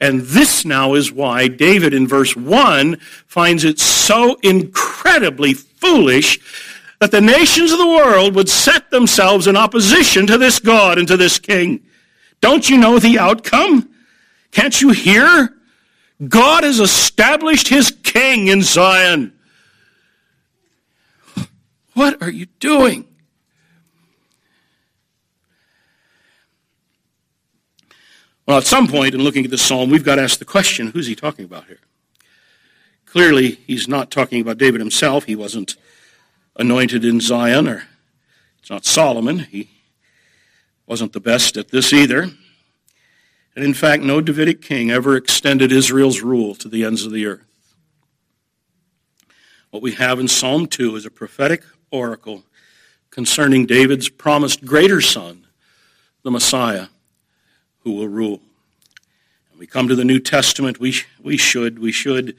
And 0.00 0.20
this 0.20 0.64
now 0.64 0.94
is 0.94 1.10
why 1.10 1.48
David 1.48 1.92
in 1.92 2.06
verse 2.06 2.36
1 2.36 3.00
finds 3.26 3.64
it 3.64 3.80
so 3.80 4.36
incredibly 4.44 5.54
foolish 5.54 6.38
that 7.00 7.10
the 7.10 7.20
nations 7.20 7.72
of 7.72 7.78
the 7.78 7.88
world 7.88 8.36
would 8.36 8.48
set 8.48 8.92
themselves 8.92 9.48
in 9.48 9.56
opposition 9.56 10.24
to 10.28 10.38
this 10.38 10.60
God 10.60 10.98
and 10.98 11.08
to 11.08 11.16
this 11.16 11.40
king. 11.40 11.80
Don't 12.40 12.70
you 12.70 12.78
know 12.78 13.00
the 13.00 13.18
outcome? 13.18 13.90
Can't 14.52 14.80
you 14.80 14.90
hear 14.90 15.56
God 16.28 16.64
has 16.64 16.80
established 16.80 17.68
his 17.68 17.96
king 18.02 18.48
in 18.48 18.62
Zion. 18.62 19.32
What 21.94 22.22
are 22.22 22.30
you 22.30 22.46
doing? 22.60 23.06
Well, 28.46 28.58
at 28.58 28.64
some 28.64 28.88
point 28.88 29.14
in 29.14 29.22
looking 29.22 29.44
at 29.44 29.50
this 29.50 29.62
psalm, 29.62 29.90
we've 29.90 30.04
got 30.04 30.16
to 30.16 30.22
ask 30.22 30.38
the 30.38 30.44
question 30.44 30.88
who's 30.88 31.06
he 31.06 31.14
talking 31.14 31.44
about 31.44 31.66
here? 31.66 31.78
Clearly, 33.06 33.52
he's 33.66 33.88
not 33.88 34.10
talking 34.10 34.40
about 34.40 34.58
David 34.58 34.80
himself. 34.80 35.24
He 35.24 35.36
wasn't 35.36 35.76
anointed 36.56 37.04
in 37.04 37.20
Zion, 37.20 37.68
or 37.68 37.84
it's 38.58 38.70
not 38.70 38.84
Solomon. 38.84 39.40
He 39.40 39.70
wasn't 40.86 41.12
the 41.12 41.20
best 41.20 41.56
at 41.56 41.68
this 41.68 41.92
either. 41.92 42.30
And 43.54 43.64
in 43.64 43.74
fact, 43.74 44.02
no 44.02 44.20
Davidic 44.20 44.62
king 44.62 44.90
ever 44.90 45.16
extended 45.16 45.72
Israel's 45.72 46.22
rule 46.22 46.54
to 46.56 46.68
the 46.68 46.84
ends 46.84 47.04
of 47.04 47.12
the 47.12 47.26
earth. 47.26 47.44
What 49.70 49.82
we 49.82 49.92
have 49.92 50.18
in 50.18 50.28
Psalm 50.28 50.66
2 50.66 50.96
is 50.96 51.06
a 51.06 51.10
prophetic 51.10 51.62
oracle 51.90 52.44
concerning 53.10 53.66
David's 53.66 54.08
promised 54.08 54.64
greater 54.64 55.00
son, 55.00 55.46
the 56.22 56.30
Messiah, 56.30 56.86
who 57.80 57.92
will 57.92 58.08
rule. 58.08 58.40
And 59.50 59.58
we 59.58 59.66
come 59.66 59.88
to 59.88 59.96
the 59.96 60.04
New 60.04 60.20
Testament, 60.20 60.80
we, 60.80 60.94
we 61.22 61.36
should, 61.36 61.78
we 61.78 61.92
should 61.92 62.36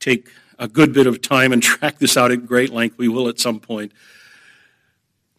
take 0.00 0.28
a 0.58 0.68
good 0.68 0.92
bit 0.92 1.06
of 1.06 1.22
time 1.22 1.52
and 1.52 1.62
track 1.62 1.98
this 1.98 2.16
out 2.16 2.32
at 2.32 2.46
great 2.46 2.70
length. 2.70 2.98
We 2.98 3.08
will 3.08 3.28
at 3.28 3.38
some 3.38 3.60
point. 3.60 3.92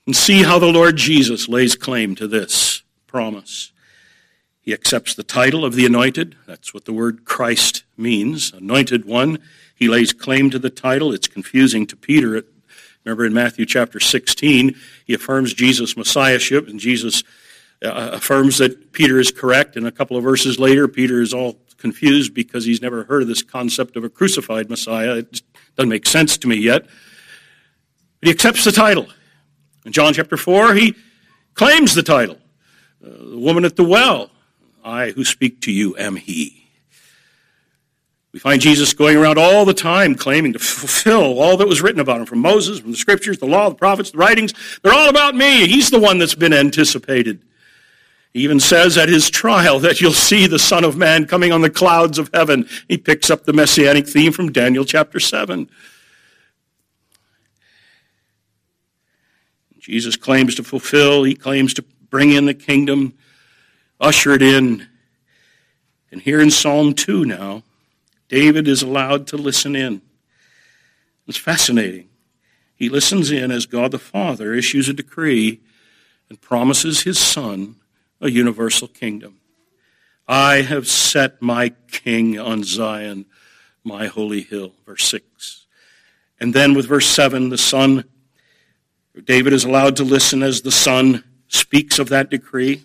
And 0.05 0.15
see 0.15 0.43
how 0.43 0.59
the 0.59 0.67
Lord 0.67 0.95
Jesus 0.95 1.47
lays 1.47 1.76
claim 1.76 2.15
to 2.15 2.28
this 2.28 2.82
promise. 3.05 3.72
He 4.70 4.74
accepts 4.76 5.15
the 5.15 5.24
title 5.24 5.65
of 5.65 5.74
the 5.74 5.88
anointed. 5.88 6.36
That's 6.45 6.76
what 6.76 6.86
the 6.86 6.93
word 6.93 7.26
Christ 7.26 7.86
means, 7.97 8.53
anointed 8.53 9.03
one. 9.03 9.39
He 9.74 9.88
lays 9.88 10.13
claim 10.13 10.51
to 10.51 10.59
the 10.59 10.70
title. 10.70 11.11
It's 11.11 11.26
confusing 11.28 11.88
to 11.88 11.95
Peter. 11.95 12.43
Remember 13.03 13.26
in 13.26 13.34
Matthew 13.34 13.65
chapter 13.65 13.99
16, 13.99 14.76
he 15.05 15.13
affirms 15.15 15.55
Jesus' 15.55 15.97
messiahship, 15.97 16.67
and 16.67 16.80
Jesus 16.80 17.24
uh, 17.84 18.11
affirms 18.13 18.59
that 18.59 18.91
Peter 18.91 19.20
is 19.20 19.32
correct. 19.32 19.76
And 19.76 19.88
a 19.88 19.91
couple 19.91 20.15
of 20.15 20.24
verses 20.24 20.59
later, 20.59 20.88
Peter 20.88 21.20
is 21.20 21.34
all 21.34 21.57
confused 21.78 22.36
because 22.36 22.63
he's 22.63 22.80
never 22.80 23.05
heard 23.05 23.24
of 23.24 23.28
this 23.28 23.41
concept 23.41 23.95
of 23.95 24.03
a 24.03 24.09
crucified 24.09 24.70
Messiah. 24.70 25.15
It 25.15 25.41
doesn't 25.78 25.89
make 25.89 26.05
sense 26.05 26.38
to 26.38 26.47
me 26.47 26.57
yet. 26.57 26.84
But 26.84 28.28
he 28.28 28.30
accepts 28.30 28.65
the 28.65 28.72
title. 28.72 29.07
In 29.84 29.93
John 29.93 30.13
chapter 30.13 30.38
4, 30.38 30.76
he 30.76 30.93
claims 31.55 31.95
the 31.95 32.03
title. 32.03 32.38
Uh, 33.03 33.32
the 33.32 33.39
woman 33.39 33.65
at 33.65 33.76
the 33.76 33.84
well, 33.84 34.30
I 34.89 35.11
who 35.11 35.23
speak 35.23 35.61
to 35.61 35.71
you 35.71 35.95
am 35.97 36.15
he. 36.15 36.67
We 38.31 38.39
find 38.39 38.61
Jesus 38.61 38.93
going 38.93 39.17
around 39.17 39.39
all 39.39 39.65
the 39.65 39.73
time 39.73 40.13
claiming 40.13 40.53
to 40.53 40.59
fulfill 40.59 41.39
all 41.39 41.57
that 41.57 41.67
was 41.67 41.81
written 41.81 41.99
about 41.99 42.19
him 42.19 42.25
from 42.25 42.39
Moses, 42.39 42.79
from 42.79 42.91
the 42.91 42.97
scriptures, 42.97 43.39
the 43.39 43.45
law, 43.45 43.69
the 43.69 43.75
prophets, 43.75 44.11
the 44.11 44.17
writings. 44.17 44.53
They're 44.81 44.93
all 44.93 45.09
about 45.09 45.35
me. 45.35 45.67
He's 45.67 45.89
the 45.89 45.99
one 45.99 46.19
that's 46.19 46.35
been 46.35 46.53
anticipated. 46.53 47.41
He 48.33 48.41
even 48.41 48.59
says 48.59 48.97
at 48.97 49.09
his 49.09 49.29
trial 49.29 49.79
that 49.79 50.01
you'll 50.01 50.11
see 50.11 50.45
the 50.45 50.59
Son 50.59 50.83
of 50.83 50.95
Man 50.95 51.25
coming 51.25 51.51
on 51.51 51.61
the 51.61 51.69
clouds 51.69 52.19
of 52.19 52.29
heaven. 52.31 52.67
He 52.87 52.97
picks 52.97 53.31
up 53.31 53.45
the 53.45 53.53
messianic 53.53 54.07
theme 54.07 54.31
from 54.31 54.51
Daniel 54.51 54.85
chapter 54.85 55.19
7. 55.19 55.67
Jesus 59.79 60.15
claims 60.15 60.53
to 60.53 60.63
fulfill, 60.63 61.23
he 61.23 61.33
claims 61.33 61.73
to 61.73 61.81
bring 62.11 62.31
in 62.31 62.45
the 62.45 62.53
kingdom, 62.53 63.15
usher 64.00 64.32
it 64.34 64.41
in. 64.41 64.88
And 66.12 66.22
here 66.22 66.41
in 66.41 66.52
Psalm 66.52 66.93
2 66.93 67.26
now, 67.26 67.64
David 68.28 68.68
is 68.68 68.82
allowed 68.82 69.28
to 69.28 69.38
listen 69.38 69.76
in. 69.76 70.02
It's 71.28 71.38
fascinating. 71.38 72.10
He 72.76 72.89
listens 72.89 73.30
in 73.30 73.52
as 73.52 73.66
God 73.66 73.91
the 73.91 74.00
Father 74.00 74.54
issues 74.54 74.88
a 74.88 74.93
decree 74.93 75.60
and 76.30 76.39
promises 76.39 77.02
his 77.02 77.20
Son 77.20 77.76
a 78.22 78.30
universal 78.30 78.88
kingdom. 78.88 79.39
I 80.28 80.62
have 80.62 80.88
set 80.88 81.41
my 81.41 81.70
king 81.91 82.39
on 82.39 82.64
Zion, 82.64 83.26
my 83.84 84.08
holy 84.08 84.41
hill. 84.41 84.74
Verse 84.86 85.06
6. 85.06 85.66
And 86.39 86.54
then 86.54 86.74
with 86.74 86.88
verse 86.88 87.08
7, 87.08 87.50
the 87.50 87.58
Son, 87.58 88.06
David 89.24 89.54
is 89.54 89.66
allowed 89.66 89.95
to 89.97 90.04
listen 90.04 90.43
as 90.43 90.62
the 90.62 90.72
Son 90.72 91.24
speaks 91.47 92.00
of 92.00 92.10
that 92.10 92.30
decree. 92.30 92.84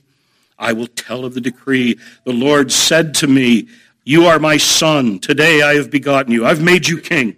I 0.58 0.72
will 0.72 0.86
tell 0.86 1.24
of 1.24 1.34
the 1.34 1.40
decree. 1.40 1.98
The 2.24 2.32
Lord 2.32 2.70
said 2.72 3.14
to 3.14 3.26
me, 3.26 3.68
you 4.04 4.26
are 4.26 4.38
my 4.38 4.58
son. 4.58 5.18
Today 5.18 5.62
I 5.62 5.74
have 5.76 5.90
begotten 5.90 6.32
you. 6.32 6.44
I've 6.44 6.62
made 6.62 6.86
you 6.86 7.00
king. 7.00 7.36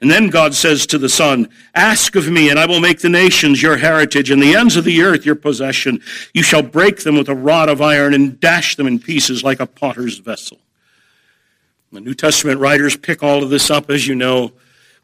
And 0.00 0.10
then 0.10 0.28
God 0.28 0.54
says 0.54 0.86
to 0.88 0.98
the 0.98 1.08
Son, 1.08 1.48
Ask 1.74 2.16
of 2.16 2.28
me, 2.28 2.50
and 2.50 2.58
I 2.58 2.66
will 2.66 2.80
make 2.80 3.00
the 3.00 3.08
nations 3.08 3.62
your 3.62 3.76
heritage, 3.76 4.30
and 4.30 4.42
the 4.42 4.54
ends 4.54 4.76
of 4.76 4.84
the 4.84 5.02
earth 5.02 5.24
your 5.24 5.34
possession. 5.34 6.00
You 6.32 6.42
shall 6.42 6.62
break 6.62 7.04
them 7.04 7.16
with 7.16 7.28
a 7.28 7.34
rod 7.34 7.68
of 7.68 7.80
iron 7.80 8.12
and 8.12 8.38
dash 8.40 8.76
them 8.76 8.86
in 8.86 8.98
pieces 8.98 9.44
like 9.44 9.60
a 9.60 9.66
potter's 9.66 10.18
vessel. 10.18 10.58
The 11.92 12.00
New 12.00 12.14
Testament 12.14 12.60
writers 12.60 12.96
pick 12.96 13.22
all 13.22 13.42
of 13.42 13.50
this 13.50 13.70
up, 13.70 13.88
as 13.88 14.06
you 14.06 14.14
know, 14.14 14.52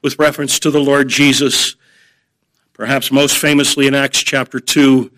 with 0.02 0.18
reference 0.18 0.58
to 0.60 0.70
the 0.70 0.80
Lord 0.80 1.08
Jesus, 1.08 1.76
perhaps 2.72 3.12
most 3.12 3.38
famously 3.38 3.86
in 3.86 3.94
Acts 3.94 4.20
chapter 4.20 4.58
2, 4.58 5.10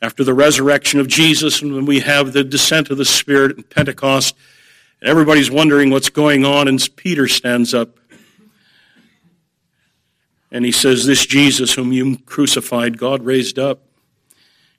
after 0.00 0.22
the 0.22 0.34
resurrection 0.34 1.00
of 1.00 1.08
Jesus, 1.08 1.60
and 1.60 1.74
when 1.74 1.84
we 1.84 2.00
have 2.00 2.32
the 2.32 2.44
descent 2.44 2.90
of 2.90 2.98
the 2.98 3.04
Spirit 3.04 3.56
in 3.56 3.62
Pentecost. 3.64 4.36
And 5.00 5.10
everybody's 5.10 5.50
wondering 5.50 5.90
what's 5.90 6.08
going 6.08 6.44
on, 6.44 6.68
and 6.68 6.86
Peter 6.96 7.26
stands 7.28 7.74
up. 7.74 7.98
And 10.50 10.64
he 10.64 10.72
says, 10.72 11.04
This 11.04 11.26
Jesus 11.26 11.74
whom 11.74 11.92
you 11.92 12.18
crucified, 12.18 12.98
God 12.98 13.24
raised 13.24 13.58
up. 13.58 13.82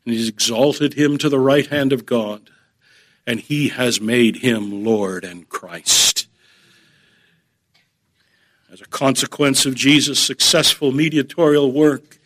And 0.06 0.14
he's 0.14 0.30
exalted 0.30 0.94
him 0.94 1.18
to 1.20 1.30
the 1.30 1.40
right 1.40 1.68
hand 1.68 1.94
of 1.94 2.06
God. 2.06 2.50
And 3.28 3.40
he 3.40 3.68
has 3.70 4.02
made 4.02 4.38
him 4.38 4.84
Lord 4.84 5.24
and 5.24 5.48
Christ. 5.48 6.28
As 8.72 8.82
a 8.82 8.86
consequence 8.86 9.66
of 9.66 9.76
Jesus' 9.76 10.20
successful 10.20 10.92
mediatorial 10.92 11.72
work, 11.72 12.19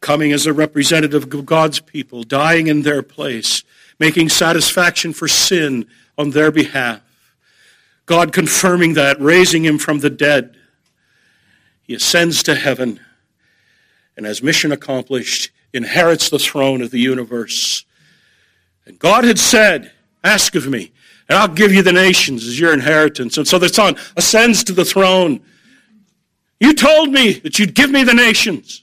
coming 0.00 0.32
as 0.32 0.46
a 0.46 0.52
representative 0.52 1.24
of 1.32 1.46
God's 1.46 1.80
people, 1.80 2.22
dying 2.22 2.66
in 2.66 2.82
their 2.82 3.02
place, 3.02 3.62
making 3.98 4.30
satisfaction 4.30 5.12
for 5.12 5.28
sin 5.28 5.86
on 6.16 6.30
their 6.30 6.50
behalf, 6.50 7.00
God 8.06 8.32
confirming 8.32 8.94
that, 8.94 9.20
raising 9.20 9.64
him 9.64 9.78
from 9.78 10.00
the 10.00 10.10
dead. 10.10 10.56
He 11.82 11.94
ascends 11.94 12.42
to 12.44 12.54
heaven 12.54 13.00
and, 14.16 14.26
as 14.26 14.42
mission 14.42 14.72
accomplished, 14.72 15.50
inherits 15.72 16.30
the 16.30 16.38
throne 16.38 16.82
of 16.82 16.90
the 16.90 16.98
universe. 16.98 17.84
And 18.86 18.98
God 18.98 19.24
had 19.24 19.38
said, 19.38 19.92
Ask 20.22 20.54
of 20.54 20.66
me, 20.66 20.92
and 21.28 21.38
I'll 21.38 21.48
give 21.48 21.72
you 21.72 21.82
the 21.82 21.92
nations 21.92 22.46
as 22.46 22.58
your 22.58 22.74
inheritance. 22.74 23.38
And 23.38 23.48
so 23.48 23.58
the 23.58 23.68
Son 23.68 23.96
ascends 24.16 24.64
to 24.64 24.72
the 24.72 24.84
throne. 24.84 25.40
You 26.58 26.74
told 26.74 27.10
me 27.10 27.34
that 27.34 27.58
you'd 27.58 27.74
give 27.74 27.90
me 27.90 28.04
the 28.04 28.12
nations. 28.12 28.82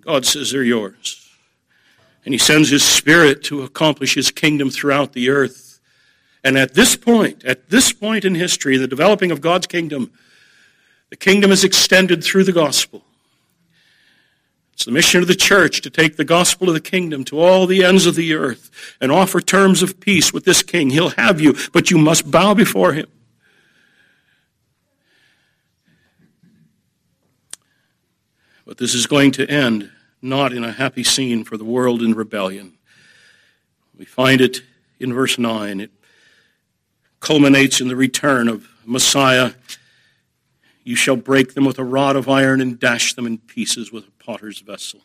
God 0.00 0.26
says, 0.26 0.50
They're 0.50 0.62
yours. 0.62 1.30
And 2.24 2.34
He 2.34 2.38
sends 2.38 2.70
His 2.70 2.84
Spirit 2.84 3.42
to 3.44 3.62
accomplish 3.62 4.14
His 4.14 4.30
kingdom 4.30 4.70
throughout 4.70 5.12
the 5.12 5.30
earth. 5.30 5.80
And 6.42 6.56
at 6.56 6.74
this 6.74 6.96
point, 6.96 7.44
at 7.44 7.70
this 7.70 7.92
point 7.92 8.24
in 8.24 8.34
history, 8.34 8.76
the 8.76 8.88
developing 8.88 9.30
of 9.30 9.40
God's 9.40 9.66
kingdom, 9.66 10.10
the 11.10 11.16
kingdom 11.16 11.50
is 11.50 11.64
extended 11.64 12.24
through 12.24 12.44
the 12.44 12.52
gospel. 12.52 13.04
It's 14.72 14.86
the 14.86 14.92
mission 14.92 15.20
of 15.20 15.28
the 15.28 15.34
church 15.34 15.82
to 15.82 15.90
take 15.90 16.16
the 16.16 16.24
gospel 16.24 16.68
of 16.68 16.74
the 16.74 16.80
kingdom 16.80 17.22
to 17.24 17.38
all 17.38 17.66
the 17.66 17.84
ends 17.84 18.06
of 18.06 18.14
the 18.14 18.32
earth 18.32 18.96
and 18.98 19.12
offer 19.12 19.42
terms 19.42 19.82
of 19.82 20.00
peace 20.00 20.32
with 20.32 20.46
this 20.46 20.62
king. 20.62 20.88
He'll 20.88 21.10
have 21.10 21.38
you, 21.38 21.54
but 21.74 21.90
you 21.90 21.98
must 21.98 22.30
bow 22.30 22.54
before 22.54 22.94
him. 22.94 23.06
But 28.70 28.78
this 28.78 28.94
is 28.94 29.08
going 29.08 29.32
to 29.32 29.50
end 29.50 29.90
not 30.22 30.52
in 30.52 30.62
a 30.62 30.70
happy 30.70 31.02
scene 31.02 31.42
for 31.42 31.56
the 31.56 31.64
world 31.64 32.02
in 32.02 32.14
rebellion. 32.14 32.74
We 33.98 34.04
find 34.04 34.40
it 34.40 34.62
in 35.00 35.12
verse 35.12 35.40
9. 35.40 35.80
It 35.80 35.90
culminates 37.18 37.80
in 37.80 37.88
the 37.88 37.96
return 37.96 38.46
of 38.46 38.68
Messiah. 38.84 39.54
You 40.84 40.94
shall 40.94 41.16
break 41.16 41.54
them 41.54 41.64
with 41.64 41.80
a 41.80 41.84
rod 41.84 42.14
of 42.14 42.28
iron 42.28 42.60
and 42.60 42.78
dash 42.78 43.14
them 43.14 43.26
in 43.26 43.38
pieces 43.38 43.90
with 43.90 44.04
a 44.06 44.24
potter's 44.24 44.60
vessel. 44.60 45.00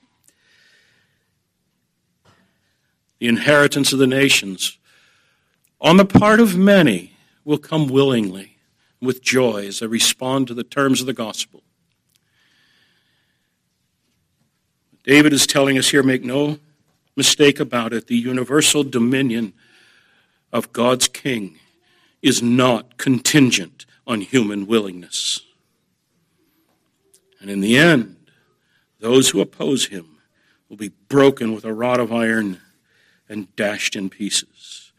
The 3.18 3.28
inheritance 3.28 3.91
of 3.91 3.97
the 3.97 4.05
nations, 4.05 4.78
on 5.82 5.97
the 5.97 6.05
part 6.05 6.39
of 6.39 6.55
many, 6.55 7.13
will 7.43 7.57
come 7.57 7.88
willingly 7.88 8.57
with 9.01 9.24
joy 9.24 9.66
as 9.66 9.80
they 9.80 9.88
respond 9.88 10.49
to 10.49 10.53
the 10.53 10.63
terms 10.63 11.01
of 11.01 11.07
the 11.07 11.13
gospel. 11.13 11.63
David 15.06 15.34
is 15.34 15.45
telling 15.45 15.78
us 15.78 15.89
here 15.89 16.01
make 16.01 16.24
no 16.24 16.58
mistake 17.16 17.60
about 17.60 17.93
it 17.93 18.08
the 18.08 18.18
universal 18.18 18.84
dominion 18.84 19.53
of 20.51 20.74
God's 20.74 21.08
King 21.08 21.60
is 22.24 22.41
not 22.41 22.97
contingent 22.97 23.86
on 24.08 24.22
human 24.22 24.66
willingness. 24.66 25.41
And 27.39 27.51
in 27.51 27.62
the 27.62 27.78
end, 27.78 28.16
those 28.99 29.30
who 29.30 29.41
oppose 29.41 29.88
him 29.88 30.18
will 30.70 30.78
be 30.78 30.91
broken 31.08 31.53
with 31.53 31.66
a 31.66 31.74
rod 31.74 31.99
of 31.99 32.12
iron 32.12 32.60
and 33.30 33.56
dashed 33.56 33.95
in 33.95 34.10
pieces. 34.10 34.91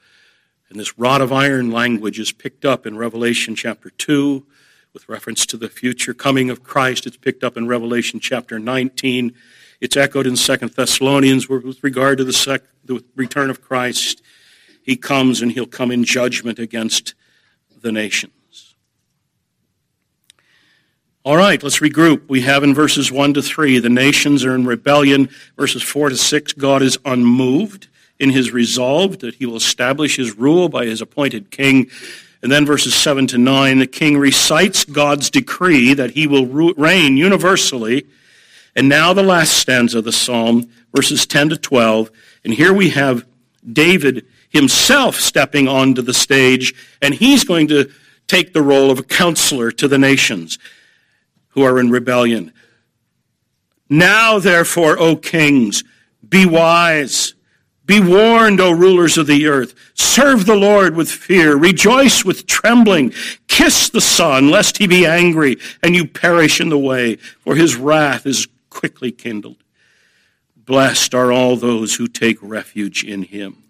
And 0.70 0.78
this 0.78 0.96
rod 0.96 1.20
of 1.20 1.32
iron 1.32 1.72
language 1.72 2.20
is 2.20 2.30
picked 2.30 2.64
up 2.64 2.86
in 2.86 2.96
Revelation 2.96 3.56
chapter 3.56 3.90
2 3.90 4.46
with 4.92 5.08
reference 5.08 5.46
to 5.46 5.56
the 5.56 5.68
future 5.68 6.14
coming 6.14 6.48
of 6.48 6.62
Christ. 6.62 7.06
It's 7.06 7.16
picked 7.16 7.42
up 7.42 7.56
in 7.56 7.66
Revelation 7.66 8.20
chapter 8.20 8.60
19. 8.60 9.34
It's 9.80 9.96
echoed 9.96 10.26
in 10.26 10.36
Second 10.36 10.72
Thessalonians 10.72 11.48
with 11.48 11.82
regard 11.82 12.18
to 12.18 12.24
the, 12.24 12.32
sec- 12.32 12.62
the 12.84 13.04
return 13.14 13.50
of 13.50 13.60
Christ. 13.60 14.22
He 14.82 14.96
comes 14.96 15.42
and 15.42 15.52
he'll 15.52 15.66
come 15.66 15.90
in 15.90 16.04
judgment 16.04 16.58
against 16.58 17.14
the 17.82 17.92
nations. 17.92 18.32
All 21.24 21.36
right, 21.36 21.60
let's 21.60 21.80
regroup. 21.80 22.28
We 22.28 22.42
have 22.42 22.62
in 22.62 22.72
verses 22.72 23.10
1 23.10 23.34
to 23.34 23.42
3, 23.42 23.80
the 23.80 23.88
nations 23.88 24.44
are 24.44 24.54
in 24.54 24.64
rebellion. 24.64 25.28
Verses 25.56 25.82
4 25.82 26.10
to 26.10 26.16
6, 26.16 26.52
God 26.52 26.82
is 26.82 26.98
unmoved 27.04 27.88
in 28.20 28.30
his 28.30 28.52
resolve 28.52 29.18
that 29.18 29.34
he 29.34 29.44
will 29.44 29.56
establish 29.56 30.16
his 30.16 30.36
rule 30.36 30.68
by 30.68 30.86
his 30.86 31.00
appointed 31.00 31.50
king. 31.50 31.90
And 32.42 32.52
then 32.52 32.64
verses 32.64 32.94
7 32.94 33.26
to 33.26 33.38
9, 33.38 33.80
the 33.80 33.88
king 33.88 34.16
recites 34.16 34.84
God's 34.84 35.28
decree 35.28 35.94
that 35.94 36.12
he 36.12 36.28
will 36.28 36.46
reign 36.46 37.16
universally. 37.16 38.06
And 38.76 38.90
now 38.90 39.14
the 39.14 39.22
last 39.22 39.54
stanza 39.54 39.98
of 39.98 40.04
the 40.04 40.12
psalm, 40.12 40.70
verses 40.94 41.26
10 41.26 41.48
to 41.48 41.56
12. 41.56 42.10
And 42.44 42.52
here 42.52 42.74
we 42.74 42.90
have 42.90 43.26
David 43.70 44.26
himself 44.50 45.16
stepping 45.16 45.66
onto 45.66 46.02
the 46.02 46.14
stage, 46.14 46.74
and 47.00 47.14
he's 47.14 47.42
going 47.42 47.68
to 47.68 47.90
take 48.28 48.52
the 48.52 48.62
role 48.62 48.90
of 48.90 48.98
a 48.98 49.02
counselor 49.02 49.70
to 49.72 49.88
the 49.88 49.98
nations 49.98 50.58
who 51.48 51.62
are 51.62 51.80
in 51.80 51.90
rebellion. 51.90 52.52
Now, 53.88 54.38
therefore, 54.38 54.98
O 54.98 55.16
kings, 55.16 55.82
be 56.28 56.44
wise. 56.44 57.34
Be 57.86 58.00
warned, 58.00 58.60
O 58.60 58.72
rulers 58.72 59.16
of 59.16 59.28
the 59.28 59.46
earth. 59.46 59.74
Serve 59.94 60.44
the 60.44 60.56
Lord 60.56 60.96
with 60.96 61.08
fear. 61.08 61.56
Rejoice 61.56 62.24
with 62.24 62.46
trembling. 62.46 63.12
Kiss 63.46 63.88
the 63.88 64.00
Son, 64.00 64.50
lest 64.50 64.78
he 64.78 64.88
be 64.88 65.06
angry 65.06 65.56
and 65.82 65.94
you 65.94 66.04
perish 66.06 66.60
in 66.60 66.68
the 66.68 66.78
way, 66.78 67.16
for 67.16 67.54
his 67.54 67.76
wrath 67.76 68.26
is 68.26 68.48
quickly 68.76 69.10
kindled. 69.10 69.56
Blessed 70.54 71.14
are 71.14 71.32
all 71.32 71.56
those 71.56 71.94
who 71.94 72.06
take 72.06 72.36
refuge 72.42 73.02
in 73.02 73.22
him. 73.22 73.62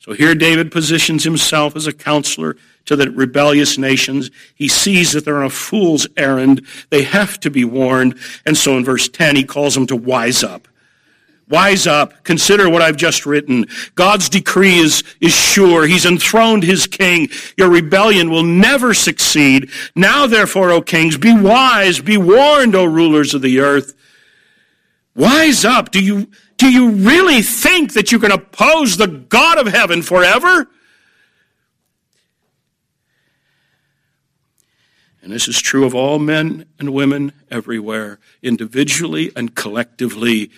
So 0.00 0.12
here 0.12 0.34
David 0.34 0.70
positions 0.70 1.24
himself 1.24 1.74
as 1.74 1.86
a 1.86 1.94
counselor 1.94 2.56
to 2.84 2.94
the 2.94 3.10
rebellious 3.10 3.78
nations. 3.78 4.30
He 4.54 4.68
sees 4.68 5.12
that 5.12 5.24
they're 5.24 5.38
on 5.38 5.46
a 5.46 5.50
fool's 5.50 6.06
errand. 6.16 6.66
They 6.90 7.04
have 7.04 7.40
to 7.40 7.50
be 7.50 7.64
warned. 7.64 8.18
And 8.44 8.54
so 8.54 8.76
in 8.76 8.84
verse 8.84 9.08
10, 9.08 9.36
he 9.36 9.44
calls 9.44 9.74
them 9.74 9.86
to 9.86 9.96
wise 9.96 10.44
up. 10.44 10.68
Wise 11.48 11.86
up. 11.86 12.24
Consider 12.24 12.68
what 12.68 12.82
I've 12.82 12.98
just 12.98 13.24
written. 13.24 13.66
God's 13.94 14.28
decree 14.28 14.76
is, 14.76 15.02
is 15.20 15.34
sure. 15.34 15.86
He's 15.86 16.04
enthroned 16.04 16.62
his 16.62 16.86
king. 16.86 17.28
Your 17.56 17.70
rebellion 17.70 18.30
will 18.30 18.42
never 18.42 18.92
succeed. 18.92 19.70
Now, 19.94 20.26
therefore, 20.26 20.70
O 20.70 20.82
kings, 20.82 21.16
be 21.16 21.34
wise. 21.34 22.00
Be 22.00 22.18
warned, 22.18 22.74
O 22.74 22.84
rulers 22.84 23.32
of 23.32 23.40
the 23.40 23.60
earth. 23.60 23.94
Wise 25.18 25.64
up. 25.64 25.90
Do 25.90 26.00
you, 26.00 26.30
do 26.58 26.70
you 26.70 26.90
really 26.90 27.42
think 27.42 27.94
that 27.94 28.12
you 28.12 28.20
can 28.20 28.30
oppose 28.30 28.96
the 28.96 29.08
God 29.08 29.58
of 29.58 29.66
heaven 29.66 30.00
forever? 30.00 30.68
And 35.20 35.32
this 35.32 35.48
is 35.48 35.60
true 35.60 35.84
of 35.84 35.92
all 35.92 36.20
men 36.20 36.66
and 36.78 36.94
women 36.94 37.32
everywhere, 37.50 38.20
individually 38.44 39.32
and 39.34 39.56
collectively. 39.56 40.52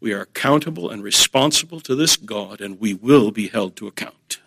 We 0.00 0.12
are 0.12 0.22
accountable 0.22 0.90
and 0.90 1.04
responsible 1.04 1.78
to 1.82 1.94
this 1.94 2.16
God, 2.16 2.60
and 2.60 2.80
we 2.80 2.92
will 2.92 3.30
be 3.30 3.46
held 3.46 3.76
to 3.76 3.86
account. 3.86 4.40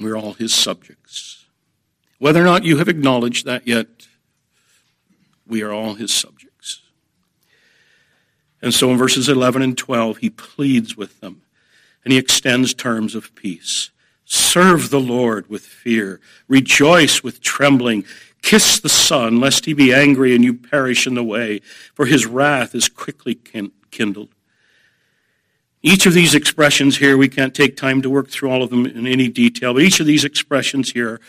We're 0.00 0.16
all 0.16 0.32
his 0.32 0.52
subjects. 0.52 1.46
Whether 2.18 2.40
or 2.40 2.46
not 2.46 2.64
you 2.64 2.78
have 2.78 2.88
acknowledged 2.88 3.46
that 3.46 3.68
yet, 3.68 4.03
we 5.46 5.62
are 5.62 5.72
all 5.72 5.94
his 5.94 6.12
subjects. 6.12 6.82
And 8.62 8.72
so 8.72 8.90
in 8.90 8.96
verses 8.96 9.28
11 9.28 9.60
and 9.62 9.76
12, 9.76 10.18
he 10.18 10.30
pleads 10.30 10.96
with 10.96 11.20
them, 11.20 11.42
and 12.02 12.12
he 12.12 12.18
extends 12.18 12.72
terms 12.72 13.14
of 13.14 13.34
peace. 13.34 13.90
Serve 14.24 14.88
the 14.88 15.00
Lord 15.00 15.48
with 15.50 15.66
fear. 15.66 16.18
Rejoice 16.48 17.22
with 17.22 17.42
trembling. 17.42 18.04
Kiss 18.40 18.80
the 18.80 18.88
Son, 18.88 19.38
lest 19.38 19.66
he 19.66 19.74
be 19.74 19.92
angry 19.92 20.34
and 20.34 20.42
you 20.42 20.54
perish 20.54 21.06
in 21.06 21.14
the 21.14 21.22
way, 21.22 21.60
for 21.92 22.06
his 22.06 22.24
wrath 22.24 22.74
is 22.74 22.88
quickly 22.88 23.34
kindled. 23.90 24.30
Each 25.82 26.06
of 26.06 26.14
these 26.14 26.34
expressions 26.34 26.96
here, 26.96 27.18
we 27.18 27.28
can't 27.28 27.54
take 27.54 27.76
time 27.76 28.00
to 28.00 28.08
work 28.08 28.30
through 28.30 28.50
all 28.50 28.62
of 28.62 28.70
them 28.70 28.86
in 28.86 29.06
any 29.06 29.28
detail, 29.28 29.74
but 29.74 29.82
each 29.82 30.00
of 30.00 30.06
these 30.06 30.24
expressions 30.24 30.92
here 30.92 31.20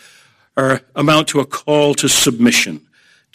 are, 0.56 0.80
amount 0.94 1.28
to 1.28 1.40
a 1.40 1.44
call 1.44 1.94
to 1.96 2.08
submission 2.08 2.85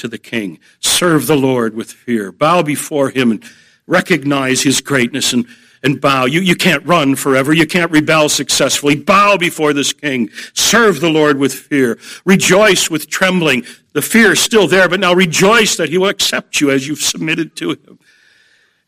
to 0.02 0.08
the 0.08 0.18
king. 0.18 0.60
Serve 0.80 1.28
the 1.28 1.38
Lord 1.38 1.74
with 1.74 1.92
fear. 1.92 2.32
Bow 2.32 2.62
before 2.62 3.10
him 3.10 3.32
and 3.32 3.44
recognize 3.88 4.62
his 4.62 4.82
greatness 4.82 5.34
and 5.34 5.46
and 5.84 6.00
bow. 6.00 6.26
You, 6.26 6.42
you 6.42 6.56
can't 6.56 6.86
run 6.86 7.16
forever. 7.16 7.54
You 7.54 7.66
can't 7.66 7.92
rebel 7.92 8.30
successfully. 8.30 8.96
Bow 8.96 9.38
before 9.38 9.74
this 9.74 9.94
king. 9.94 10.30
Serve 10.54 11.02
the 11.02 11.10
Lord 11.10 11.40
with 11.40 11.54
fear. 11.54 11.98
Rejoice 12.24 12.90
with 12.90 13.10
trembling. 13.10 13.66
The 13.94 14.02
fear 14.02 14.34
is 14.34 14.40
still 14.40 14.68
there, 14.68 14.88
but 14.88 15.00
now 15.00 15.14
rejoice 15.14 15.78
that 15.78 15.90
he 15.90 15.98
will 15.98 16.10
accept 16.10 16.62
you 16.62 16.70
as 16.72 16.88
you've 16.88 17.00
submitted 17.00 17.56
to 17.58 17.72
him. 17.72 18.00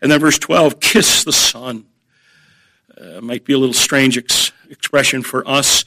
And 0.01 0.11
then 0.11 0.19
verse 0.19 0.37
12, 0.37 0.79
kiss 0.79 1.23
the 1.23 1.33
Son. 1.33 1.85
Uh, 2.95 3.21
might 3.21 3.43
be 3.43 3.53
a 3.53 3.57
little 3.57 3.73
strange 3.73 4.17
ex- 4.17 4.51
expression 4.69 5.23
for 5.23 5.47
us, 5.47 5.83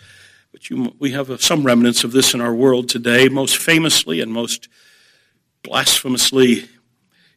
but 0.50 0.68
you, 0.68 0.94
we 0.98 1.12
have 1.12 1.30
uh, 1.30 1.36
some 1.38 1.64
remnants 1.64 2.02
of 2.02 2.12
this 2.12 2.34
in 2.34 2.40
our 2.40 2.52
world 2.52 2.88
today, 2.88 3.28
most 3.28 3.58
famously 3.58 4.20
and 4.20 4.32
most 4.32 4.68
blasphemously 5.66 6.68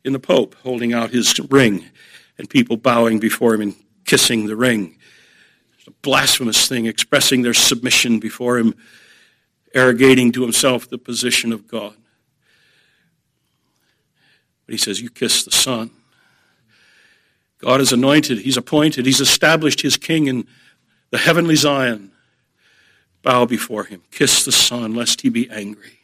in 0.05 0.13
the 0.13 0.19
Pope 0.19 0.55
holding 0.61 0.93
out 0.93 1.09
his 1.09 1.39
ring 1.49 1.83
and 2.37 2.47
people 2.47 2.77
bowing 2.77 3.19
before 3.19 3.55
him 3.55 3.61
and 3.61 3.75
kissing 4.05 4.45
the 4.45 4.55
ring. 4.55 4.95
It's 5.77 5.87
a 5.87 5.91
blasphemous 6.03 6.67
thing, 6.67 6.85
expressing 6.85 7.41
their 7.41 7.55
submission 7.55 8.19
before 8.19 8.59
him, 8.59 8.75
arrogating 9.73 10.31
to 10.33 10.43
himself 10.43 10.87
the 10.87 10.99
position 10.99 11.51
of 11.51 11.67
God. 11.67 11.95
But 14.67 14.73
he 14.73 14.77
says, 14.77 15.01
You 15.01 15.09
kiss 15.09 15.43
the 15.43 15.51
Son. 15.51 15.89
God 17.57 17.81
is 17.81 17.91
anointed, 17.91 18.37
He's 18.37 18.57
appointed, 18.57 19.07
He's 19.07 19.19
established 19.19 19.81
His 19.81 19.97
King 19.97 20.27
in 20.27 20.47
the 21.09 21.17
heavenly 21.17 21.55
Zion. 21.55 22.11
Bow 23.23 23.45
before 23.45 23.85
Him, 23.85 24.03
kiss 24.11 24.45
the 24.45 24.51
Son, 24.51 24.93
lest 24.93 25.21
He 25.21 25.29
be 25.29 25.49
angry. 25.49 25.98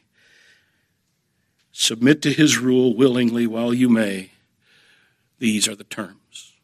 Submit 1.78 2.22
to 2.22 2.32
His 2.32 2.56
rule 2.56 2.96
willingly 2.96 3.46
while 3.46 3.74
you 3.74 3.90
may. 3.90 4.30
These 5.38 5.68
are 5.68 5.74
the 5.74 5.84
terms. 5.84 6.54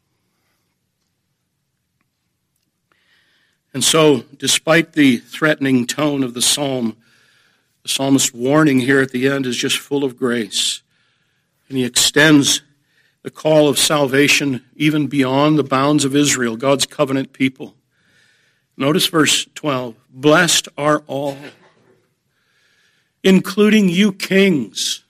And 3.74 3.84
so, 3.84 4.24
despite 4.38 4.94
the 4.94 5.18
threatening 5.18 5.86
tone 5.86 6.22
of 6.22 6.32
the 6.32 6.40
psalm, 6.40 6.96
the 7.82 7.90
psalmist's 7.90 8.32
warning 8.32 8.80
here 8.80 9.02
at 9.02 9.10
the 9.10 9.28
end 9.28 9.44
is 9.44 9.58
just 9.58 9.76
full 9.76 10.02
of 10.02 10.16
grace. 10.16 10.80
And 11.68 11.76
he 11.76 11.84
extends 11.84 12.62
the 13.20 13.30
call 13.30 13.68
of 13.68 13.78
salvation 13.78 14.64
even 14.76 15.08
beyond 15.08 15.58
the 15.58 15.62
bounds 15.62 16.06
of 16.06 16.16
Israel, 16.16 16.56
God's 16.56 16.86
covenant 16.86 17.34
people. 17.34 17.74
Notice 18.78 19.06
verse 19.08 19.46
12 19.54 19.94
Blessed 20.10 20.68
are 20.78 21.02
all, 21.06 21.36
including 23.22 23.90
you 23.90 24.12
kings. 24.12 25.01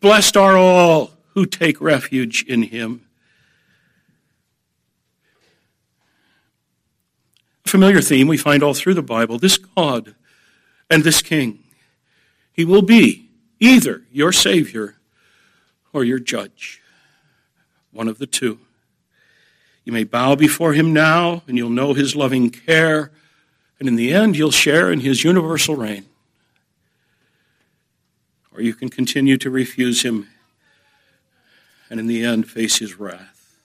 Blessed 0.00 0.36
are 0.36 0.56
all 0.56 1.12
who 1.34 1.46
take 1.46 1.80
refuge 1.80 2.42
in 2.42 2.64
him. 2.64 3.06
familiar 7.70 8.00
theme 8.00 8.26
we 8.26 8.36
find 8.36 8.62
all 8.62 8.74
through 8.74 8.94
the 8.94 9.02
Bible. 9.02 9.38
This 9.38 9.56
God 9.56 10.14
and 10.90 11.04
this 11.04 11.22
King, 11.22 11.60
he 12.52 12.64
will 12.64 12.82
be 12.82 13.30
either 13.60 14.02
your 14.10 14.32
Savior 14.32 14.96
or 15.92 16.04
your 16.04 16.18
judge, 16.18 16.82
one 17.92 18.08
of 18.08 18.18
the 18.18 18.26
two. 18.26 18.58
You 19.84 19.92
may 19.92 20.04
bow 20.04 20.34
before 20.34 20.72
him 20.72 20.92
now, 20.92 21.42
and 21.46 21.56
you'll 21.56 21.70
know 21.70 21.94
his 21.94 22.14
loving 22.14 22.50
care, 22.50 23.12
and 23.78 23.88
in 23.88 23.96
the 23.96 24.12
end, 24.12 24.36
you'll 24.36 24.50
share 24.50 24.90
in 24.90 25.00
his 25.00 25.24
universal 25.24 25.76
reign. 25.76 26.06
Or 28.54 28.60
you 28.60 28.74
can 28.74 28.88
continue 28.88 29.36
to 29.38 29.50
refuse 29.50 30.02
him, 30.02 30.28
and 31.88 32.00
in 32.00 32.06
the 32.06 32.24
end, 32.24 32.50
face 32.50 32.78
his 32.78 32.98
wrath. 32.98 33.58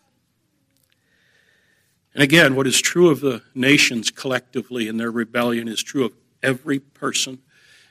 And 2.14 2.24
again, 2.24 2.56
what 2.56 2.68
is 2.68 2.80
true 2.80 3.10
of 3.10 3.20
the 3.20 3.42
nations 3.54 4.10
collectively 4.10 4.88
in 4.88 4.98
their 4.98 5.12
rebellion 5.12 5.68
is 5.68 5.84
true 5.84 6.06
of 6.06 6.14
every 6.42 6.80
person 6.80 7.40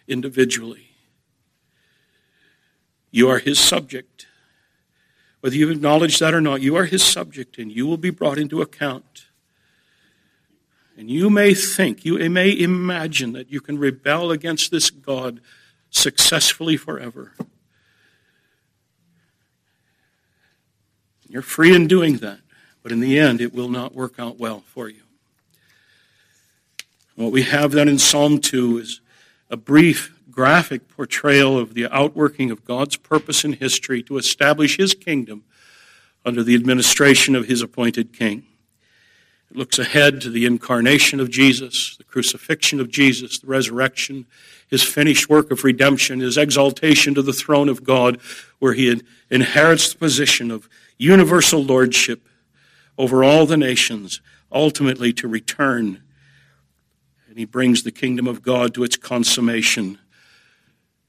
individually. 0.08 0.88
You 3.10 3.28
are 3.28 3.38
his 3.38 3.58
subject. 3.58 4.26
Whether 5.40 5.56
you 5.56 5.70
acknowledge 5.70 6.18
that 6.20 6.32
or 6.32 6.40
not, 6.40 6.62
you 6.62 6.74
are 6.74 6.86
his 6.86 7.02
subject 7.02 7.58
and 7.58 7.70
you 7.70 7.86
will 7.86 7.98
be 7.98 8.10
brought 8.10 8.38
into 8.38 8.62
account. 8.62 9.26
And 10.96 11.10
you 11.10 11.28
may 11.28 11.52
think, 11.52 12.04
you 12.04 12.18
may 12.30 12.58
imagine 12.58 13.32
that 13.34 13.50
you 13.50 13.60
can 13.60 13.78
rebel 13.78 14.30
against 14.30 14.70
this 14.70 14.88
God 14.90 15.40
successfully 15.94 16.76
forever. 16.76 17.32
You're 21.28 21.42
free 21.42 21.74
in 21.74 21.86
doing 21.86 22.18
that, 22.18 22.40
but 22.82 22.92
in 22.92 23.00
the 23.00 23.18
end, 23.18 23.40
it 23.40 23.54
will 23.54 23.68
not 23.68 23.94
work 23.94 24.18
out 24.18 24.38
well 24.38 24.60
for 24.66 24.88
you. 24.88 25.02
What 27.16 27.32
we 27.32 27.42
have 27.42 27.72
then 27.72 27.88
in 27.88 27.98
Psalm 27.98 28.40
2 28.40 28.78
is 28.78 29.00
a 29.48 29.56
brief, 29.56 30.20
graphic 30.30 30.88
portrayal 30.88 31.56
of 31.58 31.74
the 31.74 31.86
outworking 31.94 32.50
of 32.50 32.64
God's 32.64 32.96
purpose 32.96 33.44
in 33.44 33.54
history 33.54 34.02
to 34.02 34.18
establish 34.18 34.76
his 34.76 34.94
kingdom 34.94 35.44
under 36.24 36.42
the 36.42 36.56
administration 36.56 37.36
of 37.36 37.46
his 37.46 37.62
appointed 37.62 38.12
king. 38.12 38.44
It 39.50 39.56
looks 39.56 39.78
ahead 39.78 40.20
to 40.22 40.30
the 40.30 40.46
incarnation 40.46 41.20
of 41.20 41.30
Jesus, 41.30 41.96
the 41.96 42.04
crucifixion 42.04 42.80
of 42.80 42.90
Jesus, 42.90 43.38
the 43.38 43.46
resurrection, 43.46 44.26
his 44.68 44.82
finished 44.82 45.28
work 45.28 45.50
of 45.50 45.64
redemption, 45.64 46.20
his 46.20 46.36
exaltation 46.36 47.14
to 47.14 47.22
the 47.22 47.32
throne 47.32 47.68
of 47.68 47.84
God, 47.84 48.20
where 48.58 48.72
he 48.72 49.00
inherits 49.30 49.92
the 49.92 49.98
position 49.98 50.50
of 50.50 50.68
universal 50.98 51.62
lordship 51.62 52.26
over 52.96 53.24
all 53.24 53.46
the 53.46 53.56
nations, 53.56 54.20
ultimately 54.50 55.12
to 55.12 55.28
return. 55.28 56.02
And 57.28 57.38
he 57.38 57.44
brings 57.44 57.82
the 57.82 57.90
kingdom 57.90 58.26
of 58.26 58.42
God 58.42 58.74
to 58.74 58.84
its 58.84 58.96
consummation. 58.96 59.98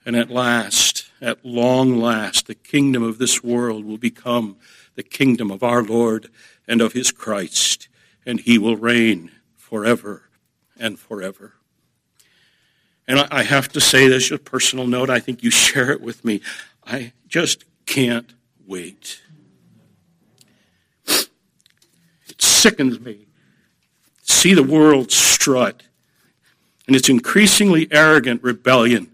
And 0.06 0.16
at 0.16 0.30
last, 0.30 1.12
at 1.22 1.46
long 1.46 2.00
last, 2.00 2.48
the 2.48 2.56
kingdom 2.56 3.04
of 3.04 3.18
this 3.18 3.44
world 3.44 3.86
will 3.86 3.98
become 3.98 4.58
the 4.96 5.04
kingdom 5.04 5.52
of 5.52 5.64
our 5.64 5.84
Lord 5.84 6.30
and 6.68 6.82
of 6.82 6.94
his 6.94 7.12
Christ, 7.12 7.88
and 8.26 8.40
he 8.40 8.58
will 8.58 8.76
reign 8.76 9.32
forever 9.56 10.30
and 10.80 11.00
forever. 11.00 11.54
And 13.08 13.20
I 13.20 13.44
have 13.44 13.70
to 13.70 13.82
say 13.82 14.08
this 14.08 14.32
a 14.32 14.40
personal 14.40 14.88
note. 14.88 15.10
I 15.10 15.20
think 15.20 15.44
you 15.44 15.52
share 15.52 15.92
it 15.92 16.02
with 16.02 16.26
me. 16.26 16.42
I 16.86 17.14
just 17.28 17.66
can't 17.86 18.34
wait. 18.66 19.22
It 21.08 22.42
sickens 22.42 23.00
me. 23.00 23.28
To 24.26 24.34
see 24.34 24.56
the 24.56 24.64
world 24.64 25.12
strut 25.12 25.84
and 26.88 26.96
its 26.96 27.10
increasingly 27.10 27.88
arrogant 27.92 28.42
rebellion 28.42 29.12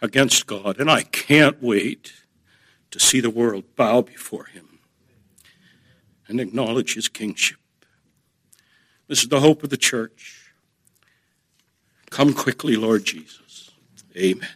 against 0.00 0.46
God. 0.46 0.78
And 0.78 0.90
I 0.90 1.02
can't 1.02 1.60
wait 1.60 2.12
to 2.92 3.00
see 3.00 3.20
the 3.20 3.30
world 3.30 3.64
bow 3.74 4.02
before 4.02 4.44
him 4.44 4.78
and 6.28 6.40
acknowledge 6.40 6.94
his 6.94 7.08
kingship. 7.08 7.58
This 9.12 9.24
is 9.24 9.28
the 9.28 9.40
hope 9.40 9.62
of 9.62 9.68
the 9.68 9.76
church. 9.76 10.54
Come 12.08 12.32
quickly, 12.32 12.76
Lord 12.76 13.04
Jesus. 13.04 13.70
Amen. 14.16 14.48